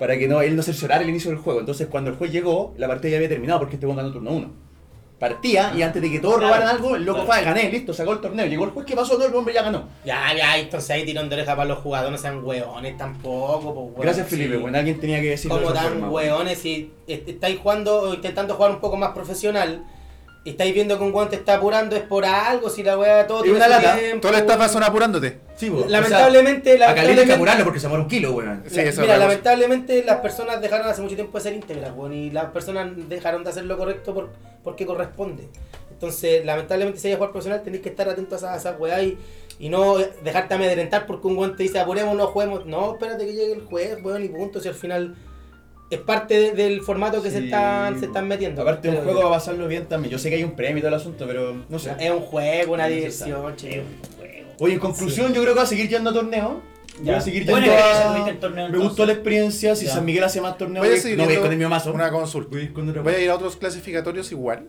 Para 0.00 0.16
que 0.18 0.26
no, 0.26 0.40
él 0.40 0.56
no 0.56 0.62
cerciorara 0.62 1.02
el 1.02 1.10
inicio 1.10 1.30
del 1.30 1.38
juego. 1.38 1.60
Entonces, 1.60 1.86
cuando 1.88 2.10
el 2.10 2.16
juez 2.16 2.32
llegó, 2.32 2.74
la 2.78 2.88
partida 2.88 3.10
ya 3.12 3.16
había 3.18 3.28
terminado 3.28 3.60
porque 3.60 3.76
este 3.76 3.86
weón 3.86 3.98
ganó 3.98 4.10
turno 4.10 4.30
1. 4.32 4.50
Partía 5.20 5.72
y 5.76 5.82
antes 5.82 6.00
de 6.00 6.10
que 6.10 6.18
todos 6.18 6.38
Claro, 6.38 6.54
robaran 6.54 6.74
algo, 6.74 6.96
el 6.96 7.04
loco 7.04 7.24
claro. 7.26 7.42
fue, 7.42 7.44
gané, 7.44 7.70
listo, 7.70 7.92
sacó 7.92 8.12
el 8.14 8.20
torneo. 8.20 8.46
Llegó 8.46 8.64
el 8.64 8.70
juez, 8.70 8.86
¿qué 8.86 8.96
pasó? 8.96 9.18
No, 9.18 9.26
el 9.26 9.34
hombre 9.34 9.52
ya 9.52 9.62
ganó. 9.62 9.86
Ya, 10.02 10.34
ya, 10.34 10.56
entonces 10.56 10.88
ahí 10.90 11.04
tirón 11.04 11.28
de 11.28 11.34
oreja 11.36 11.54
para 11.54 11.68
los 11.68 11.78
jugadores, 11.80 12.12
no 12.12 12.18
sean 12.18 12.42
hueones 12.42 12.96
tampoco, 12.96 13.74
pues, 13.74 13.76
weón. 13.90 14.00
Gracias, 14.00 14.26
Felipe. 14.28 14.54
Sí. 14.56 14.60
Bueno, 14.62 14.78
alguien 14.78 14.98
tenía 14.98 15.20
que 15.20 15.28
decirlo. 15.28 15.58
de 15.58 15.62
Como 15.64 15.74
tan 15.74 15.84
forma, 15.90 16.08
hueones 16.10 16.58
si 16.58 16.90
est- 17.06 17.28
estáis 17.28 17.58
jugando 17.60 18.00
o 18.00 18.14
intentando 18.14 18.54
jugar 18.54 18.70
un 18.70 18.80
poco 18.80 18.96
más 18.96 19.10
profesional 19.10 19.84
y 20.42 20.50
estáis 20.50 20.72
viendo 20.72 20.96
que 20.96 21.04
un 21.04 21.12
guante 21.12 21.36
está 21.36 21.56
apurando 21.56 21.96
es 21.96 22.02
por 22.02 22.24
algo, 22.24 22.70
si 22.70 22.82
la 22.82 22.96
wea 22.98 23.26
todo 23.26 23.40
Y 23.40 23.42
tiene 23.42 23.58
una 23.58 23.68
lata. 23.68 23.98
tiempo. 23.98 24.20
Todas 24.22 24.36
las 24.36 24.42
etapas 24.44 24.72
son 24.72 24.82
apurándote. 24.82 25.38
Sí. 25.60 25.84
Lamentablemente, 25.88 26.74
O 26.74 26.76
sea, 26.78 26.90
a 26.90 26.94
Carlito 26.94 26.98
hay 26.98 27.04
que 27.04 27.32
lamentablemente, 27.32 27.32
apurarlo 27.34 27.64
porque 27.64 27.80
se 27.80 27.88
muere 27.88 28.02
un 28.04 28.08
kilo, 28.08 28.32
weón. 28.32 28.62
Sí, 28.66 28.76
la- 28.76 28.92
mira, 29.02 29.16
lamentablemente 29.18 30.04
las 30.04 30.20
personas 30.20 30.60
dejaron 30.60 30.86
hace 30.88 31.02
mucho 31.02 31.14
tiempo 31.14 31.38
de 31.38 31.44
ser 31.44 31.52
íntegras, 31.54 31.92
weón, 31.94 32.12
y 32.12 32.30
las 32.30 32.46
personas 32.46 32.88
dejaron 33.08 33.44
de 33.44 33.50
hacer 33.50 33.64
lo 33.64 33.76
correcto 33.78 34.14
por, 34.14 34.30
porque 34.64 34.86
corresponde. 34.86 35.48
Entonces, 35.90 36.44
lamentablemente, 36.46 36.98
si 36.98 37.08
hay 37.08 37.14
jugar 37.14 37.30
profesional, 37.32 37.62
tenéis 37.62 37.82
que 37.82 37.90
estar 37.90 38.08
atentos 38.08 38.42
a 38.42 38.56
esas 38.56 38.80
weas 38.80 39.02
y, 39.02 39.18
y 39.58 39.68
no 39.68 39.96
dejarte 40.24 40.54
amedrentar 40.54 41.04
porque 41.06 41.26
un 41.26 41.36
guante 41.36 41.62
dice 41.62 41.78
apuremos, 41.78 42.16
no 42.16 42.26
juguemos. 42.28 42.64
No, 42.64 42.92
espérate 42.94 43.26
que 43.26 43.32
llegue 43.34 43.52
el 43.52 43.60
juez, 43.62 43.98
weón, 44.02 44.24
y 44.24 44.28
punto. 44.30 44.60
Si 44.60 44.68
al 44.68 44.74
final 44.74 45.14
es 45.90 45.98
parte 45.98 46.40
de- 46.40 46.52
del 46.52 46.80
formato 46.80 47.20
que 47.22 47.30
se 47.30 47.44
están 47.44 47.98
se 48.00 48.06
están 48.06 48.26
metiendo. 48.28 48.62
Aparte, 48.62 48.88
un 48.88 48.96
juego 49.04 49.20
va 49.24 49.26
a 49.26 49.32
pasarlo 49.32 49.68
bien 49.68 49.86
también. 49.86 50.10
Yo 50.12 50.18
sé 50.18 50.30
que 50.30 50.36
hay 50.36 50.44
un 50.44 50.52
premio 50.52 50.78
y 50.78 50.80
todo 50.80 50.88
el 50.88 50.94
asunto, 50.94 51.26
pero 51.26 51.54
no 51.68 51.78
sé. 51.78 51.92
Es 52.00 52.10
un 52.10 52.20
juego, 52.20 52.72
una 52.72 52.86
diversión, 52.86 53.56
che. 53.56 53.82
Oye, 54.60 54.74
en 54.74 54.80
conclusión, 54.80 55.32
yo 55.34 55.40
creo 55.42 55.54
que 55.54 55.58
va 55.58 55.64
a 55.64 55.66
seguir 55.66 55.88
yendo 55.88 56.10
a 56.10 56.12
torneos. 56.12 56.52
Voy 57.00 57.14
a 57.14 57.20
seguir 57.20 57.46
yendo 57.46 57.56
a... 57.72 58.40
torneo, 58.40 58.68
Me 58.68 58.78
gustó 58.78 59.06
la 59.06 59.12
experiencia. 59.12 59.74
Si 59.74 59.86
Ya. 59.86 59.94
San 59.94 60.04
Miguel 60.04 60.22
hace 60.22 60.40
más 60.40 60.56
torneos, 60.58 60.84
Voy 60.84 60.88
a 60.88 60.96
voy- 60.96 61.00
seguir 61.00 61.18
no 61.18 61.24
voy 61.24 61.36
con 61.36 61.50
el 61.50 61.56
mismo 61.58 61.70
mazo. 61.70 61.92
Una 61.92 62.10
consulta. 62.10 62.50
Voy 62.50 62.60
a 62.60 62.64
ir 62.64 62.72
con 62.72 63.02
¿Voy 63.02 63.14
a 63.14 63.18
ir 63.20 63.30
a 63.30 63.34
otros 63.36 63.56
clasificatorios 63.56 64.30
igual? 64.32 64.68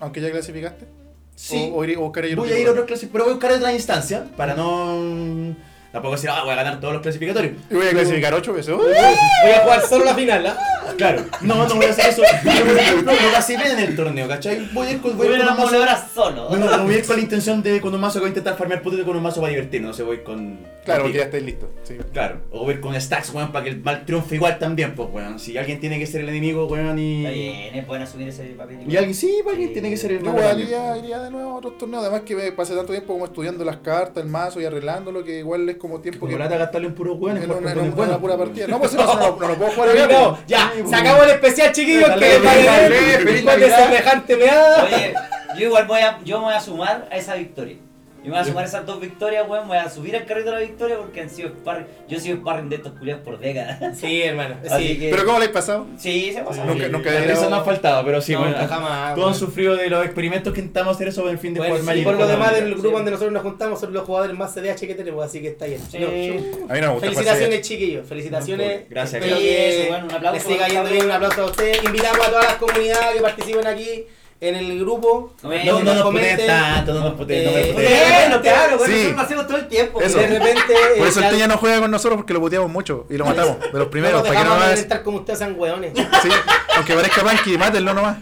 Aunque 0.00 0.20
ya 0.20 0.30
clasificaste. 0.30 0.86
Sí. 1.34 1.70
O, 1.72 1.78
o, 1.78 1.84
ir- 1.84 1.96
o 1.96 2.02
buscar 2.02 2.24
ir 2.26 2.36
Voy 2.36 2.50
a 2.52 2.58
ir 2.58 2.68
a 2.68 2.70
otros 2.72 2.84
clasificatorios, 2.86 3.12
pero 3.12 3.24
voy 3.24 3.30
a 3.32 3.34
buscar 3.34 3.52
otra 3.52 3.72
instancia 3.72 4.24
para 4.36 4.54
no... 4.54 5.56
Tampoco 5.94 6.16
decir, 6.16 6.28
ah, 6.28 6.42
voy 6.42 6.52
a 6.52 6.56
ganar 6.56 6.80
todos 6.80 6.92
los 6.92 7.02
clasificatorios. 7.02 7.54
Y 7.70 7.74
voy 7.74 7.86
a 7.86 7.90
clasificar 7.90 8.34
ocho 8.34 8.52
veces. 8.52 8.74
Voy 8.74 8.92
a 8.96 9.60
jugar 9.62 9.80
solo 9.86 10.04
la 10.04 10.14
final, 10.16 10.44
¿ah? 10.44 10.58
Claro, 10.96 11.24
no, 11.40 11.68
no 11.68 11.74
voy 11.76 11.86
a 11.86 11.90
hacer 11.90 12.06
eso. 12.10 12.22
Ejemplo, 12.24 13.12
lo 13.12 13.32
pasé 13.32 13.56
bien 13.56 13.70
en 13.70 13.78
el 13.78 13.96
torneo, 13.96 14.26
¿cachai? 14.26 14.68
Voy 14.72 14.88
a 14.88 14.90
ir 14.90 15.00
con, 15.00 15.16
voy 15.16 15.28
a 15.28 15.30
ir 15.30 15.36
Voy 15.36 15.42
a 15.42 15.54
con 15.54 15.64
una 15.64 15.80
un 15.80 15.90
mazo... 15.90 16.06
solo. 16.12 16.50
No, 16.50 16.56
no, 16.56 16.76
no 16.78 16.84
voy 16.84 16.94
a 16.96 16.98
ir 16.98 17.06
con 17.06 17.16
la 17.16 17.22
intención 17.22 17.62
de 17.62 17.80
con 17.80 17.94
un 17.94 18.00
mazo 18.00 18.14
que 18.14 18.20
voy 18.20 18.26
a 18.26 18.30
intentar 18.30 18.56
farmear 18.56 18.82
putito 18.82 19.04
con 19.04 19.16
un 19.16 19.22
mazo 19.22 19.40
para 19.40 19.50
divertirnos, 19.50 19.90
no 19.90 19.94
sé, 19.94 20.02
voy 20.02 20.18
con... 20.18 20.58
Claro, 20.84 21.04
porque 21.04 21.18
ya 21.18 21.24
estáis 21.24 21.44
listos. 21.44 21.70
Sí. 21.84 21.96
Claro, 22.12 22.40
o 22.50 22.60
voy 22.60 22.72
a 22.72 22.74
ir 22.74 22.80
con 22.80 23.00
stacks, 23.00 23.32
weón, 23.32 23.50
para 23.52 23.64
que 23.64 23.70
el 23.70 23.80
mal 23.82 24.04
triunfe 24.04 24.34
igual 24.34 24.58
también, 24.58 24.94
pues, 24.94 25.08
weón. 25.10 25.38
Si 25.38 25.56
alguien 25.56 25.80
tiene 25.80 25.98
que 25.98 26.06
ser 26.06 26.20
el 26.20 26.28
enemigo, 26.28 26.66
weón, 26.66 26.98
y... 26.98 27.24
Está 27.24 27.30
bien, 27.30 27.74
es 27.76 27.86
bueno 27.86 28.04
asumir 28.04 28.28
ese 28.28 28.44
papel. 28.48 28.78
Y 28.86 28.96
alguien, 28.96 29.14
sí, 29.14 29.40
pues, 29.42 29.54
alguien 29.54 29.72
tiene 29.72 29.90
que 29.90 29.96
ser 29.96 30.12
el 30.12 30.22
Yo 30.22 30.30
igual 30.30 30.44
también. 30.48 30.68
iría, 30.68 30.96
iría 30.98 31.20
de 31.20 31.30
nuevo 31.30 31.52
a 31.52 31.54
otros 31.54 31.78
torneos. 31.78 32.02
Además 32.02 32.22
que 32.26 32.36
me 32.36 32.52
pasé 32.52 32.74
tanto 32.74 32.92
tiempo 32.92 33.14
como 33.14 33.24
estudiando 33.24 33.64
las 33.64 33.78
cartas, 33.78 34.22
el 34.22 34.28
mazo 34.28 34.60
y 34.60 34.66
arreglándolo 34.66 35.24
que 35.24 35.38
igual 35.38 35.66
es 35.68 35.76
como 35.84 36.00
tiempo 36.00 36.20
Como 36.20 36.32
que... 36.32 36.56
gastarle 36.56 36.86
un 36.88 36.94
puro 36.94 37.12
en 37.44 37.50
una, 37.50 37.56
una- 37.56 37.74
bueno. 37.90 38.12
una 38.12 38.18
pura 38.18 38.38
partida. 38.38 38.66
No, 38.68 38.78
pues 38.78 38.94
no, 38.94 39.04
no, 39.04 39.36
no 39.38 39.48
lo 39.48 39.54
puedo 39.54 39.70
jugar 39.72 39.90
Bueno, 39.90 40.04
acá. 40.04 40.14
no, 40.14 40.38
ya, 40.46 40.72
se 40.88 40.96
acabó 40.96 41.22
el 41.24 41.30
especial, 41.30 41.72
chiquillos, 41.72 42.08
que 42.18 42.40
para 42.42 43.56
Navidad. 43.58 43.84
semejante 43.84 44.36
meada. 44.36 44.84
Oye, 44.84 45.14
yo 45.58 45.66
igual 45.66 45.86
voy 45.86 46.00
a, 46.00 46.18
yo 46.24 46.38
me 46.38 46.44
voy 46.46 46.54
a 46.54 46.60
sumar 46.60 47.06
a 47.12 47.16
esa 47.16 47.34
victoria. 47.34 47.76
Yo 48.24 48.30
me 48.30 48.36
voy 48.36 48.38
a 48.38 48.44
sumar 48.46 48.64
esas 48.64 48.86
dos 48.86 49.00
victorias, 49.00 49.46
weón. 49.46 49.68
Voy 49.68 49.76
a 49.76 49.90
subir 49.90 50.16
al 50.16 50.24
carrito 50.24 50.46
de 50.50 50.56
la 50.56 50.62
victoria 50.62 50.96
porque 50.96 51.20
han 51.20 51.28
sido 51.28 51.50
sparring. 51.50 51.86
Yo 52.08 52.16
he 52.16 52.20
sido 52.20 52.38
sparring 52.38 52.70
de 52.70 52.76
estos 52.76 52.92
culiados 52.94 53.22
por 53.22 53.38
décadas. 53.38 53.78
Sí, 54.00 54.22
hermano. 54.22 54.56
Así 54.68 54.88
Sí. 54.88 54.98
que- 54.98 55.10
Pero 55.10 55.26
¿cómo 55.26 55.38
le 55.38 55.44
has 55.44 55.50
pasado? 55.50 55.86
Sí, 55.98 56.32
se 56.32 56.40
pasa. 56.42 56.64
Nunca- 56.64 56.88
nunca 56.88 57.10
La 57.12 57.20
risa 57.20 57.50
no 57.50 57.56
ha 57.56 57.64
faltado, 57.64 58.02
pero 58.04 58.22
sí, 58.22 58.32
No, 58.32 58.38
bueno. 58.40 58.54
nunca 58.56 58.66
jamás, 58.68 59.14
Todos 59.14 59.28
han 59.28 59.34
sufrido 59.38 59.76
de 59.76 59.90
los 59.90 60.04
experimentos 60.06 60.54
que 60.54 60.60
intentamos 60.60 60.96
hacer 60.96 61.08
eso 61.08 61.20
con 61.22 61.30
el 61.32 61.38
fin 61.38 61.52
de 61.52 61.60
Bueno, 61.60 61.74
jugar 61.76 61.82
sí, 61.82 61.86
Magic. 61.86 62.04
por 62.04 62.14
lo 62.14 62.26
demás 62.26 62.54
del 62.54 62.74
grupo 62.74 62.90
donde 62.96 63.10
nosotros 63.10 63.32
nos 63.34 63.42
juntamos 63.42 63.78
son 63.80 63.92
los 63.92 64.04
jugadores 64.04 64.36
más 64.38 64.54
CDH 64.54 64.86
que 64.86 64.94
tenemos, 64.94 65.22
así 65.24 65.42
que 65.42 65.48
está 65.48 65.66
bien. 65.66 65.80
Sí. 65.90 65.98
No, 65.98 66.06
A 66.06 66.10
mí 66.10 66.80
no 66.80 66.86
me 66.86 66.88
gusta 66.94 67.00
Felicitaciones 67.08 67.60
chiquillos, 67.60 68.08
felicitaciones. 68.08 68.88
Gracias, 68.88 69.22
Espero 69.22 69.36
gracias. 69.36 69.54
que 69.54 69.80
Eso, 69.82 69.88
bueno, 69.90 70.04
un 70.06 70.12
aplauso 70.14 70.34
les 70.34 70.42
siga 70.56 70.68
yendo 70.68 70.90
bien, 70.90 71.04
un 71.04 71.10
aplauso 71.12 71.42
a 71.42 71.46
ustedes. 71.46 71.84
Invitamos 71.84 72.26
a 72.26 72.30
todas 72.30 72.44
las 72.44 72.54
comunidades 72.54 73.14
que 73.16 73.20
participen 73.20 73.66
aquí 73.66 74.06
en 74.48 74.54
el 74.56 74.78
grupo. 74.80 75.32
No 75.42 75.48
No, 75.50 75.80
no 75.80 75.94
nos 75.94 76.02
comenten. 76.02 76.46
tanto, 76.46 76.94
no 76.94 77.00
nos 77.00 77.18
no 77.18 77.26
me 77.26 77.34
Eh, 77.36 77.72
puteen. 77.72 77.74
Bueno, 77.74 78.40
claro, 78.42 78.78
bueno, 78.78 78.94
Sí. 78.94 79.00
nosotros 79.00 79.16
lo 79.16 79.22
hacemos 79.22 79.46
todo 79.46 79.56
el 79.58 79.68
tiempo. 79.68 80.00
Eso. 80.00 80.18
De 80.18 80.26
repente. 80.26 80.74
Por 80.98 81.06
eh, 81.06 81.08
eso 81.10 81.18
el 81.20 81.24
ya- 81.26 81.30
Teña 81.30 81.46
no 81.48 81.56
juega 81.58 81.80
con 81.80 81.90
nosotros 81.90 82.16
porque 82.18 82.32
lo 82.32 82.40
puteamos 82.40 82.70
mucho 82.70 83.06
y 83.10 83.16
lo 83.16 83.24
matamos. 83.26 83.56
De 83.72 83.78
los 83.78 83.88
primeros, 83.94 84.22
no 84.22 84.28
para 84.28 84.38
que 84.40 84.44
no 84.46 84.52
hagas. 84.52 84.64
amedrentar 84.66 85.02
como 85.02 85.18
ustedes 85.18 85.38
sean 85.38 85.54
hueones. 85.58 85.92
Sí, 85.94 86.28
aunque 86.76 86.94
parezca 86.94 87.22
Panky, 87.22 87.56
mátenlo 87.58 87.94
nomás. 87.94 88.16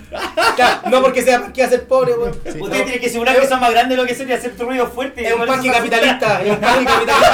Claro, 0.56 0.80
no 0.90 1.00
porque 1.02 1.22
sea 1.22 1.50
que 1.52 1.62
hacer 1.62 1.87
pobre, 1.87 2.12
weón. 2.14 2.35
Sí. 2.44 2.61
Usted 2.61 2.82
tiene 2.85 3.00
que 3.00 3.08
simular 3.08 3.40
que 3.40 3.46
son 3.48 3.61
más 3.61 3.70
grandes 3.70 3.96
de 3.96 4.02
lo 4.02 4.06
que 4.08 4.14
son 4.14 4.28
y 4.28 4.32
hacer 4.32 4.56
tu 4.56 4.64
ruido 4.64 4.87
fuerte. 4.88 5.26
Es 5.26 5.32
un 5.35 5.40
se 5.62 5.70
capitalista, 5.70 6.42
es 6.42 6.50
un 6.50 6.56
parque 6.61 6.85
capitalista. 6.85 7.32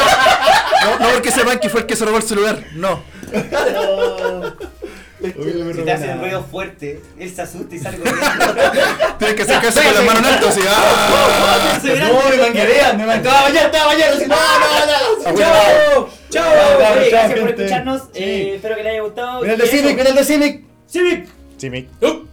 No, 0.85 0.99
no 1.07 1.09
porque 1.15 1.29
ese 1.31 1.45
Panky 1.45 1.69
fue 1.69 1.81
el 1.81 1.87
que 1.87 1.97
se 1.97 2.05
robó 2.05 2.17
el 2.19 2.23
celular. 2.23 2.59
No. 2.75 3.03
No. 3.33 4.78
Si 5.21 5.83
te 5.83 5.93
hacen 5.93 6.07
nada. 6.09 6.21
ruido 6.23 6.45
fuerte, 6.45 7.01
él 7.19 7.35
se 7.35 7.43
asusta 7.43 7.75
y 7.75 7.79
sale 7.79 7.99
corriendo. 8.01 8.55
Tienes 9.19 9.37
que 9.37 9.43
acercarse 9.43 9.83
con 9.83 9.95
las 9.95 10.05
manos 10.05 10.23
en 10.23 10.27
alto 10.35 10.49
así. 10.49 10.61
¡ah! 10.69 11.81
No, 11.89 12.31
me 12.31 12.37
manguerean, 12.37 12.97
me 12.97 13.07
manguerean. 13.07 13.17
Estaba 13.17 13.43
bañando, 13.43 13.67
estaba 13.67 13.87
bañando. 13.87 14.27
No, 14.27 14.37
no, 14.37 15.33
no. 15.33 15.39
¡Chao! 15.39 16.09
¡Chao! 16.31 16.45
Chao, 16.79 16.79
gracias 16.79 17.41
por 17.41 17.49
escucharnos. 17.51 18.03
Eh, 18.15 18.53
espero 18.57 18.77
que 18.77 18.83
les 18.83 18.93
haya 18.93 19.03
gustado. 19.03 19.41
Ven 19.41 19.51
al 19.51 19.57
Y 19.57 19.61
de. 19.61 19.69
Civic, 19.69 19.97
ven 19.97 20.07
al 20.07 20.15
de 20.15 20.25
Civic. 20.25 20.65
Civic. 21.59 21.89
¡Up! 22.03 22.28